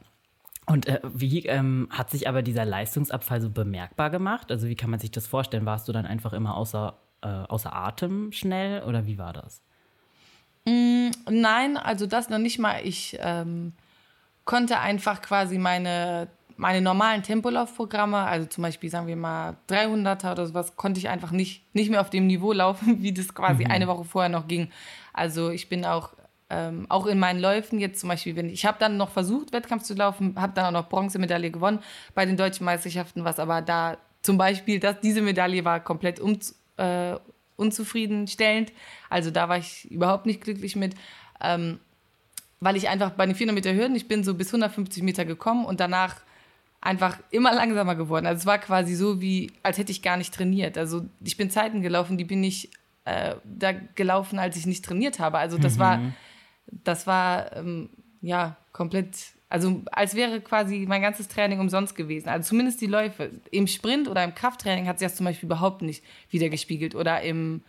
Und 0.67 0.87
äh, 0.87 1.01
wie 1.03 1.47
ähm, 1.47 1.89
hat 1.91 2.11
sich 2.11 2.29
aber 2.29 2.43
dieser 2.43 2.65
Leistungsabfall 2.65 3.41
so 3.41 3.51
bemerkbar 3.51 4.11
gemacht? 4.11 4.51
Also 4.51 4.69
wie 4.69 4.77
kann 4.77 4.91
man 4.91 5.01
sich 5.01 5.11
das 5.11 5.27
vorstellen? 5.27 5.67
Warst 5.67 5.89
du 5.89 5.93
dann 5.93 6.07
einfach 6.07 6.33
immer 6.33 6.57
außer, 6.57 6.97
äh, 7.23 7.29
außer 7.29 7.75
Atem 7.75 8.33
schnell 8.33 8.83
oder 8.83 9.07
wie 9.07 9.19
war 9.19 9.33
das? 9.33 9.63
Mm, 10.65 11.11
nein, 11.29 11.77
also 11.77 12.07
das 12.07 12.31
noch 12.31 12.39
nicht 12.39 12.59
mal. 12.59 12.81
Ich 12.83 13.19
ähm, 13.21 13.75
konnte 14.47 14.79
einfach 14.79 15.21
quasi 15.21 15.59
meine 15.59 16.29
meine 16.57 16.81
normalen 16.81 17.23
Tempolaufprogramme, 17.23 18.19
also 18.19 18.47
zum 18.47 18.63
Beispiel 18.63 18.91
sagen 18.91 19.07
wir 19.07 19.17
mal 19.17 19.57
300er 19.69 20.33
oder 20.33 20.47
sowas, 20.47 20.77
konnte 20.77 20.99
ich 20.99 21.09
einfach 21.09 21.31
nicht, 21.31 21.65
nicht 21.75 21.91
mehr 21.91 22.01
auf 22.01 22.11
dem 22.11 22.27
Niveau 22.27 22.53
laufen, 22.53 22.99
wie 23.03 23.13
das 23.13 23.35
quasi 23.35 23.65
mhm. 23.65 23.71
eine 23.71 23.87
Woche 23.87 24.05
vorher 24.05 24.29
noch 24.29 24.47
ging. 24.47 24.71
Also 25.13 25.51
ich 25.51 25.69
bin 25.69 25.85
auch, 25.85 26.13
ähm, 26.51 26.87
auch 26.89 27.07
in 27.07 27.19
meinen 27.19 27.41
Läufen 27.41 27.79
jetzt 27.79 28.01
zum 28.01 28.09
Beispiel, 28.09 28.37
wenn 28.37 28.49
ich 28.49 28.67
habe 28.67 28.79
dann 28.79 28.97
noch 28.97 29.11
versucht, 29.11 29.53
Wettkampf 29.53 29.83
zu 29.83 29.95
laufen, 29.95 30.35
habe 30.39 30.53
dann 30.55 30.67
auch 30.67 30.83
noch 30.83 30.89
Bronzemedaille 30.89 31.51
gewonnen 31.51 31.81
bei 32.15 32.27
den 32.27 32.37
deutschen 32.37 32.65
Meisterschaften, 32.65 33.25
was 33.25 33.39
aber 33.39 33.63
da 33.63 33.97
zum 34.23 34.39
Beispiel, 34.39 34.81
dass 34.81 35.01
diese 35.01 35.23
Medaille 35.23 35.65
war 35.65 35.81
komplett 35.81 36.21
um, 36.21 36.39
äh, 36.77 37.17
unzufriedenstellend. 37.57 38.73
Also 39.11 39.31
da 39.31 39.49
war 39.49 39.59
ich 39.59 39.91
überhaupt 39.91 40.27
nicht 40.27 40.41
glücklich 40.41 40.77
mit. 40.77 40.95
Ähm, 41.43 41.79
weil 42.61 42.77
ich 42.77 42.89
einfach 42.89 43.11
bei 43.11 43.27
den 43.27 43.35
400 43.35 43.55
Meter 43.55 43.75
Hürden, 43.79 43.95
ich 43.95 44.09
bin 44.09 44.25
so 44.25 44.35
bis 44.35 44.49
150 44.49 45.03
Meter 45.03 45.27
gekommen 45.27 45.67
und 45.67 45.81
danach 45.81 46.17
einfach 46.85 47.19
immer 47.31 47.53
langsamer 47.55 47.97
geworden. 47.97 48.27
Also 48.27 48.41
es 48.41 48.47
war 48.47 48.59
quasi 48.59 48.95
so, 48.95 49.21
wie 49.21 49.51
als 49.63 49.79
hätte 49.79 49.91
ich 49.91 50.03
gar 50.03 50.19
nicht 50.19 50.35
trainiert. 50.35 50.77
Also 50.77 51.07
ich 51.25 51.37
bin 51.37 51.51
Zeiten 51.51 51.81
gelaufen, 51.81 52.19
die 52.19 52.25
bin 52.25 52.45
ich 52.45 52.71
äh, 53.07 53.37
da 53.43 53.73
gelaufen, 53.73 54.39
als 54.39 54.57
ich 54.57 54.67
nicht 54.67 54.85
trainiert 54.85 55.19
habe. 55.19 55.39
Also 55.39 55.57
das 55.57 55.77
mhm. 55.77 55.81
war, 55.81 56.01
das 56.67 57.07
war 57.07 57.57
ähm, 57.57 57.89
ja 58.21 58.57
komplett, 58.73 59.17
also 59.49 59.83
als 59.93 60.15
wäre 60.15 60.43
quasi 60.43 60.85
mein 60.87 61.01
ganzes 61.01 61.29
Training 61.29 61.59
umsonst 61.59 61.97
gewesen. 61.97 62.29
Also 62.29 62.51
zumindest 62.51 62.83
die 62.83 62.87
Läufe. 62.87 63.31
Im 63.51 63.67
Sprint 63.67 64.07
oder 64.07 64.23
im 64.23 64.35
Krafttraining 64.35 64.87
hat 64.87 64.99
sich 64.99 65.09
das 65.09 65.17
zum 65.17 65.25
Beispiel 65.25 65.47
überhaupt 65.47 65.81
nicht 65.81 66.05
wiedergespiegelt 66.31 66.95
oder 66.95 67.23
im 67.23 67.63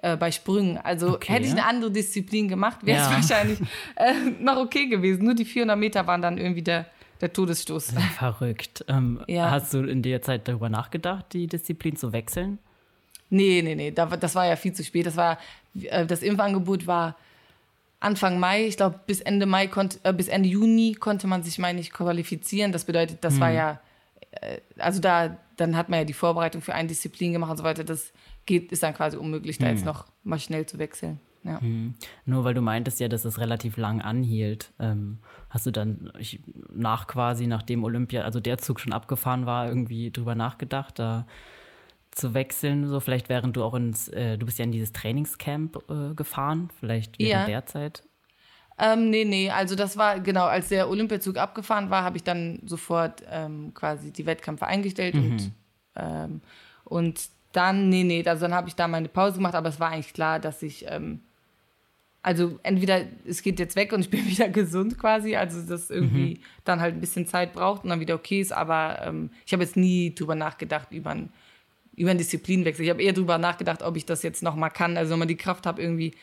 äh, 0.00 0.16
bei 0.16 0.32
Sprüngen. 0.32 0.78
Also 0.78 1.14
okay, 1.14 1.34
hätte 1.34 1.46
ich 1.46 1.52
eine 1.52 1.66
andere 1.66 1.90
Disziplin 1.90 2.48
gemacht, 2.48 2.78
wäre 2.86 3.02
es 3.02 3.10
ja. 3.10 3.12
wahrscheinlich 3.16 3.58
äh, 3.96 4.14
noch 4.40 4.56
okay 4.56 4.86
gewesen. 4.86 5.24
Nur 5.24 5.34
die 5.34 5.44
400 5.44 5.78
Meter 5.78 6.06
waren 6.06 6.22
dann 6.22 6.38
irgendwie 6.38 6.62
der, 6.62 6.86
der 7.20 7.32
Todesstoß. 7.32 7.94
Verrückt. 8.18 8.84
Ähm, 8.88 9.22
ja. 9.26 9.50
Hast 9.50 9.74
du 9.74 9.78
in 9.78 10.02
der 10.02 10.22
Zeit 10.22 10.48
darüber 10.48 10.68
nachgedacht, 10.68 11.26
die 11.32 11.46
Disziplin 11.46 11.96
zu 11.96 12.12
wechseln? 12.12 12.58
Nee, 13.30 13.62
nee, 13.62 13.74
nee. 13.74 13.90
das 13.90 14.34
war 14.34 14.46
ja 14.46 14.56
viel 14.56 14.72
zu 14.72 14.82
spät. 14.82 15.06
Das 15.06 15.16
war, 15.16 15.38
äh, 15.74 16.06
das 16.06 16.22
Impfangebot 16.22 16.86
war 16.86 17.16
Anfang 18.00 18.38
Mai. 18.38 18.66
Ich 18.66 18.76
glaube, 18.76 19.00
bis 19.06 19.20
Ende 19.20 19.46
Mai 19.46 19.66
konnte, 19.66 19.98
äh, 20.04 20.12
bis 20.12 20.28
Ende 20.28 20.48
Juni 20.48 20.94
konnte 20.94 21.26
man 21.26 21.42
sich, 21.42 21.58
meine 21.58 21.80
ich, 21.80 21.92
qualifizieren. 21.92 22.72
Das 22.72 22.84
bedeutet, 22.84 23.18
das 23.22 23.34
hm. 23.34 23.40
war 23.40 23.50
ja, 23.50 23.80
äh, 24.30 24.58
also 24.78 25.00
da, 25.00 25.36
dann 25.56 25.76
hat 25.76 25.88
man 25.88 26.00
ja 26.00 26.04
die 26.04 26.12
Vorbereitung 26.12 26.62
für 26.62 26.74
eine 26.74 26.88
Disziplin 26.88 27.32
gemacht 27.32 27.50
und 27.50 27.56
so 27.58 27.64
weiter. 27.64 27.84
Das 27.84 28.12
geht, 28.46 28.72
ist 28.72 28.82
dann 28.82 28.94
quasi 28.94 29.16
unmöglich, 29.16 29.58
da 29.58 29.66
hm. 29.66 29.76
jetzt 29.76 29.84
noch 29.84 30.06
mal 30.24 30.38
schnell 30.38 30.66
zu 30.66 30.78
wechseln. 30.78 31.20
Ja. 31.44 31.60
Hm. 31.60 31.94
Nur 32.24 32.44
weil 32.44 32.54
du 32.54 32.60
meintest 32.60 33.00
ja, 33.00 33.08
dass 33.08 33.24
es 33.24 33.38
relativ 33.38 33.76
lang 33.76 34.00
anhielt, 34.00 34.72
ähm, 34.78 35.18
hast 35.50 35.66
du 35.66 35.70
dann 35.70 36.12
ich, 36.18 36.40
nach 36.72 37.06
quasi, 37.06 37.46
nachdem 37.46 37.84
Olympia, 37.84 38.22
also 38.22 38.40
der 38.40 38.58
Zug 38.58 38.80
schon 38.80 38.92
abgefahren 38.92 39.46
war, 39.46 39.68
irgendwie 39.68 40.10
drüber 40.10 40.34
nachgedacht, 40.34 40.98
da 40.98 41.26
zu 42.10 42.34
wechseln, 42.34 42.86
so 42.86 43.00
vielleicht 43.00 43.28
während 43.28 43.56
du 43.56 43.62
auch 43.62 43.74
ins, 43.74 44.08
äh, 44.08 44.36
du 44.36 44.46
bist 44.46 44.58
ja 44.58 44.64
in 44.64 44.72
dieses 44.72 44.92
Trainingscamp 44.92 45.78
äh, 45.88 46.14
gefahren, 46.14 46.70
vielleicht 46.80 47.18
während 47.18 47.32
ja. 47.32 47.46
der 47.46 47.66
Zeit? 47.66 48.02
Ähm, 48.78 49.10
nee, 49.10 49.24
nee, 49.24 49.50
also 49.50 49.74
das 49.74 49.96
war, 49.96 50.20
genau, 50.20 50.46
als 50.46 50.68
der 50.68 50.88
Olympiazug 50.88 51.36
abgefahren 51.36 51.90
war, 51.90 52.04
habe 52.04 52.16
ich 52.16 52.24
dann 52.24 52.60
sofort 52.64 53.22
ähm, 53.30 53.72
quasi 53.74 54.12
die 54.12 54.26
Wettkämpfe 54.26 54.66
eingestellt 54.66 55.14
mhm. 55.14 55.32
und, 55.32 55.52
ähm, 55.96 56.40
und 56.84 57.20
dann, 57.52 57.88
nee, 57.88 58.04
nee, 58.04 58.24
also 58.26 58.42
dann 58.42 58.54
habe 58.54 58.68
ich 58.68 58.76
da 58.76 58.86
meine 58.86 59.08
Pause 59.08 59.36
gemacht, 59.36 59.54
aber 59.54 59.68
es 59.68 59.80
war 59.80 59.90
eigentlich 59.90 60.12
klar, 60.12 60.38
dass 60.38 60.62
ich, 60.62 60.86
ähm, 60.88 61.22
also 62.22 62.58
entweder 62.62 63.02
es 63.26 63.42
geht 63.42 63.58
jetzt 63.58 63.76
weg 63.76 63.92
und 63.92 64.00
ich 64.00 64.10
bin 64.10 64.26
wieder 64.28 64.48
gesund 64.48 64.98
quasi, 64.98 65.36
also 65.36 65.62
das 65.62 65.90
irgendwie 65.90 66.34
mhm. 66.34 66.42
dann 66.64 66.80
halt 66.80 66.94
ein 66.94 67.00
bisschen 67.00 67.26
Zeit 67.26 67.52
braucht 67.52 67.84
und 67.84 67.90
dann 67.90 68.00
wieder 68.00 68.14
okay 68.14 68.40
ist, 68.40 68.52
aber 68.52 69.00
ähm, 69.02 69.30
ich 69.46 69.52
habe 69.52 69.62
jetzt 69.62 69.76
nie 69.76 70.14
drüber 70.14 70.34
nachgedacht, 70.34 70.92
über 70.92 71.10
einen 71.10 71.32
über 71.96 72.10
einen 72.10 72.18
Disziplinwechsel. 72.18 72.84
Ich 72.84 72.90
habe 72.90 73.02
eher 73.02 73.12
drüber 73.12 73.38
nachgedacht, 73.38 73.82
ob 73.82 73.96
ich 73.96 74.06
das 74.06 74.22
jetzt 74.22 74.40
nochmal 74.42 74.70
kann, 74.70 74.96
also 74.96 75.12
wenn 75.12 75.18
man 75.18 75.26
die 75.26 75.36
Kraft 75.36 75.66
habe, 75.66 75.82
irgendwie 75.82 76.14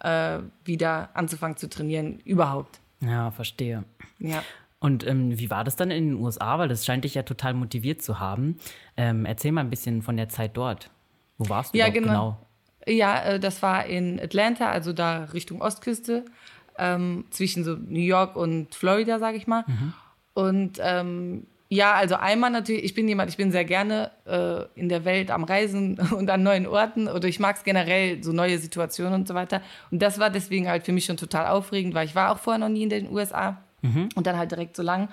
äh, 0.00 0.38
wieder 0.64 1.10
anzufangen 1.14 1.56
zu 1.56 1.68
trainieren, 1.68 2.20
überhaupt. 2.24 2.80
Ja, 3.00 3.32
verstehe. 3.32 3.84
Ja. 4.20 4.42
Und 4.78 5.06
ähm, 5.06 5.38
wie 5.38 5.50
war 5.50 5.64
das 5.64 5.74
dann 5.76 5.90
in 5.90 6.10
den 6.10 6.20
USA? 6.20 6.58
Weil 6.58 6.68
das 6.68 6.84
scheint 6.84 7.04
dich 7.04 7.14
ja 7.14 7.22
total 7.22 7.54
motiviert 7.54 8.02
zu 8.02 8.20
haben. 8.20 8.58
Ähm, 8.96 9.24
erzähl 9.24 9.52
mal 9.52 9.62
ein 9.62 9.70
bisschen 9.70 10.02
von 10.02 10.16
der 10.16 10.28
Zeit 10.28 10.56
dort. 10.56 10.90
Wo 11.38 11.48
warst 11.48 11.74
du 11.74 11.78
ja, 11.78 11.88
genau. 11.88 12.06
genau? 12.06 12.45
Ja, 12.86 13.22
äh, 13.22 13.40
das 13.40 13.62
war 13.62 13.86
in 13.86 14.20
Atlanta, 14.20 14.70
also 14.70 14.92
da 14.92 15.24
Richtung 15.24 15.60
Ostküste, 15.60 16.24
ähm, 16.78 17.24
zwischen 17.30 17.64
so 17.64 17.74
New 17.74 18.00
York 18.00 18.36
und 18.36 18.74
Florida, 18.74 19.18
sage 19.18 19.36
ich 19.36 19.46
mal. 19.46 19.64
Mhm. 19.66 19.92
Und 20.34 20.78
ähm, 20.80 21.46
ja, 21.68 21.94
also 21.94 22.14
einmal 22.14 22.50
natürlich, 22.50 22.84
ich 22.84 22.94
bin 22.94 23.08
jemand, 23.08 23.30
ich 23.30 23.36
bin 23.36 23.50
sehr 23.50 23.64
gerne 23.64 24.12
äh, 24.24 24.78
in 24.78 24.88
der 24.88 25.04
Welt 25.04 25.30
am 25.30 25.42
Reisen 25.44 25.98
und 26.16 26.30
an 26.30 26.42
neuen 26.42 26.66
Orten 26.66 27.08
oder 27.08 27.26
ich 27.26 27.40
mag 27.40 27.56
es 27.56 27.64
generell, 27.64 28.22
so 28.22 28.32
neue 28.32 28.58
Situationen 28.58 29.14
und 29.14 29.28
so 29.28 29.34
weiter. 29.34 29.62
Und 29.90 30.00
das 30.00 30.18
war 30.18 30.30
deswegen 30.30 30.68
halt 30.68 30.84
für 30.84 30.92
mich 30.92 31.06
schon 31.06 31.16
total 31.16 31.48
aufregend, 31.48 31.94
weil 31.94 32.06
ich 32.06 32.14
war 32.14 32.32
auch 32.32 32.38
vorher 32.38 32.58
noch 32.58 32.68
nie 32.68 32.84
in 32.84 32.90
den 32.90 33.10
USA 33.10 33.62
mhm. 33.82 34.10
und 34.14 34.26
dann 34.26 34.36
halt 34.36 34.52
direkt 34.52 34.76
so 34.76 34.82
lang. 34.82 35.08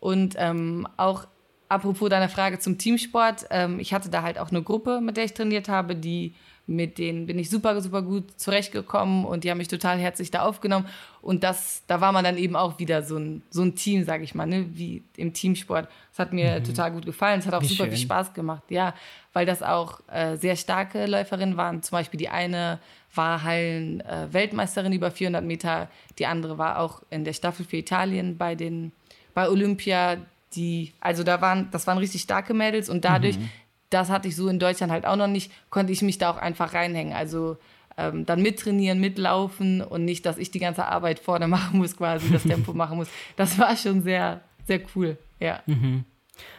Und 0.00 0.34
ähm, 0.36 0.86
auch 0.98 1.26
apropos 1.68 2.10
deiner 2.10 2.28
Frage 2.28 2.58
zum 2.58 2.76
Teamsport, 2.76 3.46
ähm, 3.50 3.80
ich 3.80 3.94
hatte 3.94 4.10
da 4.10 4.22
halt 4.22 4.38
auch 4.38 4.50
eine 4.50 4.62
Gruppe, 4.62 5.00
mit 5.00 5.16
der 5.16 5.24
ich 5.24 5.34
trainiert 5.34 5.68
habe, 5.68 5.96
die 5.96 6.34
mit 6.68 6.98
denen 6.98 7.26
bin 7.26 7.38
ich 7.38 7.48
super, 7.48 7.80
super 7.80 8.02
gut 8.02 8.40
zurechtgekommen 8.40 9.24
und 9.24 9.44
die 9.44 9.50
haben 9.50 9.58
mich 9.58 9.68
total 9.68 9.98
herzlich 9.98 10.32
da 10.32 10.42
aufgenommen. 10.42 10.88
Und 11.22 11.44
das, 11.44 11.82
da 11.86 12.00
war 12.00 12.10
man 12.10 12.24
dann 12.24 12.36
eben 12.36 12.56
auch 12.56 12.78
wieder 12.80 13.02
so 13.02 13.16
ein, 13.16 13.42
so 13.50 13.62
ein 13.62 13.76
Team, 13.76 14.04
sage 14.04 14.24
ich 14.24 14.34
mal, 14.34 14.46
ne? 14.46 14.66
wie 14.74 15.02
im 15.16 15.32
Teamsport. 15.32 15.88
Das 16.10 16.18
hat 16.18 16.32
mir 16.32 16.58
mhm. 16.58 16.64
total 16.64 16.90
gut 16.90 17.06
gefallen. 17.06 17.38
Es 17.38 17.46
hat 17.46 17.54
auch 17.54 17.62
wie 17.62 17.66
super 17.66 17.84
schön. 17.84 17.92
viel 17.92 18.00
Spaß 18.00 18.34
gemacht, 18.34 18.64
ja, 18.68 18.94
weil 19.32 19.46
das 19.46 19.62
auch 19.62 20.00
äh, 20.08 20.36
sehr 20.36 20.56
starke 20.56 21.06
Läuferinnen 21.06 21.56
waren. 21.56 21.82
Zum 21.82 21.96
Beispiel 21.96 22.18
die 22.18 22.28
eine 22.28 22.80
war 23.14 23.44
Hallen 23.44 24.00
äh, 24.00 24.26
Weltmeisterin 24.32 24.92
über 24.92 25.10
400 25.10 25.44
Meter, 25.44 25.88
die 26.18 26.26
andere 26.26 26.58
war 26.58 26.80
auch 26.80 27.02
in 27.10 27.24
der 27.24 27.32
Staffel 27.32 27.64
für 27.64 27.76
Italien 27.76 28.36
bei 28.36 28.54
den 28.54 28.92
bei 29.34 29.48
Olympia. 29.48 30.16
Die, 30.54 30.92
also 31.00 31.22
da 31.22 31.40
waren, 31.40 31.68
das 31.70 31.86
waren 31.86 31.98
richtig 31.98 32.22
starke 32.22 32.54
Mädels 32.54 32.88
und 32.88 33.04
dadurch 33.04 33.38
mhm 33.38 33.50
das 33.90 34.10
hatte 34.10 34.28
ich 34.28 34.36
so 34.36 34.48
in 34.48 34.58
Deutschland 34.58 34.92
halt 34.92 35.06
auch 35.06 35.16
noch 35.16 35.26
nicht, 35.26 35.52
konnte 35.70 35.92
ich 35.92 36.02
mich 36.02 36.18
da 36.18 36.30
auch 36.30 36.36
einfach 36.36 36.74
reinhängen. 36.74 37.12
Also 37.14 37.56
ähm, 37.96 38.26
dann 38.26 38.42
mittrainieren, 38.42 39.00
mitlaufen 39.00 39.80
und 39.80 40.04
nicht, 40.04 40.26
dass 40.26 40.38
ich 40.38 40.50
die 40.50 40.58
ganze 40.58 40.86
Arbeit 40.86 41.18
vorne 41.18 41.48
machen 41.56 41.78
muss, 41.78 41.96
quasi 41.96 42.30
das 42.30 42.42
Tempo 42.42 42.72
machen 42.74 42.96
muss. 42.96 43.08
Das 43.36 43.58
war 43.58 43.76
schon 43.76 44.02
sehr, 44.02 44.40
sehr 44.66 44.80
cool, 44.94 45.16
ja. 45.40 45.60
Mhm. 45.66 46.04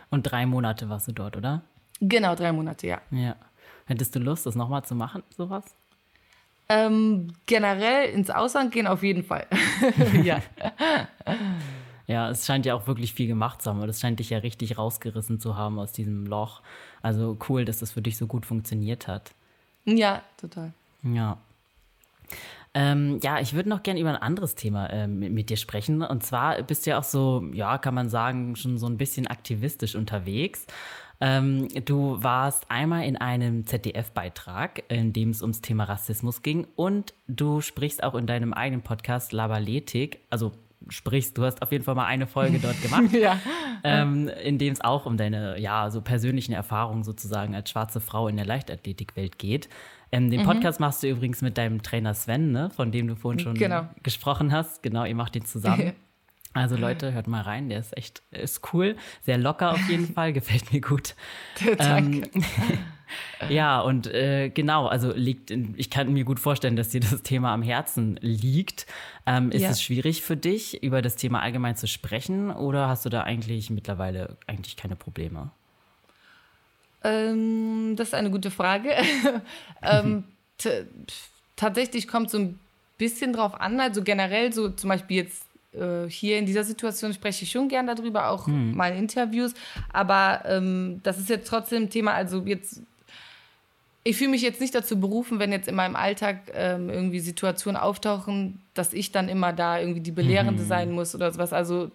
Und 0.09 0.23
drei 0.23 0.45
Monate 0.45 0.89
warst 0.89 1.07
du 1.07 1.11
dort, 1.11 1.35
oder? 1.37 1.61
Genau, 1.99 2.35
drei 2.35 2.51
Monate, 2.51 2.87
ja. 2.87 3.01
Ja. 3.11 3.35
Hättest 3.85 4.15
du 4.15 4.19
Lust, 4.19 4.45
das 4.45 4.55
nochmal 4.55 4.83
zu 4.83 4.95
machen, 4.95 5.23
sowas? 5.35 5.63
Ähm, 6.69 7.33
generell 7.45 8.09
ins 8.09 8.29
Ausland 8.29 8.73
gehen 8.73 8.87
auf 8.87 9.01
jeden 9.01 9.23
Fall. 9.23 9.47
ja. 10.23 10.41
Ja, 12.07 12.29
es 12.29 12.45
scheint 12.45 12.65
ja 12.65 12.75
auch 12.75 12.87
wirklich 12.87 13.13
viel 13.13 13.27
gemacht 13.27 13.61
zu 13.61 13.69
haben, 13.69 13.85
das 13.85 13.99
scheint 14.01 14.19
dich 14.19 14.29
ja 14.29 14.39
richtig 14.39 14.77
rausgerissen 14.77 15.39
zu 15.39 15.55
haben 15.55 15.79
aus 15.79 15.91
diesem 15.91 16.25
Loch. 16.25 16.61
Also 17.01 17.38
cool, 17.49 17.65
dass 17.65 17.79
das 17.79 17.91
für 17.91 18.01
dich 18.01 18.17
so 18.17 18.27
gut 18.27 18.45
funktioniert 18.45 19.07
hat. 19.07 19.31
Ja, 19.86 20.21
total. 20.38 20.73
Ja. 21.03 21.38
Ähm, 22.73 23.19
ja, 23.23 23.39
ich 23.39 23.53
würde 23.53 23.69
noch 23.69 23.81
gerne 23.81 23.99
über 23.99 24.10
ein 24.10 24.21
anderes 24.21 24.55
Thema 24.55 24.88
äh, 24.88 25.07
mit, 25.07 25.31
mit, 25.31 25.49
dir 25.49 25.57
sprechen. 25.57 26.01
Und 26.01 26.23
zwar 26.23 26.62
bist 26.62 26.86
du 26.86 26.91
ja 26.91 26.99
auch 26.99 27.03
so, 27.03 27.43
ja, 27.53 27.77
kann 27.77 27.95
man 27.95 28.10
sagen, 28.10 28.55
schon 28.55 28.77
so 28.77 28.88
ein 28.88 28.97
bisschen 28.97 29.27
aktivistisch 29.27 29.95
unterwegs. 29.95 30.67
Ähm, 31.19 31.67
du 31.86 32.21
warst 32.21 32.69
einmal 32.69 33.05
in 33.05 33.17
einem 33.17 33.65
ZDF-Beitrag, 33.65 34.83
in 34.89 35.13
dem 35.13 35.31
es 35.31 35.41
ums 35.41 35.62
Thema 35.62 35.86
Rassismus 35.86 36.43
ging. 36.43 36.67
Und 36.75 37.13
du 37.27 37.62
sprichst 37.62 38.03
auch 38.03 38.13
in 38.13 38.27
deinem 38.27 38.53
eigenen 38.53 38.83
Podcast 38.83 39.33
Labaletik, 39.33 40.19
also 40.29 40.51
sprichst. 40.89 41.37
Du 41.37 41.43
hast 41.43 41.61
auf 41.61 41.71
jeden 41.71 41.83
Fall 41.83 41.95
mal 41.95 42.05
eine 42.05 42.27
Folge 42.27 42.59
dort 42.59 42.81
gemacht, 42.81 43.11
ja. 43.13 43.39
ähm, 43.83 44.29
in 44.43 44.57
dem 44.57 44.73
es 44.73 44.81
auch 44.81 45.05
um 45.05 45.17
deine 45.17 45.59
ja 45.59 45.89
so 45.89 46.01
persönlichen 46.01 46.53
Erfahrungen 46.53 47.03
sozusagen 47.03 47.55
als 47.55 47.69
schwarze 47.69 47.99
Frau 47.99 48.27
in 48.27 48.37
der 48.37 48.45
Leichtathletikwelt 48.45 49.37
geht. 49.37 49.69
Ähm, 50.12 50.29
den 50.29 50.41
mhm. 50.41 50.45
Podcast 50.45 50.79
machst 50.79 51.04
du 51.04 51.10
übrigens 51.10 51.41
mit 51.41 51.58
deinem 51.58 51.83
Trainer 51.83 52.13
Sven, 52.13 52.52
ne, 52.52 52.69
von 52.69 52.91
dem 52.91 53.08
du 53.08 53.15
vorhin 53.15 53.39
schon 53.39 53.56
genau. 53.56 53.87
gesprochen 54.04 54.52
hast. 54.52 54.81
Genau, 54.83 55.04
ihr 55.04 55.15
macht 55.15 55.35
den 55.35 55.45
zusammen. 55.45 55.93
Also 56.54 56.75
Leute, 56.75 57.13
hört 57.13 57.27
mal 57.27 57.41
rein, 57.41 57.69
der 57.69 57.77
ist 57.79 57.95
echt 57.95 58.23
ist 58.31 58.73
cool, 58.73 58.95
sehr 59.21 59.37
locker 59.37 59.73
auf 59.73 59.89
jeden 59.89 60.08
Fall, 60.15 60.33
gefällt 60.33 60.73
mir 60.73 60.81
gut. 60.81 61.13
Danke. 61.77 62.31
Ähm, 62.33 62.43
ja, 63.49 63.79
und 63.79 64.08
äh, 64.08 64.49
genau, 64.49 64.87
also 64.87 65.12
liegt, 65.13 65.51
in, 65.51 65.73
ich 65.77 65.89
kann 65.89 66.12
mir 66.12 66.23
gut 66.23 66.39
vorstellen, 66.39 66.75
dass 66.75 66.89
dir 66.89 67.01
das 67.01 67.21
Thema 67.21 67.53
am 67.53 67.62
Herzen 67.62 68.17
liegt. 68.21 68.85
Ähm, 69.25 69.51
ist 69.51 69.62
ja. 69.62 69.69
es 69.69 69.81
schwierig 69.81 70.21
für 70.21 70.37
dich, 70.37 70.83
über 70.83 71.01
das 71.01 71.15
Thema 71.15 71.41
allgemein 71.41 71.75
zu 71.75 71.87
sprechen 71.87 72.51
oder 72.51 72.87
hast 72.87 73.05
du 73.05 73.10
da 73.10 73.23
eigentlich 73.23 73.69
mittlerweile 73.69 74.37
eigentlich 74.47 74.75
keine 74.77 74.95
Probleme? 74.95 75.51
Ähm, 77.03 77.95
das 77.95 78.10
ist 78.10 78.13
eine 78.13 78.31
gute 78.31 78.51
Frage. 78.51 78.91
ähm, 79.81 80.23
tatsächlich 81.55 82.08
kommt 82.08 82.29
so 82.29 82.39
ein 82.39 82.60
bisschen 82.97 83.33
drauf 83.33 83.60
an, 83.60 83.79
also 83.79 84.01
generell 84.03 84.51
so 84.51 84.69
zum 84.69 84.89
Beispiel 84.89 85.17
jetzt 85.17 85.47
äh, 85.73 86.10
hier 86.10 86.39
in 86.39 86.45
dieser 86.45 86.63
Situation 86.63 87.13
spreche 87.13 87.43
ich 87.43 87.51
schon 87.51 87.67
gern 87.67 87.87
darüber, 87.87 88.29
auch 88.29 88.47
hm. 88.47 88.75
mal 88.75 88.91
in 88.91 88.99
Interviews. 88.99 89.53
Aber 89.91 90.43
ähm, 90.45 91.01
das 91.03 91.17
ist 91.19 91.29
jetzt 91.29 91.47
trotzdem 91.47 91.83
ein 91.83 91.89
Thema, 91.89 92.13
also 92.13 92.43
jetzt 92.45 92.81
ich 94.08 94.17
fühle 94.17 94.31
mich 94.31 94.41
jetzt 94.41 94.62
nicht 94.62 94.73
dazu 94.73 94.99
berufen, 94.99 95.39
wenn 95.39 95.51
jetzt 95.51 95.67
in 95.67 95.75
meinem 95.75 95.95
Alltag 95.95 96.51
ähm, 96.53 96.89
irgendwie 96.89 97.19
Situationen 97.19 97.79
auftauchen, 97.79 98.62
dass 98.73 98.93
ich 98.93 99.12
dann 99.12 99.27
immer 99.27 99.51
da 99.51 99.79
irgendwie 99.79 99.99
die 99.99 100.12
Belehrende 100.12 100.63
mhm. 100.63 100.67
sein 100.67 100.91
muss 100.91 101.13
oder 101.13 101.31
sowas. 101.31 101.51
Also 101.51 101.91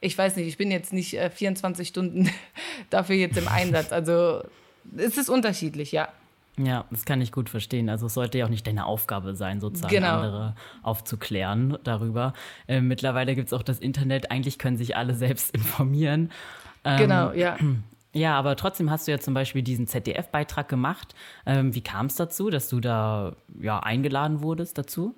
ich 0.00 0.16
weiß 0.16 0.36
nicht, 0.36 0.46
ich 0.46 0.56
bin 0.56 0.70
jetzt 0.70 0.92
nicht 0.92 1.14
äh, 1.14 1.28
24 1.28 1.88
Stunden 1.88 2.30
dafür 2.90 3.16
jetzt 3.16 3.36
im 3.36 3.48
Einsatz. 3.48 3.92
Also 3.92 4.42
es 4.96 5.18
ist 5.18 5.28
unterschiedlich, 5.28 5.92
ja. 5.92 6.08
Ja, 6.58 6.86
das 6.90 7.04
kann 7.04 7.20
ich 7.20 7.32
gut 7.32 7.50
verstehen. 7.50 7.90
Also 7.90 8.06
es 8.06 8.14
sollte 8.14 8.38
ja 8.38 8.46
auch 8.46 8.50
nicht 8.50 8.66
deine 8.66 8.86
Aufgabe 8.86 9.34
sein, 9.34 9.60
sozusagen 9.60 9.94
genau. 9.94 10.14
andere 10.14 10.54
aufzuklären 10.82 11.76
darüber. 11.84 12.32
Äh, 12.66 12.80
mittlerweile 12.80 13.34
gibt 13.34 13.48
es 13.48 13.52
auch 13.52 13.62
das 13.62 13.78
Internet. 13.78 14.30
Eigentlich 14.30 14.58
können 14.58 14.78
sich 14.78 14.96
alle 14.96 15.14
selbst 15.14 15.50
informieren. 15.54 16.30
Ähm, 16.84 16.98
genau, 16.98 17.32
ja. 17.32 17.58
Ja, 18.12 18.38
aber 18.38 18.56
trotzdem 18.56 18.90
hast 18.90 19.06
du 19.06 19.12
ja 19.12 19.18
zum 19.18 19.34
Beispiel 19.34 19.62
diesen 19.62 19.86
ZDF-Beitrag 19.86 20.68
gemacht. 20.68 21.14
Ähm, 21.44 21.74
wie 21.74 21.82
kam 21.82 22.06
es 22.06 22.16
dazu, 22.16 22.50
dass 22.50 22.68
du 22.68 22.80
da 22.80 23.36
ja, 23.60 23.80
eingeladen 23.80 24.40
wurdest 24.42 24.78
dazu? 24.78 25.14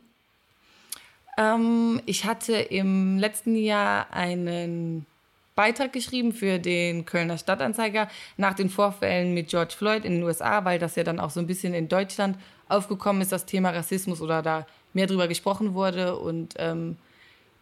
Ähm, 1.36 2.03
ich 2.07 2.24
hatte 2.24 2.55
im 2.55 3.18
letzten 3.18 3.55
Jahr 3.55 4.12
einen 4.12 5.07
Beitrag 5.55 5.93
geschrieben 5.93 6.32
für 6.32 6.59
den 6.59 7.05
Kölner 7.05 7.39
Stadtanzeiger 7.39 8.09
nach 8.36 8.55
den 8.55 8.70
Vorfällen 8.70 9.34
mit 9.34 9.49
George 9.49 9.74
Floyd 9.76 10.05
in 10.05 10.14
den 10.14 10.22
USA, 10.24 10.64
weil 10.64 10.78
das 10.78 10.97
ja 10.97 11.05
dann 11.05 11.20
auch 11.20 11.30
so 11.30 11.41
ein 11.41 11.47
bisschen 11.47 11.74
in 11.74 11.89
Deutschland 11.89 12.36
aufgekommen 12.68 13.22
ist, 13.22 13.32
das 13.32 13.47
Thema 13.47 13.70
Rassismus 13.70 14.20
oder 14.20 14.43
da 14.43 14.66
mehr 14.93 15.07
drüber 15.07 15.28
gesprochen 15.28 15.74
wurde. 15.74 16.16
Und 16.16 16.55
ähm, 16.59 16.97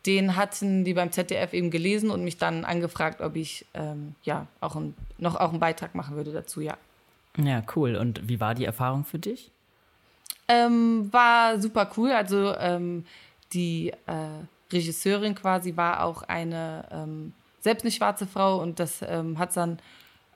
den 0.06 0.36
hatten 0.36 0.84
die 0.84 0.94
beim 0.94 1.10
ZDF 1.10 1.52
eben 1.52 1.70
gelesen 1.70 2.10
und 2.10 2.22
mich 2.22 2.38
dann 2.38 2.64
angefragt, 2.64 3.20
ob 3.20 3.36
ich 3.36 3.66
ähm, 3.74 4.14
ja 4.22 4.46
auch 4.60 4.76
ein, 4.76 4.94
noch 5.18 5.36
auch 5.36 5.50
einen 5.50 5.60
Beitrag 5.60 5.94
machen 5.94 6.16
würde 6.16 6.32
dazu, 6.32 6.60
ja. 6.60 6.76
Ja, 7.36 7.62
cool. 7.74 7.96
Und 7.96 8.28
wie 8.28 8.40
war 8.40 8.54
die 8.54 8.64
Erfahrung 8.64 9.04
für 9.04 9.18
dich? 9.18 9.50
Ähm, 10.48 11.12
war 11.12 11.60
super 11.60 11.90
cool. 11.96 12.12
Also 12.12 12.56
ähm, 12.56 13.04
die 13.52 13.92
äh, 14.06 14.72
Regisseurin 14.72 15.34
quasi 15.34 15.76
war 15.76 16.04
auch 16.04 16.22
eine 16.22 16.84
ähm, 16.90 17.32
selbst 17.60 17.82
eine 17.82 17.90
schwarze 17.90 18.26
Frau 18.26 18.62
und 18.62 18.78
das 18.78 19.02
ähm, 19.02 19.38
hat 19.38 19.48
es 19.48 19.56
dann 19.56 19.80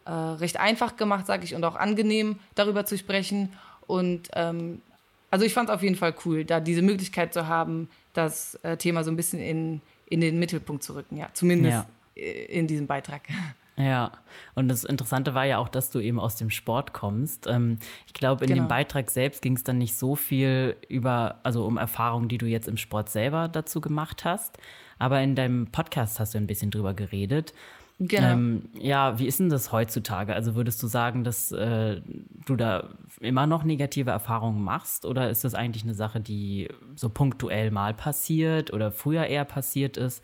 äh, 0.05 0.11
recht 0.11 0.59
einfach 0.59 0.97
gemacht, 0.97 1.27
sage 1.27 1.45
ich, 1.45 1.55
und 1.55 1.65
auch 1.65 1.77
angenehm 1.77 2.39
darüber 2.57 2.85
zu 2.85 2.99
sprechen. 2.99 3.53
Und 3.87 4.29
ähm, 4.35 4.83
also 5.31 5.45
ich 5.45 5.55
fand 5.55 5.69
es 5.69 5.75
auf 5.75 5.83
jeden 5.83 5.95
Fall 5.95 6.15
cool, 6.25 6.45
da 6.45 6.59
diese 6.59 6.83
Möglichkeit 6.83 7.33
zu 7.33 7.47
haben, 7.47 7.89
das 8.13 8.55
äh, 8.63 8.77
Thema 8.77 9.05
so 9.05 9.11
ein 9.11 9.17
bisschen 9.17 9.41
in, 9.41 9.81
in 10.07 10.21
den 10.21 10.39
Mittelpunkt 10.39 10.83
zu 10.83 10.95
rücken, 10.95 11.17
ja, 11.17 11.29
zumindest 11.33 11.87
ja. 12.15 12.23
in 12.23 12.67
diesem 12.67 12.87
Beitrag. 12.87 13.23
Ja, 13.77 14.13
und 14.55 14.69
das 14.69 14.85
Interessante 14.85 15.33
war 15.35 15.47
ja 15.47 15.57
auch, 15.57 15.69
dass 15.69 15.91
du 15.91 16.01
eben 16.01 16.21
aus 16.21 16.37
dem 16.37 16.51
Sport 16.51 16.93
kommst. 16.93 17.47
Ähm, 17.47 17.79
ich 18.07 18.13
glaube, 18.13 18.45
in 18.45 18.51
genau. 18.51 18.65
dem 18.65 18.69
Beitrag 18.69 19.11
selbst 19.11 19.41
ging 19.41 19.57
es 19.57 19.65
dann 19.65 19.79
nicht 19.79 19.97
so 19.97 20.17
viel 20.17 20.77
über, 20.89 21.37
also 21.45 21.65
um 21.65 21.79
Erfahrungen, 21.79 22.29
die 22.29 22.37
du 22.37 22.45
jetzt 22.45 22.69
im 22.69 22.77
Sport 22.77 23.09
selber 23.09 23.49
dazu 23.49 23.81
gemacht 23.81 24.25
hast. 24.25 24.59
Aber 24.99 25.23
in 25.23 25.35
deinem 25.35 25.69
Podcast 25.69 26.21
hast 26.21 26.35
du 26.35 26.39
ein 26.39 26.47
bisschen 26.47 26.71
drüber 26.71 26.93
geredet. 26.93 27.55
Genau. 28.03 28.29
Ähm, 28.29 28.63
ja, 28.73 29.19
wie 29.19 29.27
ist 29.27 29.41
denn 29.41 29.51
das 29.51 29.73
heutzutage? 29.73 30.35
Also 30.35 30.55
würdest 30.55 30.83
du 30.83 30.87
sagen, 30.87 31.23
dass 31.23 31.53
äh, 31.53 32.01
du 32.47 32.57
da 32.57 32.89
immer 33.21 33.47
noch 33.47 33.63
negative 33.63 34.11
Erfahrungen 34.11 34.65
machst 34.65 35.05
oder 35.05 35.29
ist 35.29 35.45
das 35.45 35.55
eigentlich 35.55 35.85
eine 35.85 35.93
Sache, 35.93 36.19
die 36.19 36.69
so 36.97 37.11
punktuell 37.11 37.71
mal 37.71 37.93
passiert 37.93 38.73
oder 38.73 38.91
früher 38.91 39.27
eher 39.27 39.45
passiert 39.45 39.99
ist? 39.99 40.23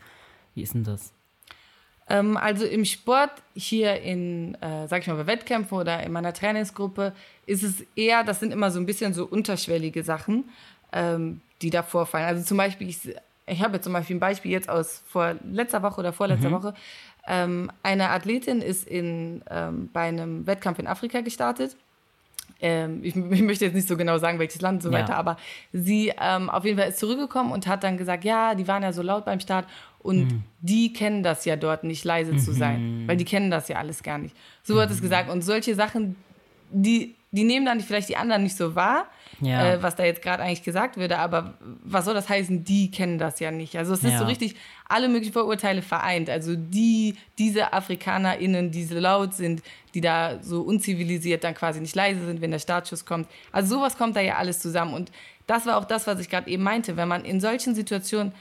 Wie 0.55 0.63
ist 0.63 0.73
denn 0.73 0.85
das? 0.85 1.13
Ähm, 2.09 2.35
also 2.35 2.65
im 2.65 2.83
Sport 2.83 3.31
hier 3.53 4.01
in, 4.01 4.55
äh, 4.55 4.87
sag 4.87 5.03
ich 5.03 5.07
mal, 5.07 5.17
bei 5.17 5.27
Wettkämpfen 5.27 5.77
oder 5.77 6.01
in 6.01 6.11
meiner 6.11 6.33
Trainingsgruppe 6.33 7.13
ist 7.45 7.61
es 7.61 7.85
eher, 7.95 8.23
das 8.23 8.39
sind 8.39 8.51
immer 8.51 8.71
so 8.71 8.79
ein 8.79 8.87
bisschen 8.87 9.13
so 9.13 9.23
unterschwellige 9.25 10.01
Sachen, 10.01 10.45
ähm, 10.93 11.41
die 11.61 11.69
da 11.69 11.83
vorfallen. 11.83 12.25
Also 12.25 12.43
zum 12.43 12.57
Beispiel, 12.57 12.89
ich, 12.89 12.99
ich 13.45 13.61
habe 13.61 13.79
zum 13.81 13.93
Beispiel 13.93 14.15
ein 14.15 14.19
Beispiel 14.19 14.51
jetzt 14.51 14.67
aus 14.67 15.03
vor 15.05 15.35
letzter 15.51 15.83
Woche 15.83 15.99
oder 15.99 16.11
vorletzter 16.11 16.49
mhm. 16.49 16.53
Woche. 16.53 16.73
Ähm, 17.27 17.71
eine 17.83 18.09
Athletin 18.09 18.61
ist 18.61 18.87
in, 18.87 19.43
ähm, 19.49 19.89
bei 19.91 20.07
einem 20.07 20.47
Wettkampf 20.47 20.79
in 20.79 20.87
Afrika 20.87 21.21
gestartet. 21.21 21.75
Ähm, 22.61 23.03
ich, 23.03 23.15
ich, 23.31 23.41
möchte 23.41 23.65
jetzt 23.65 23.75
nicht 23.75 23.87
so 23.87 23.97
genau 23.97 24.17
sagen, 24.17 24.39
welches 24.39 24.61
Land 24.61 24.77
und 24.77 24.91
so 24.91 24.91
weiter, 24.91 25.15
aber 25.15 25.37
sie 25.73 26.13
ähm, 26.19 26.49
auf 26.49 26.65
jeden 26.65 26.77
Fall 26.77 26.89
ist 26.89 26.99
zurückgekommen 26.99 27.51
und 27.51 27.67
hat 27.67 27.83
dann 27.83 27.97
gesagt, 27.97 28.23
ja, 28.23 28.55
die 28.55 28.67
waren 28.67 28.83
ja 28.83 28.93
so 28.93 29.01
laut 29.01 29.25
beim 29.25 29.39
Start 29.39 29.67
und 29.99 30.31
mhm. 30.31 30.43
die 30.61 30.93
kennen 30.93 31.21
das 31.21 31.45
ja 31.45 31.55
dort 31.55 31.83
nicht, 31.83 32.03
leise 32.05 32.33
mhm. 32.33 32.39
zu 32.39 32.53
sein, 32.53 33.03
weil 33.07 33.17
die 33.17 33.25
kennen 33.25 33.51
das 33.51 33.67
ja 33.67 33.77
alles 33.77 34.03
gar 34.03 34.17
nicht. 34.17 34.35
So 34.63 34.75
mhm. 34.75 34.79
hat 34.79 34.91
es 34.91 35.01
gesagt. 35.01 35.29
Und 35.29 35.41
solche 35.41 35.75
Sachen, 35.75 36.15
die, 36.71 37.15
die 37.31 37.43
nehmen 37.43 37.65
dann 37.65 37.81
vielleicht 37.81 38.09
die 38.09 38.17
anderen 38.17 38.43
nicht 38.43 38.55
so 38.55 38.73
wahr, 38.73 39.07
ja. 39.41 39.73
äh, 39.73 39.83
was 39.83 39.95
da 39.95 40.03
jetzt 40.03 40.21
gerade 40.21 40.43
eigentlich 40.43 40.63
gesagt 40.63 40.97
würde. 40.97 41.19
Aber 41.19 41.55
was 41.83 42.05
soll 42.05 42.13
das 42.13 42.29
heißen? 42.29 42.63
Die 42.63 42.91
kennen 42.91 43.17
das 43.17 43.39
ja 43.39 43.51
nicht. 43.51 43.77
Also 43.77 43.93
es 43.93 44.03
ist 44.03 44.13
ja. 44.13 44.19
so 44.19 44.25
richtig 44.25 44.55
alle 44.87 45.09
möglichen 45.09 45.33
Vorurteile 45.33 45.81
vereint. 45.81 46.29
Also 46.29 46.55
die, 46.55 47.15
diese 47.37 47.73
AfrikanerInnen, 47.73 48.71
die 48.71 48.85
so 48.85 48.97
laut 48.99 49.33
sind, 49.33 49.61
die 49.93 50.01
da 50.01 50.41
so 50.41 50.61
unzivilisiert 50.61 51.43
dann 51.43 51.55
quasi 51.55 51.79
nicht 51.79 51.95
leise 51.95 52.25
sind, 52.25 52.41
wenn 52.41 52.51
der 52.51 52.59
Startschuss 52.59 53.05
kommt. 53.05 53.27
Also 53.51 53.75
sowas 53.75 53.97
kommt 53.97 54.15
da 54.15 54.21
ja 54.21 54.35
alles 54.35 54.59
zusammen. 54.59 54.93
Und 54.93 55.11
das 55.45 55.65
war 55.65 55.77
auch 55.77 55.85
das, 55.85 56.07
was 56.07 56.19
ich 56.19 56.29
gerade 56.29 56.49
eben 56.49 56.63
meinte. 56.63 56.97
Wenn 56.97 57.07
man 57.07 57.25
in 57.25 57.39
solchen 57.39 57.75
Situationen 57.75 58.33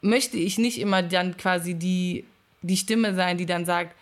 möchte 0.00 0.36
ich 0.36 0.58
nicht 0.58 0.80
immer 0.80 1.02
dann 1.02 1.36
quasi 1.36 1.74
die, 1.74 2.24
die 2.62 2.76
Stimme 2.76 3.14
sein, 3.14 3.38
die 3.38 3.46
dann 3.46 3.64
sagt, 3.64 3.94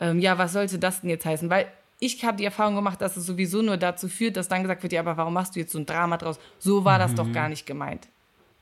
ähm, 0.00 0.18
ja, 0.18 0.38
was 0.38 0.52
sollte 0.52 0.78
das 0.78 1.02
denn 1.02 1.10
jetzt 1.10 1.26
heißen? 1.26 1.50
Weil 1.50 1.66
ich 2.00 2.24
habe 2.24 2.38
die 2.38 2.44
Erfahrung 2.44 2.74
gemacht, 2.74 3.00
dass 3.00 3.16
es 3.16 3.26
sowieso 3.26 3.62
nur 3.62 3.76
dazu 3.76 4.08
führt, 4.08 4.36
dass 4.36 4.48
dann 4.48 4.62
gesagt 4.62 4.82
wird, 4.82 4.92
ja, 4.92 5.00
aber 5.00 5.16
warum 5.16 5.34
machst 5.34 5.54
du 5.54 5.60
jetzt 5.60 5.72
so 5.72 5.78
ein 5.78 5.86
Drama 5.86 6.16
draus? 6.16 6.40
So 6.58 6.84
war 6.84 6.98
das 6.98 7.12
mhm. 7.12 7.16
doch 7.16 7.32
gar 7.32 7.48
nicht 7.48 7.66
gemeint. 7.66 8.08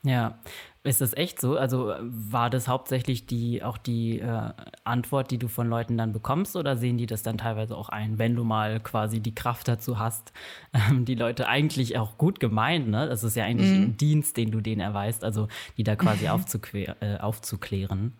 Ja, 0.02 0.38
ist 0.84 1.00
das 1.00 1.12
echt 1.12 1.40
so? 1.40 1.56
Also 1.56 1.94
war 2.00 2.50
das 2.50 2.68
hauptsächlich 2.68 3.26
die 3.26 3.62
auch 3.62 3.78
die 3.78 4.20
äh, 4.20 4.50
Antwort, 4.84 5.30
die 5.30 5.38
du 5.38 5.48
von 5.48 5.68
Leuten 5.68 5.98
dann 5.98 6.12
bekommst, 6.12 6.56
oder 6.56 6.76
sehen 6.76 6.98
die 6.98 7.06
das 7.06 7.22
dann 7.22 7.38
teilweise 7.38 7.76
auch 7.76 7.88
ein, 7.88 8.18
wenn 8.18 8.34
du 8.34 8.44
mal 8.44 8.80
quasi 8.80 9.20
die 9.20 9.34
Kraft 9.34 9.68
dazu 9.68 9.98
hast, 9.98 10.32
ähm, 10.72 11.04
die 11.04 11.14
Leute 11.14 11.48
eigentlich 11.48 11.98
auch 11.98 12.16
gut 12.18 12.40
gemeint, 12.40 12.88
ne? 12.88 13.06
Das 13.06 13.24
ist 13.24 13.36
ja 13.36 13.44
eigentlich 13.44 13.70
mhm. 13.70 13.84
ein 13.84 13.96
Dienst, 13.96 14.36
den 14.36 14.50
du 14.50 14.60
denen 14.60 14.80
erweist, 14.80 15.24
also 15.24 15.48
die 15.76 15.84
da 15.84 15.96
quasi 15.96 16.26
äh, 17.00 17.18
aufzuklären. 17.18 18.14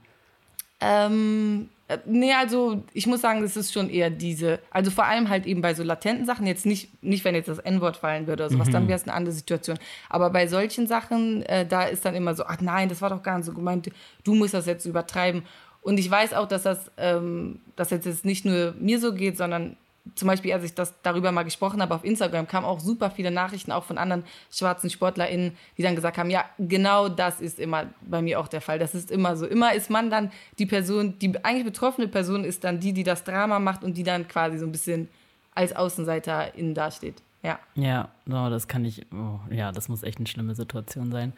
Ähm, 0.80 1.68
äh, 1.88 1.98
nee, 2.04 2.32
also 2.34 2.82
ich 2.92 3.06
muss 3.06 3.22
sagen, 3.22 3.42
es 3.42 3.56
ist 3.56 3.72
schon 3.72 3.88
eher 3.88 4.10
diese, 4.10 4.60
also 4.70 4.90
vor 4.90 5.04
allem 5.04 5.28
halt 5.28 5.46
eben 5.46 5.62
bei 5.62 5.74
so 5.74 5.82
latenten 5.82 6.26
Sachen, 6.26 6.46
jetzt 6.46 6.66
nicht, 6.66 7.02
nicht 7.02 7.24
wenn 7.24 7.34
jetzt 7.34 7.48
das 7.48 7.58
N-Wort 7.58 7.96
fallen 7.96 8.26
würde 8.26 8.44
oder 8.44 8.52
sowas, 8.52 8.68
mhm. 8.68 8.72
dann 8.72 8.88
wäre 8.88 8.98
es 8.98 9.04
eine 9.04 9.14
andere 9.14 9.32
Situation. 9.32 9.78
Aber 10.10 10.30
bei 10.30 10.46
solchen 10.46 10.86
Sachen, 10.86 11.42
äh, 11.44 11.66
da 11.66 11.84
ist 11.84 12.04
dann 12.04 12.14
immer 12.14 12.34
so, 12.34 12.44
ach 12.44 12.60
nein, 12.60 12.88
das 12.88 13.00
war 13.00 13.10
doch 13.10 13.22
gar 13.22 13.38
nicht 13.38 13.46
so 13.46 13.54
gemeint, 13.54 13.90
du 14.22 14.34
musst 14.34 14.54
das 14.54 14.66
jetzt 14.66 14.84
übertreiben. 14.84 15.42
Und 15.80 15.98
ich 15.98 16.10
weiß 16.10 16.34
auch, 16.34 16.46
dass 16.46 16.64
das, 16.64 16.90
ähm, 16.98 17.60
dass 17.74 17.90
jetzt 17.90 18.24
nicht 18.24 18.44
nur 18.44 18.74
mir 18.78 19.00
so 19.00 19.14
geht, 19.14 19.38
sondern 19.38 19.76
zum 20.14 20.28
Beispiel, 20.28 20.52
als 20.52 20.64
ich 20.64 20.74
das 20.74 20.94
darüber 21.02 21.32
mal 21.32 21.42
gesprochen 21.42 21.82
habe 21.82 21.94
auf 21.94 22.04
Instagram, 22.04 22.46
kamen 22.46 22.66
auch 22.66 22.80
super 22.80 23.10
viele 23.10 23.30
Nachrichten 23.30 23.72
auch 23.72 23.84
von 23.84 23.98
anderen 23.98 24.24
schwarzen 24.50 24.90
SportlerInnen, 24.90 25.56
die 25.76 25.82
dann 25.82 25.94
gesagt 25.94 26.18
haben, 26.18 26.30
ja, 26.30 26.44
genau 26.58 27.08
das 27.08 27.40
ist 27.40 27.58
immer 27.58 27.86
bei 28.02 28.22
mir 28.22 28.40
auch 28.40 28.48
der 28.48 28.60
Fall. 28.60 28.78
Das 28.78 28.94
ist 28.94 29.10
immer 29.10 29.36
so. 29.36 29.46
Immer 29.46 29.74
ist 29.74 29.90
man 29.90 30.10
dann 30.10 30.30
die 30.58 30.66
Person, 30.66 31.18
die 31.18 31.32
eigentlich 31.44 31.64
betroffene 31.64 32.08
Person 32.08 32.44
ist 32.44 32.64
dann 32.64 32.80
die, 32.80 32.92
die 32.92 33.04
das 33.04 33.24
Drama 33.24 33.58
macht 33.58 33.84
und 33.84 33.96
die 33.96 34.02
dann 34.02 34.28
quasi 34.28 34.58
so 34.58 34.66
ein 34.66 34.72
bisschen 34.72 35.08
als 35.54 35.74
Außenseiterin 35.74 36.74
dasteht. 36.74 37.22
Ja. 37.42 37.58
Ja, 37.74 38.08
oh, 38.26 38.50
das 38.50 38.66
kann 38.66 38.84
ich, 38.84 39.06
oh, 39.12 39.38
ja, 39.50 39.70
das 39.70 39.88
muss 39.88 40.02
echt 40.02 40.18
eine 40.18 40.26
schlimme 40.26 40.54
Situation 40.54 41.12
sein. 41.12 41.32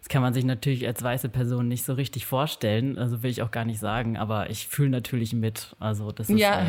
Das 0.00 0.08
kann 0.08 0.20
man 0.20 0.34
sich 0.34 0.44
natürlich 0.44 0.86
als 0.86 1.02
weiße 1.02 1.30
Person 1.30 1.68
nicht 1.68 1.84
so 1.84 1.94
richtig 1.94 2.26
vorstellen, 2.26 2.98
also 2.98 3.22
will 3.22 3.30
ich 3.30 3.42
auch 3.42 3.50
gar 3.50 3.64
nicht 3.64 3.80
sagen, 3.80 4.18
aber 4.18 4.50
ich 4.50 4.68
fühle 4.68 4.90
natürlich 4.90 5.32
mit. 5.32 5.74
Also 5.80 6.12
das 6.12 6.28
ist, 6.28 6.38
ja, 6.38 6.60
äh, 6.60 6.66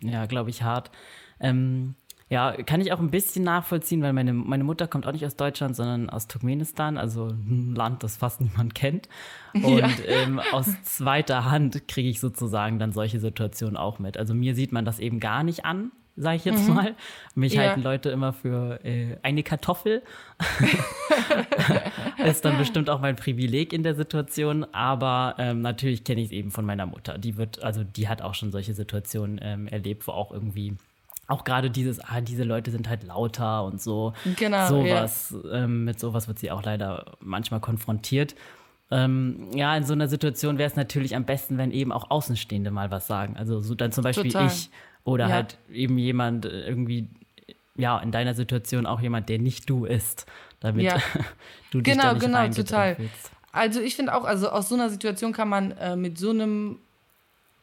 ja 0.00 0.26
glaube 0.26 0.50
ich, 0.50 0.62
hart. 0.62 0.90
Ähm, 1.40 1.94
ja, 2.28 2.52
kann 2.62 2.80
ich 2.80 2.92
auch 2.92 3.00
ein 3.00 3.10
bisschen 3.10 3.42
nachvollziehen, 3.42 4.02
weil 4.02 4.12
meine, 4.12 4.32
meine 4.32 4.62
Mutter 4.62 4.86
kommt 4.86 5.04
auch 5.04 5.10
nicht 5.10 5.26
aus 5.26 5.34
Deutschland, 5.34 5.74
sondern 5.74 6.08
aus 6.08 6.28
Turkmenistan, 6.28 6.96
also 6.96 7.26
ein 7.26 7.74
Land, 7.74 8.04
das 8.04 8.16
fast 8.16 8.40
niemand 8.40 8.76
kennt. 8.76 9.08
Und 9.52 9.78
ja. 9.78 9.90
ähm, 10.06 10.40
aus 10.52 10.68
zweiter 10.84 11.50
Hand 11.50 11.88
kriege 11.88 12.08
ich 12.08 12.20
sozusagen 12.20 12.78
dann 12.78 12.92
solche 12.92 13.18
Situationen 13.18 13.76
auch 13.76 13.98
mit. 13.98 14.16
Also 14.16 14.32
mir 14.32 14.54
sieht 14.54 14.70
man 14.70 14.84
das 14.84 15.00
eben 15.00 15.18
gar 15.18 15.42
nicht 15.42 15.64
an, 15.64 15.90
sage 16.16 16.36
ich 16.36 16.44
jetzt 16.44 16.68
mhm. 16.68 16.74
mal. 16.74 16.94
Mich 17.34 17.54
ja. 17.54 17.62
halten 17.62 17.82
Leute 17.82 18.10
immer 18.10 18.32
für 18.32 18.84
äh, 18.84 19.16
eine 19.22 19.42
Kartoffel. 19.42 20.02
ist 22.24 22.44
dann 22.44 22.58
bestimmt 22.58 22.90
auch 22.90 23.00
mein 23.00 23.16
Privileg 23.16 23.72
in 23.72 23.82
der 23.82 23.94
Situation, 23.94 24.64
aber 24.72 25.34
ähm, 25.38 25.62
natürlich 25.62 26.04
kenne 26.04 26.20
ich 26.20 26.26
es 26.26 26.32
eben 26.32 26.50
von 26.50 26.64
meiner 26.64 26.86
Mutter. 26.86 27.18
Die 27.18 27.36
wird, 27.36 27.62
also 27.62 27.84
die 27.84 28.08
hat 28.08 28.22
auch 28.22 28.34
schon 28.34 28.50
solche 28.52 28.74
Situationen 28.74 29.40
ähm, 29.42 29.68
erlebt, 29.68 30.06
wo 30.06 30.12
auch 30.12 30.32
irgendwie 30.32 30.76
auch 31.30 31.44
gerade 31.44 31.70
dieses, 31.70 32.00
ah, 32.00 32.20
diese 32.20 32.44
Leute 32.44 32.70
sind 32.70 32.88
halt 32.88 33.04
lauter 33.04 33.64
und 33.64 33.80
so. 33.80 34.12
Genau. 34.36 34.66
Sowas, 34.66 35.34
ja. 35.44 35.64
ähm, 35.64 35.84
mit 35.84 36.00
sowas 36.00 36.26
wird 36.26 36.38
sie 36.38 36.50
auch 36.50 36.62
leider 36.62 37.12
manchmal 37.20 37.60
konfrontiert. 37.60 38.34
Ähm, 38.90 39.50
ja, 39.54 39.76
in 39.76 39.84
so 39.84 39.92
einer 39.92 40.08
Situation 40.08 40.58
wäre 40.58 40.68
es 40.68 40.74
natürlich 40.74 41.14
am 41.14 41.24
besten, 41.24 41.58
wenn 41.58 41.70
eben 41.70 41.92
auch 41.92 42.10
Außenstehende 42.10 42.72
mal 42.72 42.90
was 42.90 43.06
sagen. 43.06 43.36
Also 43.36 43.60
so 43.60 43.76
dann 43.76 43.92
zum 43.92 44.02
Beispiel 44.02 44.32
Total. 44.32 44.48
ich 44.48 44.70
oder 45.04 45.28
ja. 45.28 45.34
halt 45.34 45.58
eben 45.72 45.98
jemand 45.98 46.44
äh, 46.44 46.66
irgendwie, 46.66 47.08
ja, 47.76 47.98
in 47.98 48.12
deiner 48.12 48.34
Situation 48.34 48.86
auch 48.86 49.00
jemand, 49.00 49.28
der 49.28 49.38
nicht 49.38 49.68
du 49.68 49.84
ist, 49.84 50.26
damit 50.60 50.84
ja. 50.84 51.00
du 51.70 51.80
dich 51.80 51.92
genau, 51.92 52.04
da 52.04 52.12
nicht 52.14 52.24
genau, 52.24 52.48
total. 52.52 52.98
Willst. 52.98 53.30
Also 53.52 53.80
ich 53.80 53.96
finde 53.96 54.14
auch, 54.14 54.24
also 54.24 54.48
aus 54.50 54.68
so 54.68 54.74
einer 54.74 54.90
Situation 54.90 55.32
kann 55.32 55.48
man 55.48 55.72
äh, 55.72 55.96
mit 55.96 56.18
so 56.18 56.30
einem, 56.30 56.78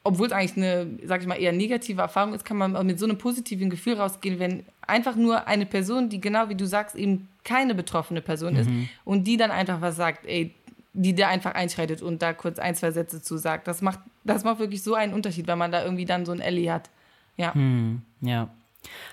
obwohl 0.04 0.28
es 0.28 0.34
eigentlich 0.34 0.58
eine, 0.58 0.88
sag 1.06 1.22
ich 1.22 1.28
mal, 1.28 1.36
eher 1.36 1.54
negative 1.54 2.02
Erfahrung 2.02 2.34
ist, 2.34 2.44
kann 2.44 2.58
man 2.58 2.86
mit 2.86 3.00
so 3.00 3.06
einem 3.06 3.18
positiven 3.18 3.70
Gefühl 3.70 3.94
rausgehen, 3.94 4.40
wenn 4.40 4.66
einfach 4.82 5.16
nur 5.16 5.48
eine 5.48 5.66
Person, 5.66 6.10
die 6.10 6.20
genau 6.20 6.50
wie 6.50 6.56
du 6.56 6.66
sagst, 6.66 6.96
eben 6.96 7.30
keine 7.44 7.76
betroffene 7.76 8.22
Person 8.22 8.54
mhm. 8.54 8.60
ist 8.60 8.70
und 9.06 9.26
die 9.26 9.38
dann 9.38 9.52
einfach 9.52 9.80
was 9.80 9.96
sagt, 9.96 10.26
ey, 10.26 10.54
die 10.94 11.14
da 11.14 11.28
einfach 11.28 11.54
einschreitet 11.54 12.02
und 12.02 12.22
da 12.22 12.34
kurz 12.34 12.58
ein, 12.58 12.74
zwei 12.74 12.92
Sätze 12.92 13.22
zu 13.22 13.38
sagt. 13.38 13.68
Das 13.68 13.82
macht, 13.82 14.00
das 14.24 14.44
macht 14.44 14.60
wirklich 14.60 14.82
so 14.82 14.96
einen 14.96 15.14
Unterschied, 15.14 15.46
wenn 15.46 15.58
man 15.58 15.72
da 15.72 15.84
irgendwie 15.84 16.06
dann 16.06 16.26
so 16.26 16.32
ein 16.32 16.42
Ellie 16.42 16.72
hat. 16.72 16.90
Ja. 17.38 17.54
Hm, 17.54 18.02
ja. 18.22 18.50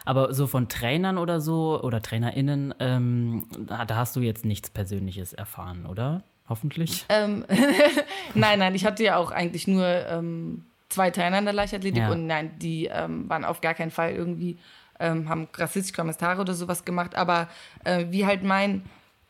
Aber 0.05 0.35
so 0.35 0.47
von 0.47 0.69
Trainern 0.69 1.19
oder 1.19 1.41
so 1.41 1.81
oder 1.83 2.03
TrainerInnen, 2.03 2.75
ähm, 2.81 3.47
da, 3.59 3.85
da, 3.85 3.97
hast 3.97 4.17
du 4.17 4.21
jetzt 4.21 4.45
nichts 4.45 4.71
Persönliches 4.71 5.33
erfahren, 5.33 5.87
oder? 5.87 6.23
Hoffentlich. 6.49 7.07
Ähm, 7.09 7.45
nein, 8.35 8.59
nein, 8.59 8.75
ich 8.75 8.85
hatte 8.85 9.03
ja 9.03 9.17
auch 9.17 9.31
eigentlich 9.31 9.67
nur 9.67 9.87
ähm, 9.87 10.65
zwei 10.91 11.11
Trainer 11.11 11.39
in 11.39 11.45
der 11.45 11.55
Leichtathletik 11.55 12.03
ja. 12.03 12.11
und 12.11 12.27
nein, 12.27 12.59
die 12.59 12.87
ähm, 12.87 13.29
waren 13.29 13.45
auf 13.45 13.61
gar 13.61 13.75
keinen 13.75 13.91
Fall 13.91 14.13
irgendwie, 14.13 14.59
ähm, 15.01 15.29
haben 15.29 15.49
rassistische 15.55 15.97
Kommentare 15.97 16.41
oder 16.41 16.55
sowas 16.55 16.85
gemacht. 16.85 17.15
Aber 17.15 17.49
äh, 17.85 18.07
wie 18.11 18.27
halt 18.27 18.43
mein 18.43 18.83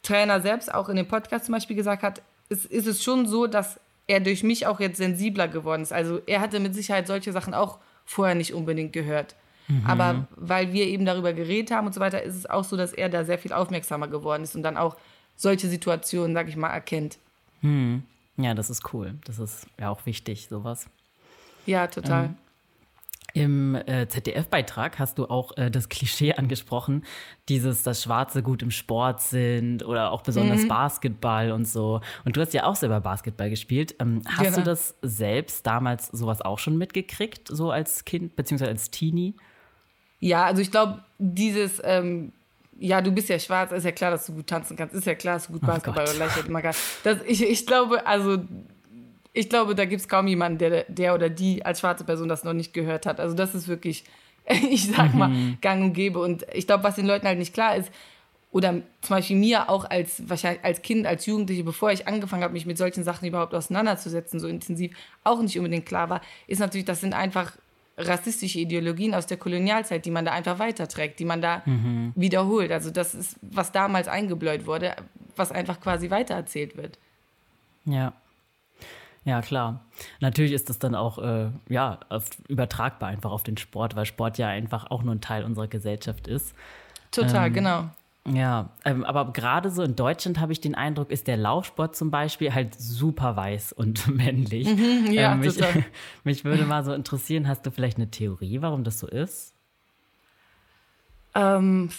Trainer 0.03 0.41
selbst 0.41 0.73
auch 0.73 0.89
in 0.89 0.97
dem 0.97 1.09
Podcast 1.09 1.47
zum 1.47 1.55
Beispiel 1.55 1.77
gesagt 1.77 2.03
hat, 2.03 2.23
ist, 2.49 2.67
ist 2.67 2.87
es 2.87 3.03
schon 3.03 3.27
so, 3.27 3.47
dass 3.47 3.81
er 4.07 4.21
durch 4.21 4.43
mich 4.43 4.67
auch 4.67 4.81
jetzt 4.81 4.99
sensibler 4.99 5.49
geworden 5.49 5.83
ist. 5.83 5.93
Also 5.93 6.21
er 6.27 6.41
hatte 6.41 6.61
mit 6.61 6.75
Sicherheit 6.75 7.07
solche 7.07 7.33
Sachen 7.33 7.55
auch 7.55 7.79
vorher 8.05 8.35
nicht 8.35 8.55
unbedingt 8.55 8.93
gehört. 8.93 9.35
Mhm. 9.69 9.87
Aber 9.87 10.29
weil 10.37 10.73
wir 10.73 10.87
eben 10.87 11.05
darüber 11.07 11.33
geredet 11.33 11.71
haben 11.71 11.87
und 11.87 11.95
so 11.95 12.01
weiter, 12.01 12.23
ist 12.23 12.35
es 12.35 12.47
auch 12.47 12.65
so, 12.65 12.77
dass 12.77 12.93
er 12.93 13.09
da 13.09 13.25
sehr 13.25 13.39
viel 13.39 13.53
aufmerksamer 13.53 14.09
geworden 14.09 14.43
ist 14.43 14.55
und 14.55 14.63
dann 14.63 14.77
auch 14.77 14.97
solche 15.37 15.69
Situationen, 15.69 16.35
sag 16.35 16.49
ich 16.49 16.57
mal, 16.57 16.71
erkennt. 16.71 17.19
Mhm. 17.63 18.03
Ja, 18.37 18.55
das 18.55 18.69
ist 18.69 18.93
cool. 18.93 19.15
Das 19.25 19.39
ist 19.39 19.67
ja 19.79 19.91
auch 19.91 20.07
wichtig, 20.07 20.49
sowas. 20.49 20.87
Ja, 21.67 21.87
total. 21.87 22.27
Ähm, 22.27 22.37
im 23.35 23.75
äh, 23.75 24.07
ZDF-Beitrag 24.07 25.01
hast 25.01 25.19
du 25.19 25.27
auch 25.27 25.57
äh, 25.57 25.69
das 25.69 25.89
Klischee 25.89 26.35
angesprochen, 26.35 27.05
dieses, 27.49 27.83
dass 27.83 28.05
Schwarze 28.05 28.45
gut 28.45 28.63
im 28.63 28.71
Sport 28.71 29.21
sind 29.21 29.85
oder 29.85 30.13
auch 30.13 30.23
besonders 30.23 30.63
mhm. 30.63 30.69
Basketball 30.69 31.51
und 31.51 31.67
so. 31.67 32.01
Und 32.25 32.37
du 32.37 32.41
hast 32.41 32.55
ja 32.55 32.65
auch 32.65 32.77
selber 32.77 33.01
Basketball 33.01 33.51
gespielt. 33.51 33.97
Ähm, 33.99 34.23
hast 34.25 34.45
genau. 34.45 34.59
du 34.59 34.63
das 34.63 34.95
selbst 35.03 35.67
damals 35.67 36.07
sowas 36.09 36.43
auch 36.43 36.61
schon 36.61 36.79
mitgekriegt, 36.79 37.49
so 37.49 37.73
als 37.73 38.05
Kind 38.05 38.37
beziehungsweise 38.37 38.71
als 38.71 38.91
Teenie? 38.91 39.35
Ja, 40.21 40.45
also 40.45 40.63
ich 40.63 40.71
glaube, 40.71 41.05
dieses, 41.19 41.83
ähm, 41.85 42.33
ja, 42.79 43.03
du 43.03 43.11
bist 43.11 43.29
ja 43.29 43.39
schwarz, 43.41 43.73
ist 43.73 43.85
ja 43.85 43.93
klar, 43.93 44.13
dass 44.13 44.27
du 44.27 44.35
gut 44.35 44.47
tanzen 44.47 44.77
kannst, 44.77 44.95
ist 44.95 45.07
ja 45.07 45.17
klar, 45.17 45.35
dass 45.35 45.49
du 45.49 45.55
gut 45.55 45.63
oh 45.65 45.67
Basketball 45.67 46.05
oh 46.07 46.11
oder 46.11 46.19
Leichtathletik 46.21 46.63
kannst. 46.63 46.81
Das, 47.03 47.19
ich, 47.27 47.43
ich 47.43 47.67
glaube, 47.67 48.07
also 48.07 48.45
ich 49.35 49.51
glaube, 49.51 49.75
da 49.75 49.85
gibt 49.85 50.01
es 50.01 50.09
kaum 50.09 50.29
jemanden, 50.29 50.59
der, 50.59 50.85
der 50.85 51.15
oder 51.15 51.29
die 51.29 51.65
als 51.67 51.81
schwarze 51.81 52.05
Person 52.05 52.29
das 52.29 52.45
noch 52.45 52.53
nicht 52.55 52.73
gehört 52.73 53.05
hat. 53.05 53.21
Also 53.21 53.35
das 53.35 53.55
ist 53.55 53.69
wirklich, 53.69 54.05
ich 54.47 54.87
sag 54.87 55.13
mal, 55.13 55.29
mhm. 55.29 55.59
gang 55.61 55.83
und 55.83 55.93
gäbe. 55.93 56.21
Und 56.21 56.47
ich 56.55 56.67
glaube, 56.67 56.85
was 56.85 56.95
den 56.95 57.07
Leuten 57.07 57.27
halt 57.27 57.39
nicht 57.39 57.53
klar 57.53 57.77
ist, 57.77 57.91
oder 58.53 58.71
zum 59.01 59.17
Beispiel 59.17 59.37
mir 59.37 59.69
auch 59.69 59.85
als, 59.91 60.29
wahrscheinlich 60.29 60.65
als 60.65 60.81
Kind, 60.81 61.09
als 61.09 61.27
Jugendliche, 61.27 61.65
bevor 61.65 61.91
ich 61.91 62.07
angefangen 62.07 62.45
habe, 62.45 62.53
mich 62.53 62.67
mit 62.67 62.79
solchen 62.79 63.03
Sachen 63.03 63.27
überhaupt 63.27 63.53
auseinanderzusetzen, 63.53 64.39
so 64.39 64.47
intensiv, 64.47 64.97
auch 65.25 65.43
nicht 65.43 65.59
unbedingt 65.59 65.87
klar 65.87 66.09
war, 66.09 66.21
ist 66.47 66.61
natürlich, 66.61 66.85
das 66.85 67.01
sind 67.01 67.15
einfach 67.15 67.57
rassistische 67.99 68.61
Ideologien 68.61 69.13
aus 69.13 69.27
der 69.27 69.39
Kolonialzeit, 69.39 70.05
die 70.05 70.13
man 70.13 70.25
da 70.25 70.31
einfach 70.31 70.61
weiterträgt, 70.61 71.19
die 71.19 71.25
man 71.25 71.43
da 71.43 71.63
mhm. 71.65 72.13
wiederholt. 72.15 72.71
Also 72.71 72.93
das 72.93 73.17
ist, 73.17 73.37
was 73.43 73.73
damals 73.73 74.07
eingebläut 74.07 74.67
wurde, 74.67 74.95
was 75.35 75.51
einfach 75.51 75.81
quasi 75.81 76.11
weitererzählt 76.11 76.77
wird. 76.77 76.99
Ja. 77.87 78.13
Ja, 79.25 79.41
klar. 79.41 79.81
Natürlich 80.21 80.53
ist 80.53 80.69
das 80.69 80.79
dann 80.79 80.95
auch 80.95 81.19
äh, 81.19 81.51
ja, 81.69 82.01
übertragbar 82.49 83.09
einfach 83.09 83.31
auf 83.31 83.43
den 83.43 83.57
Sport, 83.57 83.97
weil 83.97 84.05
Sport 84.05 84.39
ja 84.39 84.49
einfach 84.49 84.91
auch 84.91 85.03
nur 85.03 85.15
ein 85.15 85.21
Teil 85.21 85.45
unserer 85.45 85.67
Gesellschaft 85.67 86.27
ist. 86.27 86.55
Total, 87.11 87.47
ähm, 87.47 87.53
genau. 87.53 87.91
Ja, 88.27 88.71
ähm, 88.87 89.05
aber 89.05 89.33
gerade 89.33 89.71
so 89.71 89.83
in 89.83 89.97
Deutschland 89.97 90.41
habe 90.41 90.53
ich 90.53 90.61
den 90.61 90.75
Eindruck, 90.75 91.11
ist 91.11 91.27
der 91.27 91.37
Laufsport 91.37 91.95
zum 91.95 92.11
Beispiel 92.11 92.55
halt 92.55 92.75
super 92.75 93.37
weiß 93.37 93.73
und 93.73 94.07
männlich. 94.15 94.69
Mhm, 94.69 95.11
ja, 95.13 95.33
ähm, 95.33 95.41
mich, 95.41 95.59
mich 96.25 96.45
würde 96.45 96.65
mal 96.65 96.85
so 96.85 96.93
interessieren, 96.93 97.49
hast 97.49 97.67
du 97.67 97.71
vielleicht 97.71 97.99
eine 97.99 98.11
Theorie, 98.11 98.63
warum 98.63 98.85
das 98.85 98.99
so 98.99 99.07
ist? 99.07 99.55
Ähm, 101.35 101.91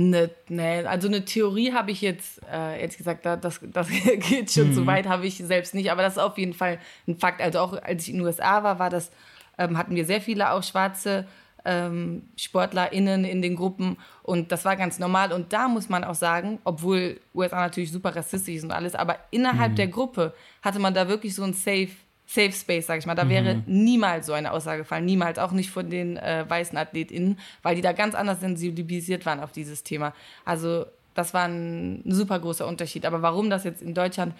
Ne, 0.00 0.30
ne, 0.48 0.84
also 0.88 1.08
eine 1.08 1.24
Theorie 1.24 1.72
habe 1.72 1.90
ich 1.90 2.02
jetzt, 2.02 2.40
äh, 2.44 2.80
ehrlich 2.80 2.96
gesagt, 2.96 3.26
da, 3.26 3.34
das, 3.34 3.58
das 3.64 3.88
geht 4.28 4.48
schon 4.52 4.68
mhm. 4.68 4.74
zu 4.74 4.86
weit, 4.86 5.08
habe 5.08 5.26
ich 5.26 5.38
selbst 5.38 5.74
nicht, 5.74 5.90
aber 5.90 6.02
das 6.02 6.12
ist 6.12 6.22
auf 6.22 6.38
jeden 6.38 6.54
Fall 6.54 6.78
ein 7.08 7.16
Fakt. 7.16 7.42
Also 7.42 7.58
auch 7.58 7.72
als 7.82 8.04
ich 8.04 8.10
in 8.10 8.18
den 8.18 8.26
USA 8.26 8.62
war, 8.62 8.78
war 8.78 8.90
das, 8.90 9.10
ähm, 9.58 9.76
hatten 9.76 9.96
wir 9.96 10.04
sehr 10.04 10.20
viele 10.20 10.52
auch 10.52 10.62
schwarze 10.62 11.26
ähm, 11.64 12.28
SportlerInnen 12.36 13.24
in 13.24 13.42
den 13.42 13.56
Gruppen 13.56 13.96
und 14.22 14.52
das 14.52 14.64
war 14.64 14.76
ganz 14.76 15.00
normal. 15.00 15.32
Und 15.32 15.52
da 15.52 15.66
muss 15.66 15.88
man 15.88 16.04
auch 16.04 16.14
sagen, 16.14 16.60
obwohl 16.62 17.20
USA 17.34 17.62
natürlich 17.62 17.90
super 17.90 18.14
rassistisch 18.14 18.54
ist 18.54 18.64
und 18.64 18.70
alles, 18.70 18.94
aber 18.94 19.16
innerhalb 19.32 19.72
mhm. 19.72 19.76
der 19.76 19.88
Gruppe 19.88 20.32
hatte 20.62 20.78
man 20.78 20.94
da 20.94 21.08
wirklich 21.08 21.34
so 21.34 21.42
ein 21.42 21.54
Safe 21.54 21.90
Safe 22.30 22.52
Space, 22.52 22.86
sag 22.86 22.98
ich 22.98 23.06
mal. 23.06 23.14
Da 23.14 23.24
mhm. 23.24 23.30
wäre 23.30 23.62
niemals 23.66 24.26
so 24.26 24.34
eine 24.34 24.52
Aussage 24.52 24.82
gefallen. 24.82 25.06
Niemals. 25.06 25.38
Auch 25.38 25.52
nicht 25.52 25.70
von 25.70 25.88
den 25.88 26.18
äh, 26.18 26.44
weißen 26.46 26.76
AthletInnen, 26.76 27.38
weil 27.62 27.74
die 27.74 27.80
da 27.80 27.92
ganz 27.92 28.14
anders 28.14 28.40
sensibilisiert 28.40 29.24
waren 29.24 29.40
auf 29.40 29.50
dieses 29.50 29.82
Thema. 29.82 30.12
Also, 30.44 30.84
das 31.14 31.32
war 31.32 31.48
ein, 31.48 32.02
super 32.04 32.38
großer 32.38 32.66
Unterschied. 32.66 33.06
Aber 33.06 33.22
warum 33.22 33.48
das 33.48 33.64
jetzt 33.64 33.80
in 33.80 33.94
Deutschland 33.94 34.34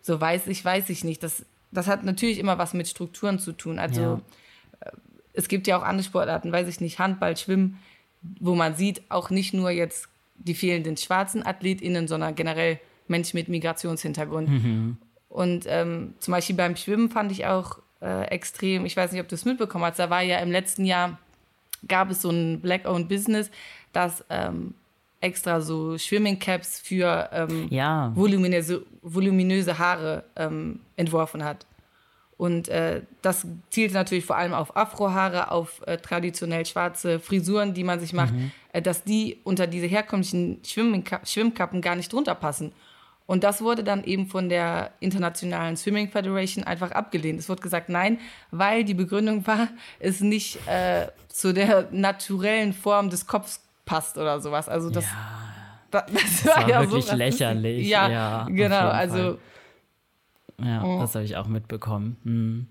so 0.00 0.20
weiß 0.20 0.46
ich, 0.46 0.64
weiß 0.64 0.88
ich 0.90 1.02
nicht. 1.02 1.22
Das, 1.24 1.44
das 1.72 1.88
hat 1.88 2.04
natürlich 2.04 2.38
immer 2.38 2.56
was 2.56 2.72
mit 2.72 2.86
Strukturen 2.86 3.40
zu 3.40 3.52
tun. 3.52 3.80
Also, 3.80 4.00
ja. 4.00 4.20
Äh, 4.80 4.92
es 5.32 5.48
gibt 5.48 5.66
ja 5.66 5.76
auch 5.76 5.82
andere 5.82 6.04
Sportarten, 6.04 6.52
weiß 6.52 6.68
ich 6.68 6.80
nicht, 6.80 7.00
Handball, 7.00 7.36
Schwimmen, 7.36 7.78
wo 8.38 8.54
man 8.54 8.76
sieht, 8.76 9.02
auch 9.08 9.30
nicht 9.30 9.54
nur 9.54 9.70
jetzt 9.70 10.08
die 10.36 10.54
fehlenden 10.54 10.96
schwarzen 10.96 11.44
AthletInnen, 11.44 12.06
sondern 12.06 12.36
generell 12.36 12.78
Menschen 13.08 13.38
mit 13.38 13.48
Migrationshintergrund. 13.48 14.48
Mhm. 14.48 14.96
Und 15.28 15.64
ähm, 15.66 16.14
zum 16.18 16.32
Beispiel 16.32 16.56
beim 16.56 16.76
Schwimmen 16.76 17.10
fand 17.10 17.32
ich 17.32 17.46
auch 17.46 17.78
äh, 18.00 18.26
extrem, 18.28 18.86
ich 18.86 18.96
weiß 18.96 19.12
nicht, 19.12 19.20
ob 19.20 19.28
du 19.28 19.34
es 19.34 19.44
mitbekommen 19.44 19.84
hast, 19.84 19.98
da 19.98 20.10
war 20.10 20.22
ja 20.22 20.38
im 20.38 20.50
letzten 20.50 20.84
Jahr, 20.84 21.18
gab 21.86 22.10
es 22.10 22.22
so 22.22 22.30
ein 22.30 22.60
Black-Owned 22.60 23.08
Business, 23.08 23.50
das 23.92 24.24
ähm, 24.30 24.74
extra 25.20 25.60
so 25.60 25.98
Swimming-Caps 25.98 26.80
für 26.80 27.28
ähm, 27.32 27.66
ja. 27.70 28.12
voluminöse, 28.14 28.84
voluminöse 29.02 29.78
Haare 29.78 30.24
ähm, 30.36 30.80
entworfen 30.96 31.44
hat. 31.44 31.66
Und 32.36 32.68
äh, 32.68 33.02
das 33.20 33.46
zielt 33.70 33.92
natürlich 33.92 34.24
vor 34.24 34.36
allem 34.36 34.54
auf 34.54 34.76
Afrohaare, 34.76 35.50
auf 35.50 35.82
äh, 35.86 35.98
traditionell 35.98 36.64
schwarze 36.64 37.18
Frisuren, 37.18 37.74
die 37.74 37.82
man 37.82 37.98
sich 37.98 38.12
macht, 38.12 38.32
mhm. 38.32 38.52
äh, 38.72 38.80
dass 38.80 39.02
die 39.02 39.38
unter 39.42 39.66
diese 39.66 39.86
herkömmlichen 39.86 40.60
Schwimmkappen 40.64 41.80
gar 41.82 41.96
nicht 41.96 42.12
drunter 42.12 42.36
passen. 42.36 42.72
Und 43.28 43.44
das 43.44 43.60
wurde 43.60 43.84
dann 43.84 44.04
eben 44.04 44.26
von 44.26 44.48
der 44.48 44.90
Internationalen 45.00 45.76
Swimming 45.76 46.08
Federation 46.08 46.64
einfach 46.64 46.92
abgelehnt. 46.92 47.38
Es 47.38 47.50
wurde 47.50 47.60
gesagt, 47.60 47.90
nein, 47.90 48.18
weil 48.50 48.84
die 48.84 48.94
Begründung 48.94 49.46
war, 49.46 49.68
es 50.00 50.22
nicht 50.22 50.66
äh, 50.66 51.08
zu 51.28 51.52
der 51.52 51.88
naturellen 51.92 52.72
Form 52.72 53.10
des 53.10 53.26
Kopfs 53.26 53.62
passt 53.84 54.16
oder 54.16 54.40
sowas. 54.40 54.70
Also 54.70 54.88
das, 54.88 55.04
ja, 55.04 55.10
das, 55.90 56.04
das 56.10 56.46
war, 56.46 56.56
war, 56.56 56.68
ja 56.70 56.80
wirklich 56.80 57.04
so 57.04 57.16
lächerlich. 57.16 57.86
Ja, 57.86 58.08
ja 58.08 58.46
genau. 58.48 58.88
Also 58.88 59.36
ja, 60.64 60.82
oh. 60.82 61.00
das 61.00 61.14
habe 61.14 61.26
ich 61.26 61.36
auch 61.36 61.48
mitbekommen. 61.48 62.16
Hm. 62.24 62.66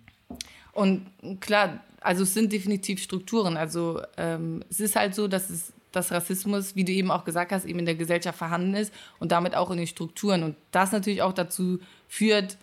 Und 0.73 1.05
klar, 1.39 1.81
also 2.01 2.23
es 2.23 2.33
sind 2.33 2.51
definitiv 2.51 2.99
Strukturen. 2.99 3.57
Also 3.57 4.01
ähm, 4.17 4.63
es 4.71 4.79
ist 4.79 4.95
halt 4.95 5.13
so, 5.13 5.27
dass 5.27 5.51
es 5.51 5.71
dass 5.91 6.11
Rassismus, 6.11 6.75
wie 6.75 6.83
du 6.83 6.91
eben 6.91 7.11
auch 7.11 7.23
gesagt 7.23 7.51
hast, 7.51 7.65
eben 7.65 7.79
in 7.79 7.85
der 7.85 7.95
Gesellschaft 7.95 8.37
vorhanden 8.37 8.75
ist 8.75 8.93
und 9.19 9.31
damit 9.31 9.55
auch 9.55 9.71
in 9.71 9.77
den 9.77 9.87
Strukturen. 9.87 10.43
Und 10.43 10.55
das 10.71 10.91
natürlich 10.91 11.21
auch 11.21 11.33
dazu 11.33 11.79
führt, 12.07 12.57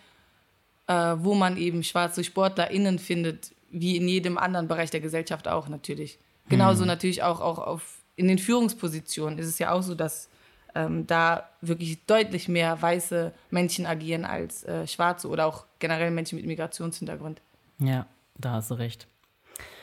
äh, 0.87 0.93
wo 1.17 1.33
man 1.33 1.57
eben 1.57 1.83
schwarze 1.83 2.23
SportlerInnen 2.23 2.99
findet, 2.99 3.53
wie 3.71 3.97
in 3.97 4.07
jedem 4.07 4.37
anderen 4.37 4.67
Bereich 4.67 4.91
der 4.91 5.01
Gesellschaft 5.01 5.47
auch 5.47 5.67
natürlich. 5.67 6.19
Genauso 6.47 6.81
hm. 6.81 6.87
natürlich 6.87 7.23
auch, 7.23 7.41
auch 7.41 7.57
auf, 7.57 7.97
in 8.15 8.27
den 8.27 8.37
Führungspositionen 8.37 9.39
ist 9.39 9.47
es 9.47 9.59
ja 9.59 9.71
auch 9.71 9.81
so, 9.81 9.95
dass 9.95 10.29
ähm, 10.75 11.07
da 11.07 11.49
wirklich 11.61 12.05
deutlich 12.05 12.47
mehr 12.47 12.81
weiße 12.81 13.33
Menschen 13.49 13.85
agieren 13.85 14.25
als 14.25 14.63
äh, 14.63 14.85
schwarze 14.87 15.27
oder 15.29 15.47
auch 15.47 15.65
generell 15.79 16.11
Menschen 16.11 16.35
mit 16.35 16.45
Migrationshintergrund. 16.45 17.41
Ja, 17.79 18.05
da 18.37 18.51
hast 18.51 18.71
du 18.71 18.75
recht. 18.75 19.07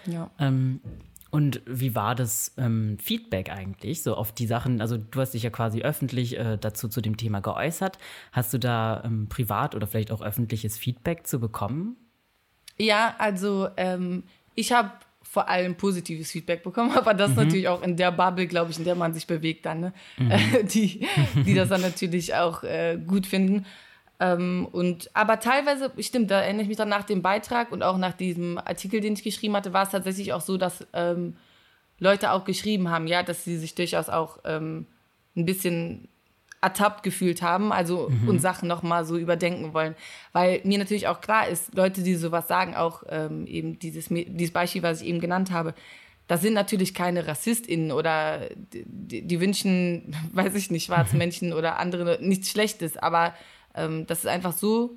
Ja. 0.07 0.31
Ähm, 0.39 0.81
Und 1.33 1.63
wie 1.65 1.95
war 1.95 2.15
das 2.15 2.53
ähm, 2.59 2.99
Feedback 2.99 3.51
eigentlich, 3.51 4.03
so 4.03 4.17
auf 4.17 4.33
die 4.33 4.47
Sachen? 4.47 4.83
Also 4.83 4.99
du 4.99 5.19
hast 5.19 5.33
dich 5.33 5.43
ja 5.43 5.49
quasi 5.49 5.81
öffentlich 5.81 6.39
äh, 6.39 6.59
dazu 6.61 6.89
zu 6.89 7.01
dem 7.01 7.17
Thema 7.17 7.41
geäußert. 7.41 7.97
Hast 8.33 8.53
du 8.53 8.59
da 8.59 9.03
ähm, 9.03 9.31
privat 9.31 9.75
oder 9.75 9.87
vielleicht 9.87 10.13
auch 10.13 10.21
öffentliches 10.21 10.77
Feedback 10.77 11.27
zu 11.27 11.41
bekommen? 11.41 11.97
Ja, 12.77 13.15
also 13.17 13.71
ähm, 13.79 14.25
ich 14.55 14.73
habe 14.73 14.91
vor 15.23 15.49
allem 15.49 15.75
positives 15.77 16.31
Feedback 16.31 16.63
bekommen, 16.63 16.91
aber 16.97 17.15
das 17.15 17.31
mhm. 17.31 17.37
natürlich 17.37 17.69
auch 17.69 17.81
in 17.81 17.97
der 17.97 18.13
Bubble, 18.13 18.47
glaube 18.47 18.71
ich, 18.71 18.79
in 18.79 18.85
der 18.85 18.95
man 18.95 19.15
sich 19.15 19.27
bewegt 19.27 19.65
dann, 19.65 19.81
ne? 19.81 19.93
Mhm. 20.19 20.33
die, 20.69 21.07
die 21.47 21.55
das 21.55 21.71
dann 21.71 21.81
natürlich 21.81 22.35
auch 22.35 22.63
äh, 22.63 22.99
gut 23.07 23.27
finden. 23.27 23.65
Ähm, 24.23 24.69
und, 24.71 25.11
aber 25.15 25.41
teilweise, 25.41 25.91
stimmt, 25.99 26.31
da 26.31 26.41
erinnere 26.41 26.63
ich 26.63 26.69
mich 26.69 26.77
dann 26.77 26.89
nach 26.89 27.03
dem 27.03 27.23
Beitrag 27.23 27.73
und 27.73 27.83
auch 27.83 27.99
nach 27.99 28.13
diesem 28.13 28.57
Artikel, 28.57 29.01
den 29.01 29.15
ich 29.15 29.25
geschrieben 29.25 29.57
hatte, 29.57 29.73
war 29.73 29.83
es 29.83 29.91
tatsächlich 29.91 30.33
auch 30.33 30.41
so, 30.41 30.57
dass 30.57 30.87
ähm, 30.93 31.35
Leute 31.99 32.31
auch 32.31 32.45
geschrieben 32.45 32.89
haben, 32.89 33.09
ja, 33.09 33.25
dass 33.25 33.43
sie 33.43 33.59
sich 33.59 33.75
durchaus 33.75 34.09
auch 34.09 34.39
ähm, 34.45 34.87
ein 35.37 35.45
bisschen 35.45 36.09
ertappt 36.61 37.03
gefühlt 37.03 37.43
haben, 37.43 37.73
also 37.73 38.11
mhm. 38.11 38.29
und 38.29 38.39
Sachen 38.39 38.69
nochmal 38.69 39.05
so 39.05 39.19
überdenken 39.19 39.75
wollen. 39.75 39.97
Weil 40.33 40.61
mir 40.63 40.79
natürlich 40.79 41.09
auch 41.09 41.21
klar 41.21 41.49
ist, 41.49 41.75
Leute, 41.75 42.05
die 42.05 42.15
sowas 42.15 42.47
sagen, 42.47 42.77
auch 42.77 43.03
ähm, 43.09 43.49
eben 43.49 43.81
dieses, 43.81 44.07
dieses 44.09 44.53
Beispiel, 44.53 44.85
was 44.85 45.01
ich 45.01 45.09
eben 45.09 45.19
genannt 45.19 45.51
habe, 45.51 45.75
das 46.29 46.43
sind 46.43 46.55
natürlich 46.55 46.95
keine 46.95 47.27
RassistInnen 47.27 47.91
oder 47.91 48.49
die, 48.87 49.23
die 49.23 49.41
wünschen, 49.41 50.15
weiß 50.33 50.55
ich 50.55 50.71
nicht, 50.71 50.85
schwarze 50.85 51.17
Menschen 51.25 51.53
oder 51.53 51.81
andere 51.81 52.19
nichts 52.21 52.51
Schlechtes, 52.51 52.97
aber 52.97 53.35
ähm, 53.75 54.07
das 54.07 54.21
ist 54.21 54.27
einfach 54.27 54.53
so 54.53 54.97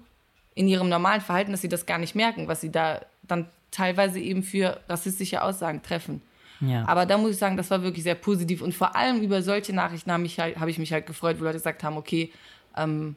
in 0.54 0.68
ihrem 0.68 0.90
normalen 0.90 1.22
Verhalten, 1.22 1.52
dass 1.52 1.62
sie 1.62 1.70
das 1.70 1.86
gar 1.86 1.98
nicht 1.98 2.16
merken, 2.16 2.48
was 2.48 2.62
sie 2.62 2.72
da 2.72 3.02
dann 3.24 3.48
teilweise 3.72 4.20
eben 4.20 4.44
für 4.44 4.80
rassistische 4.88 5.42
Aussagen 5.42 5.82
treffen. 5.82 6.22
Ja. 6.62 6.88
Aber 6.88 7.06
da 7.06 7.18
muss 7.18 7.32
ich 7.32 7.38
sagen, 7.38 7.58
das 7.58 7.70
war 7.70 7.84
wirklich 7.84 8.04
sehr 8.04 8.16
positiv 8.16 8.62
und 8.62 8.74
vor 8.74 8.96
allem 8.96 9.22
über 9.22 9.42
solche 9.42 9.74
Nachrichten 9.74 10.12
habe 10.12 10.26
ich, 10.26 10.40
halt, 10.40 10.58
hab 10.58 10.68
ich 10.70 10.78
mich 10.78 10.94
halt 10.94 11.06
gefreut, 11.06 11.40
wo 11.40 11.44
Leute 11.44 11.58
gesagt 11.58 11.84
haben, 11.84 11.98
okay, 11.98 12.32
ähm, 12.78 13.16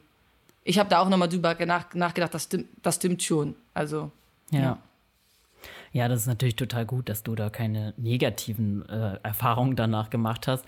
ich 0.63 0.77
habe 0.77 0.89
da 0.89 0.99
auch 0.99 1.09
nochmal 1.09 1.29
drüber 1.29 1.55
nach, 1.65 1.93
nachgedacht, 1.93 2.33
das 2.33 2.43
stimmt, 2.43 2.67
das 2.83 2.95
stimmt 2.95 3.23
schon. 3.23 3.55
Also, 3.73 4.11
ja. 4.51 4.59
ja. 4.59 4.77
Ja, 5.91 6.07
das 6.07 6.21
ist 6.21 6.27
natürlich 6.27 6.55
total 6.55 6.85
gut, 6.85 7.09
dass 7.09 7.23
du 7.23 7.33
da 7.35 7.49
keine 7.49 7.93
negativen 7.97 8.87
äh, 8.89 9.17
Erfahrungen 9.23 9.75
danach 9.75 10.09
gemacht 10.11 10.47
hast. 10.47 10.63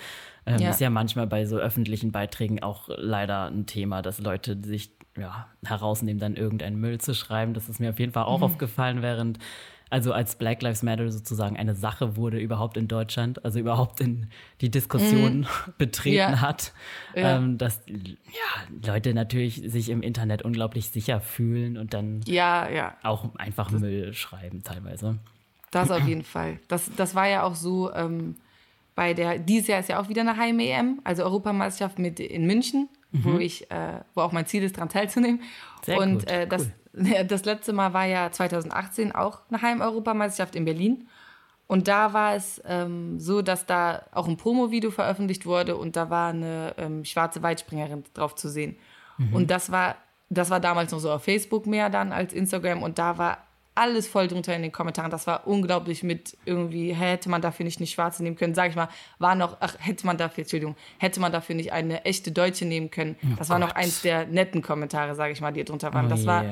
Ähm, 0.45 0.59
ja. 0.59 0.69
Ist 0.69 0.81
ja 0.81 0.89
manchmal 0.89 1.27
bei 1.27 1.45
so 1.45 1.57
öffentlichen 1.57 2.11
Beiträgen 2.11 2.63
auch 2.63 2.89
leider 2.89 3.45
ein 3.45 3.65
Thema, 3.65 4.01
dass 4.01 4.19
Leute 4.19 4.57
sich 4.63 4.91
ja, 5.17 5.47
herausnehmen, 5.63 6.19
dann 6.19 6.35
irgendeinen 6.35 6.79
Müll 6.79 6.99
zu 6.99 7.13
schreiben. 7.13 7.53
Das 7.53 7.69
ist 7.69 7.79
mir 7.79 7.91
auf 7.91 7.99
jeden 7.99 8.13
Fall 8.13 8.23
auch 8.23 8.39
mhm. 8.39 8.45
aufgefallen, 8.45 9.01
während 9.01 9.39
also 9.91 10.13
als 10.13 10.35
Black 10.35 10.61
Lives 10.61 10.83
Matter 10.83 11.11
sozusagen 11.11 11.57
eine 11.57 11.75
Sache 11.75 12.15
wurde 12.15 12.39
überhaupt 12.39 12.77
in 12.77 12.87
Deutschland, 12.87 13.43
also 13.43 13.59
überhaupt 13.59 13.99
in 13.99 14.27
die 14.61 14.71
Diskussion 14.71 15.39
mhm. 15.39 15.47
betreten 15.77 16.15
ja. 16.15 16.41
hat, 16.41 16.71
ja. 17.13 17.35
Ähm, 17.35 17.57
dass 17.57 17.81
ja, 17.87 18.89
Leute 18.89 19.13
natürlich 19.13 19.61
sich 19.65 19.89
im 19.89 20.01
Internet 20.01 20.43
unglaublich 20.43 20.89
sicher 20.89 21.19
fühlen 21.19 21.77
und 21.77 21.93
dann 21.93 22.21
auch 23.03 23.35
einfach 23.35 23.69
das, 23.69 23.81
Müll 23.81 24.13
schreiben 24.13 24.63
teilweise. 24.63 25.19
Das 25.71 25.91
auf 25.91 26.07
jeden 26.07 26.23
Fall. 26.23 26.59
Das, 26.69 26.89
das 26.95 27.13
war 27.13 27.27
ja 27.27 27.43
auch 27.43 27.55
so 27.55 27.93
ähm, 27.93 28.35
bei 28.95 29.13
der, 29.13 29.39
dieses 29.39 29.67
Jahr 29.67 29.79
ist 29.79 29.89
ja 29.89 30.01
auch 30.01 30.09
wieder 30.09 30.21
eine 30.21 30.37
Heim-EM, 30.37 31.01
also 31.03 31.23
Europameisterschaft 31.23 31.99
mit 31.99 32.19
in 32.19 32.45
München, 32.45 32.89
mhm. 33.11 33.23
wo 33.23 33.37
ich, 33.37 33.71
äh, 33.71 34.01
wo 34.13 34.21
auch 34.21 34.31
mein 34.31 34.45
Ziel 34.45 34.63
ist, 34.63 34.77
daran 34.77 34.89
teilzunehmen. 34.89 35.41
Sehr 35.83 35.97
und 35.97 36.19
gut. 36.19 36.29
Äh, 36.29 36.47
das, 36.47 36.63
cool 36.63 36.71
das 37.27 37.45
letzte 37.45 37.73
Mal 37.73 37.93
war 37.93 38.05
ja 38.05 38.31
2018 38.31 39.13
auch 39.13 39.41
eine 39.49 39.61
Heim-Europameisterschaft 39.61 40.55
in 40.55 40.65
Berlin. 40.65 41.07
Und 41.67 41.87
da 41.87 42.11
war 42.11 42.35
es 42.35 42.61
ähm, 42.65 43.19
so, 43.19 43.41
dass 43.41 43.65
da 43.65 44.03
auch 44.11 44.27
ein 44.27 44.35
Promo-Video 44.35 44.91
veröffentlicht 44.91 45.45
wurde 45.45 45.77
und 45.77 45.95
da 45.95 46.09
war 46.09 46.31
eine 46.31 46.75
ähm, 46.77 47.05
schwarze 47.05 47.41
Weitspringerin 47.43 48.03
drauf 48.13 48.35
zu 48.35 48.49
sehen. 48.49 48.75
Mhm. 49.17 49.33
Und 49.33 49.51
das 49.51 49.71
war, 49.71 49.95
das 50.29 50.49
war 50.49 50.59
damals 50.59 50.91
noch 50.91 50.99
so 50.99 51.09
auf 51.09 51.23
Facebook 51.23 51.65
mehr 51.67 51.89
dann 51.89 52.11
als 52.11 52.33
Instagram 52.33 52.83
und 52.83 52.99
da 52.99 53.17
war 53.17 53.37
alles 53.81 54.07
voll 54.07 54.27
drunter 54.27 54.55
in 54.55 54.61
den 54.61 54.71
Kommentaren. 54.71 55.09
Das 55.09 55.25
war 55.25 55.47
unglaublich 55.47 56.03
mit 56.03 56.37
irgendwie, 56.45 56.93
hätte 56.93 57.29
man 57.29 57.41
dafür 57.41 57.63
nicht 57.63 57.79
eine 57.79 57.87
Schwarze 57.87 58.21
nehmen 58.21 58.35
können, 58.35 58.53
sag 58.53 58.69
ich 58.69 58.75
mal, 58.75 58.89
war 59.17 59.35
noch, 59.35 59.57
ach, 59.59 59.75
hätte 59.79 60.05
man 60.05 60.17
dafür, 60.17 60.43
Entschuldigung, 60.43 60.75
hätte 60.99 61.19
man 61.19 61.31
dafür 61.31 61.55
nicht 61.55 61.73
eine 61.73 62.05
echte 62.05 62.31
Deutsche 62.31 62.65
nehmen 62.65 62.91
können. 62.91 63.15
Oh 63.23 63.35
das 63.37 63.49
war 63.49 63.59
noch 63.59 63.71
eins 63.71 64.01
der 64.01 64.27
netten 64.27 64.61
Kommentare, 64.61 65.15
sage 65.15 65.33
ich 65.33 65.41
mal, 65.41 65.51
die 65.51 65.63
drunter 65.63 65.93
waren. 65.93 66.05
Oh 66.05 66.09
das 66.09 66.25
war 66.25 66.45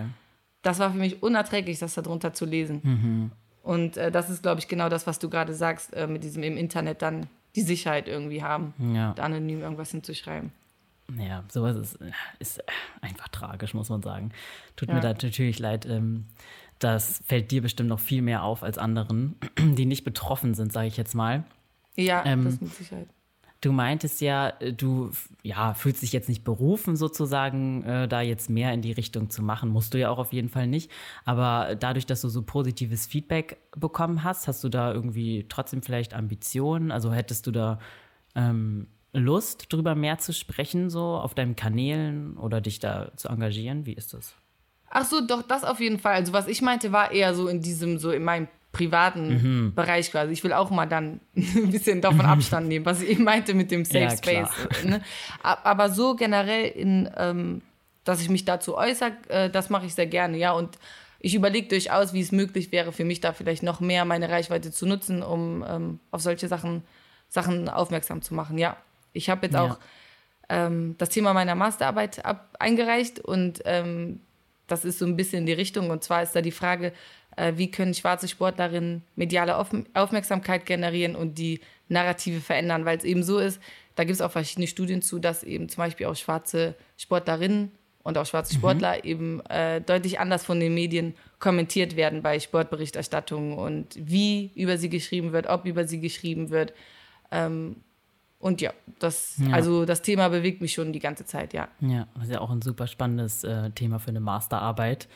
das 0.62 0.80
war 0.80 0.92
für 0.92 0.98
mich 0.98 1.24
unerträglich, 1.24 1.80
das 1.80 1.94
darunter 1.94 2.34
zu 2.34 2.46
lesen. 2.46 2.82
Mhm. 2.84 3.32
Und 3.64 3.98
äh, 3.98 4.12
das 4.12 4.30
ist, 4.30 4.42
glaube 4.42 4.60
ich, 4.60 4.68
genau 4.68 4.90
das, 4.90 5.08
was 5.08 5.20
du 5.20 5.30
gerade 5.30 5.54
sagst, 5.54 5.94
äh, 5.94 6.08
mit 6.08 6.24
diesem 6.24 6.44
im 6.44 6.58
Internet 6.58 7.02
dann 7.02 7.28
die 7.56 7.62
Sicherheit 7.62 8.08
irgendwie 8.08 8.44
haben, 8.44 8.74
ja. 8.94 9.14
da 9.14 9.24
anonym 9.24 9.62
irgendwas 9.62 9.92
hinzuschreiben. 9.92 10.52
Ja, 11.18 11.44
sowas 11.50 11.76
ist, 11.76 12.00
ist 12.38 12.64
einfach 13.02 13.28
tragisch, 13.30 13.74
muss 13.74 13.90
man 13.90 14.02
sagen. 14.02 14.32
Tut 14.76 14.90
ja. 14.90 14.96
mir 14.96 15.02
da 15.02 15.10
natürlich 15.10 15.60
leid. 15.60 15.86
Ähm, 15.86 16.26
das 16.80 17.22
fällt 17.26 17.52
dir 17.52 17.62
bestimmt 17.62 17.90
noch 17.90 18.00
viel 18.00 18.22
mehr 18.22 18.44
auf 18.44 18.64
als 18.64 18.78
anderen, 18.78 19.36
die 19.60 19.86
nicht 19.86 20.04
betroffen 20.04 20.54
sind, 20.54 20.74
sage 20.74 20.88
ich 20.88 20.98
jetzt 20.98 21.14
mal. 21.14 21.44
Ja, 21.96 22.26
ähm, 22.26 22.46
das 22.46 22.62
mit 22.62 22.74
Sicherheit. 22.74 23.08
Du 23.62 23.74
meintest 23.74 24.22
ja, 24.22 24.54
äh, 24.62 24.72
du 24.72 25.12
ja, 25.44 25.74
fühlst 25.74 26.02
dich 26.02 26.14
jetzt 26.14 26.30
nicht 26.30 26.46
berufen, 26.46 26.96
sozusagen, 26.96 27.84
äh, 27.84 28.08
da 28.08 28.22
jetzt 28.22 28.50
mehr 28.50 28.74
in 28.74 28.82
die 28.82 28.94
Richtung 28.94 29.30
zu 29.30 29.44
machen. 29.44 29.70
Musst 29.70 29.94
du 29.94 30.00
ja 30.00 30.10
auch 30.10 30.18
auf 30.18 30.32
jeden 30.32 30.50
Fall 30.50 30.68
nicht. 30.68 30.90
Aber 31.26 31.76
dadurch, 31.76 32.06
dass 32.06 32.22
du 32.22 32.30
so 32.30 32.42
positives 32.42 33.06
Feedback 33.06 33.58
bekommen 33.76 34.24
hast, 34.24 34.48
hast 34.48 34.64
du 34.64 34.70
da 34.70 34.94
irgendwie 34.94 35.46
trotzdem 35.50 35.82
vielleicht 35.82 36.14
Ambitionen? 36.14 36.92
Also 36.92 37.12
hättest 37.12 37.48
du 37.48 37.52
da 37.52 37.80
ähm, 38.36 38.88
Lust, 39.12 39.74
darüber 39.74 39.96
mehr 39.96 40.20
zu 40.20 40.32
sprechen, 40.34 40.90
so 40.90 41.02
auf 41.02 41.34
deinen 41.34 41.56
Kanälen 41.56 42.38
oder 42.38 42.62
dich 42.62 42.80
da 42.80 43.12
zu 43.18 43.28
engagieren? 43.28 43.86
Wie 43.86 43.94
ist 43.94 44.14
das? 44.14 44.36
Ach 44.90 45.06
so, 45.06 45.22
doch, 45.22 45.44
das 45.44 45.64
auf 45.64 45.80
jeden 45.80 46.00
Fall. 46.00 46.14
Also, 46.14 46.34
was 46.34 46.48
ich 46.48 46.62
meinte, 46.62 46.92
war 46.92 47.12
eher 47.12 47.34
so 47.36 47.48
in 47.48 47.62
diesem, 47.62 48.00
so 48.00 48.12
in 48.12 48.24
meinem 48.24 48.48
privaten 48.72 49.30
mhm. 49.30 49.74
Bereich 49.74 50.12
quasi. 50.12 50.34
Ich 50.34 50.44
will 50.44 50.54
auch 50.54 50.70
mal 50.70 50.86
dann 50.86 51.20
ein 51.36 51.72
bisschen 51.72 52.02
davon 52.02 52.22
Abstand 52.22 52.68
nehmen, 52.68 52.86
was 52.86 53.02
ich 53.02 53.10
eben 53.10 53.24
meinte 53.24 53.54
mit 53.54 53.72
dem 53.72 53.84
Safe 53.84 54.00
ja, 54.00 54.18
Space. 54.18 54.50
Ne? 54.84 55.02
Aber 55.42 55.90
so 55.90 56.16
generell, 56.16 56.68
in, 56.68 57.10
ähm, 57.18 57.62
dass 58.04 58.22
ich 58.22 58.30
mich 58.30 58.46
dazu 58.46 58.78
äußere, 58.78 59.14
äh, 59.28 59.50
das 59.50 59.70
mache 59.70 59.86
ich 59.86 59.96
sehr 59.96 60.08
gerne, 60.08 60.38
ja. 60.38 60.52
Und 60.52 60.78
ich 61.20 61.36
überlege 61.36 61.68
durchaus, 61.68 62.14
wie 62.14 62.22
es 62.22 62.32
möglich 62.32 62.72
wäre, 62.72 62.92
für 62.92 63.06
mich 63.06 63.22
da 63.22 63.34
vielleicht 63.34 63.64
noch 63.64 63.80
mehr 63.80 64.06
meine 64.06 64.30
Reichweite 64.30 64.72
zu 64.72 64.86
nutzen, 64.86 65.24
um 65.24 65.66
ähm, 65.68 66.00
auf 66.12 66.22
solche 66.22 66.48
Sachen, 66.48 66.84
Sachen 67.28 67.70
aufmerksam 67.70 68.22
zu 68.22 68.34
machen. 68.34 68.58
Ja, 68.58 68.78
ich 69.14 69.30
habe 69.30 69.48
jetzt 69.48 69.56
ja. 69.56 69.64
auch 69.64 69.80
ähm, 70.48 70.96
das 70.98 71.10
Thema 71.10 71.34
meiner 71.34 71.56
Masterarbeit 71.56 72.24
ab, 72.24 72.56
eingereicht 72.60 73.20
und 73.20 73.62
ähm, 73.66 74.22
das 74.72 74.86
ist 74.86 75.00
so 75.00 75.06
ein 75.06 75.16
bisschen 75.16 75.40
in 75.40 75.46
die 75.46 75.54
Richtung. 75.54 75.90
Und 75.90 76.04
zwar 76.04 76.24
ist 76.24 76.36
da 76.36 76.42
die 76.42 76.52
Frage, 76.52 76.94
äh, 77.36 77.54
wie 77.56 77.72
können 77.72 77.94
schwarze 77.94 78.28
Sportlerinnen 78.28 79.04
mediale 79.16 79.58
Auf 79.58 79.70
Aufmerksamkeit 79.94 80.66
generieren 80.66 81.16
und 81.16 81.38
die 81.38 81.62
Narrative 81.88 82.42
verändern, 82.42 82.86
weil 82.86 82.98
es 82.98 83.04
eben 83.04 83.24
so 83.24 83.40
ist, 83.40 83.60
da 83.96 84.04
gibt 84.04 84.16
es 84.16 84.22
auch 84.22 84.32
verschiedene 84.32 84.68
Studien 84.68 85.02
zu, 85.02 85.20
dass 85.20 85.44
eben 85.44 85.68
zum 85.70 85.84
Beispiel 85.84 86.06
auch 86.06 86.16
schwarze 86.16 86.76
Sportlerinnen 86.98 87.72
und 88.04 88.18
auch 88.18 88.26
schwarze 88.26 88.54
mhm. 88.54 88.60
Sportler 88.60 88.96
mhm. 88.96 89.10
eben 89.10 89.46
äh, 89.48 89.82
deutlich 89.82 90.20
anders 90.20 90.46
von 90.46 90.60
den 90.60 90.74
Medien 90.74 91.16
kommentiert 91.40 91.96
werden 91.96 92.22
bei 92.22 92.40
Sportberichterstattungen 92.40 93.58
und 93.58 93.88
wie 93.98 94.52
über 94.56 94.78
sie 94.78 94.90
geschrieben 94.90 95.32
wird, 95.32 95.48
ob 95.48 95.66
über 95.66 95.86
sie 95.86 96.00
geschrieben 96.00 96.50
wird. 96.50 96.74
Ähm, 97.32 97.78
und 98.40 98.62
ja, 98.62 98.74
das, 99.00 99.38
ja. 99.38 99.54
also 99.54 99.86
das 99.86 100.02
Thema 100.02 100.30
bewegt 100.30 100.62
mich 100.62 100.74
schon 100.74 100.94
die 100.94 101.00
ganze 101.00 101.26
Zeit, 101.26 101.54
ja. 101.54 101.68
Ja, 101.82 102.08
das 102.16 102.26
ist 102.26 102.32
ja 102.32 102.40
auch 102.40 102.50
ein 102.50 102.62
super 102.62 102.88
spannendes 102.88 103.44
äh, 103.44 103.70
Thema 103.72 104.00
für 104.00 104.10
eine 104.10 104.22
Masterarbeit. 104.22 105.10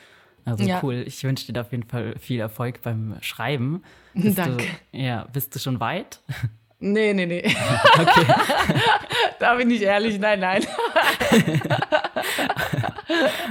Also 0.44 0.64
ja. 0.64 0.80
cool. 0.82 1.04
Ich 1.06 1.24
wünsche 1.24 1.50
dir 1.50 1.58
auf 1.60 1.72
jeden 1.72 1.88
Fall 1.88 2.18
viel 2.18 2.38
Erfolg 2.38 2.82
beim 2.82 3.16
Schreiben. 3.22 3.82
Bist 4.14 4.36
Danke. 4.36 4.64
Du, 4.92 4.98
ja, 4.98 5.26
bist 5.32 5.54
du 5.54 5.58
schon 5.58 5.80
weit? 5.80 6.20
Nee, 6.80 7.14
nee, 7.14 7.24
nee. 7.24 7.42
Okay. 7.46 8.26
da 9.38 9.54
bin 9.54 9.70
ich 9.70 9.80
ehrlich, 9.80 10.18
nein, 10.18 10.40
nein. 10.40 10.66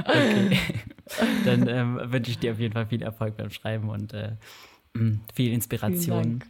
okay. 0.05 0.59
Dann 1.43 1.67
ähm, 1.67 1.99
wünsche 2.03 2.30
ich 2.30 2.38
dir 2.38 2.51
auf 2.51 2.59
jeden 2.59 2.74
Fall 2.74 2.86
viel 2.86 3.01
Erfolg 3.01 3.36
beim 3.36 3.49
Schreiben 3.49 3.89
und 3.89 4.13
äh, 4.13 4.34
mm, 4.93 5.21
viel 5.34 5.51
Inspiration. 5.51 6.43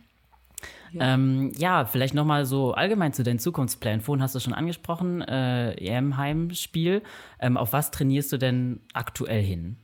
Ja. 0.94 1.14
Ähm, 1.14 1.52
ja, 1.58 1.86
vielleicht 1.86 2.14
nochmal 2.14 2.46
so 2.46 2.74
allgemein 2.74 3.14
zu 3.14 3.24
deinen 3.24 3.40
Zukunftsplänen. 3.40 4.02
Vorhin 4.02 4.22
hast 4.22 4.36
du 4.36 4.40
schon 4.40 4.54
angesprochen, 4.54 5.22
äh, 5.22 5.74
EM-Heimspiel. 5.74 7.02
Ähm, 7.40 7.58
auf 7.58 7.74
was 7.74 7.92
trainierst 7.92 8.32
du 8.32 8.38
denn 8.38 8.80
aktuell 8.94 9.42
hin? 9.42 9.78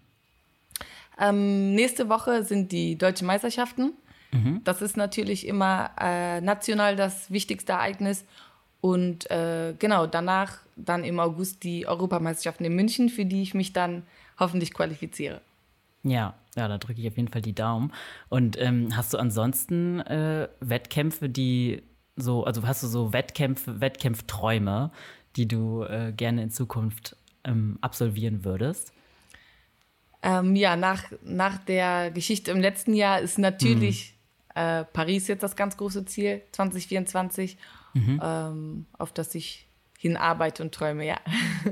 Ähm, 1.20 1.74
nächste 1.74 2.10
Woche 2.10 2.44
sind 2.44 2.72
die 2.72 2.98
deutschen 2.98 3.28
Meisterschaften. 3.28 3.94
Mhm. 4.32 4.62
Das 4.64 4.82
ist 4.82 4.98
natürlich 4.98 5.48
immer 5.48 5.92
äh, 6.00 6.42
national 6.42 6.96
das 6.96 7.32
wichtigste 7.32 7.74
Ereignis. 7.74 8.24
Und 8.82 9.30
äh, 9.30 9.74
genau, 9.78 10.06
danach 10.06 10.60
dann 10.76 11.04
im 11.04 11.20
August 11.20 11.64
die 11.64 11.88
Europameisterschaften 11.88 12.66
in 12.66 12.76
München, 12.76 13.10
für 13.10 13.26
die 13.26 13.42
ich 13.42 13.54
mich 13.54 13.74
dann 13.74 14.04
hoffentlich 14.40 14.74
qualifiziere. 14.74 15.42
Ja, 16.04 16.36
ja, 16.56 16.68
da 16.68 16.78
drücke 16.78 17.02
ich 17.02 17.08
auf 17.08 17.18
jeden 17.18 17.28
Fall 17.28 17.42
die 17.42 17.54
Daumen. 17.54 17.92
Und 18.30 18.60
ähm, 18.60 18.96
hast 18.96 19.14
du 19.14 19.18
ansonsten 19.18 20.00
äh, 20.02 20.48
Wettkämpfe, 20.60 21.30
die 21.30 21.84
so, 22.16 22.44
also 22.44 22.66
hast 22.66 22.84
du 22.84 22.88
so 22.88 23.14
Wettkämpfe, 23.14 23.82
Wettkämpfträume, 23.82 24.92
die 25.36 25.48
du 25.48 25.84
äh, 25.84 26.14
gerne 26.16 26.44
in 26.44 26.52
Zukunft 26.52 27.16
ähm, 27.44 27.78
absolvieren 27.82 28.44
würdest? 28.44 28.94
Ähm, 30.22 30.56
ja, 30.56 30.76
nach, 30.76 31.06
nach 31.24 31.58
der 31.60 32.12
Geschichte 32.12 32.52
im 32.52 32.60
letzten 32.60 32.94
Jahr 32.94 33.20
ist 33.22 33.38
natürlich 33.38 34.16
mhm. 34.56 34.62
äh, 34.62 34.84
Paris 34.86 35.28
jetzt 35.28 35.44
das 35.44 35.56
ganz 35.56 35.78
große 35.78 36.06
Ziel, 36.06 36.42
2024, 36.52 37.58
mhm. 37.94 38.20
ähm, 38.22 38.86
auf 38.98 39.14
das 39.14 39.34
ich 39.36 39.68
hinarbeite 39.98 40.64
und 40.64 40.74
träume, 40.74 41.06
ja. 41.06 41.20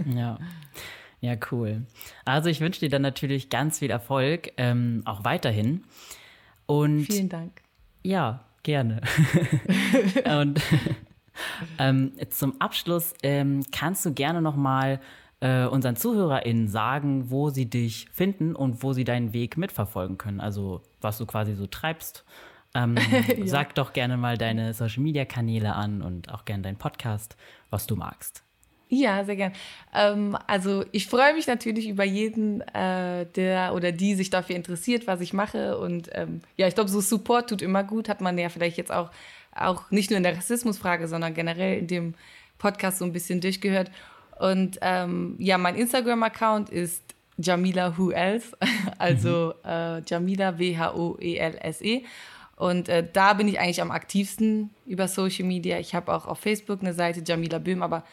Ja. 0.06 0.38
Ja, 1.20 1.36
cool. 1.52 1.86
Also 2.26 2.50
ich 2.50 2.62
wünsche 2.62 2.80
dir 2.80 2.90
dann 2.90 3.02
natürlich 3.02 3.50
ganz 3.50 3.80
viel 3.80 3.90
Erfolg, 3.90 4.52
ähm, 4.58 5.02
auch 5.06 5.24
weiterhin. 5.24 5.84
Und 6.68 7.06
Vielen 7.06 7.30
Dank. 7.30 7.62
Ja, 8.04 8.46
gerne. 8.64 9.02
und 10.40 10.62
ähm, 11.80 12.12
zum 12.30 12.62
Abschluss 12.62 13.14
ähm, 13.24 13.64
kannst 13.72 14.06
du 14.06 14.14
gerne 14.14 14.42
noch 14.42 14.56
mal 14.56 15.00
äh, 15.40 15.66
unseren 15.66 15.96
ZuhörerInnen 15.96 16.68
sagen, 16.68 17.30
wo 17.30 17.50
sie 17.50 17.70
dich 17.70 18.08
finden 18.12 18.56
und 18.56 18.84
wo 18.84 18.94
sie 18.94 19.04
deinen 19.04 19.34
Weg 19.34 19.58
mitverfolgen 19.58 20.18
können. 20.18 20.40
Also 20.40 20.82
was 21.02 21.18
du 21.18 21.26
quasi 21.26 21.56
so 21.56 21.68
treibst. 21.68 22.26
Ähm, 22.74 22.96
ja. 23.38 23.48
Sag 23.48 23.76
doch 23.76 23.94
gerne 23.94 24.18
mal 24.18 24.38
deine 24.38 24.74
Social 24.74 25.04
Media 25.04 25.26
Kanäle 25.26 25.74
an 25.74 26.02
und 26.02 26.32
auch 26.32 26.46
gerne 26.46 26.64
deinen 26.64 26.78
Podcast, 26.78 27.38
was 27.70 27.88
du 27.88 27.96
magst. 27.96 28.44
Ja, 28.90 29.26
sehr 29.26 29.36
gern. 29.36 29.54
Ähm, 29.94 30.38
also 30.48 30.86
ich 30.92 31.08
freue 31.08 31.34
mich 31.34 31.48
natürlich 31.48 31.90
über 31.90 32.06
jeden, 32.06 32.62
äh, 32.62 33.26
der 33.36 33.74
oder 33.74 33.92
die 33.92 34.16
sich 34.16 34.30
dafür 34.30 34.56
interessiert, 34.56 35.08
was 35.08 35.20
ich 35.20 35.34
mache. 35.34 35.78
Und 35.78 36.10
ähm, 36.14 36.42
ja, 36.56 36.68
ich 36.68 36.76
glaube, 36.76 36.90
so 36.90 37.02
Support 37.02 37.50
tut 37.50 37.62
immer 37.62 37.84
gut. 37.84 38.08
Hat 38.08 38.22
man 38.22 38.38
ja 38.38 38.50
vielleicht 38.50 38.78
jetzt 38.78 38.92
auch, 38.92 39.12
auch 39.54 39.92
nicht 39.92 40.10
nur 40.10 40.18
in 40.18 40.24
der 40.24 40.38
Rassismusfrage, 40.38 41.08
sondern 41.08 41.34
generell 41.34 41.80
in 41.80 41.88
dem 41.88 42.14
Podcast 42.58 43.00
so 43.00 43.06
ein 43.06 43.12
bisschen 43.12 43.42
durchgehört. 43.42 43.92
Und 44.40 44.78
ähm, 44.82 45.36
ja, 45.40 45.58
mein 45.58 45.76
Instagram-Account 45.76 46.70
ist 46.70 47.04
Jamila 47.38 47.98
Who 47.98 48.12
Else, 48.12 48.56
also 48.98 49.54
mhm. 49.64 49.70
äh, 49.70 50.02
Jamila 50.08 50.58
W-H-O-E-L-S-E. 50.58 51.98
-E. 51.98 52.04
Und 52.56 52.90
äh, 52.90 53.08
da 53.12 53.34
bin 53.34 53.48
ich 53.48 53.60
eigentlich 53.60 53.82
am 53.82 53.92
aktivsten 53.92 54.72
über 54.86 55.08
Social 55.08 55.46
Media. 55.46 55.78
Ich 55.78 55.94
habe 55.94 56.12
auch 56.14 56.26
auf 56.26 56.40
Facebook 56.40 56.82
eine 56.82 56.94
Seite, 56.94 57.22
Jamila 57.26 57.60
Böhm, 57.60 57.84
aber 57.84 58.04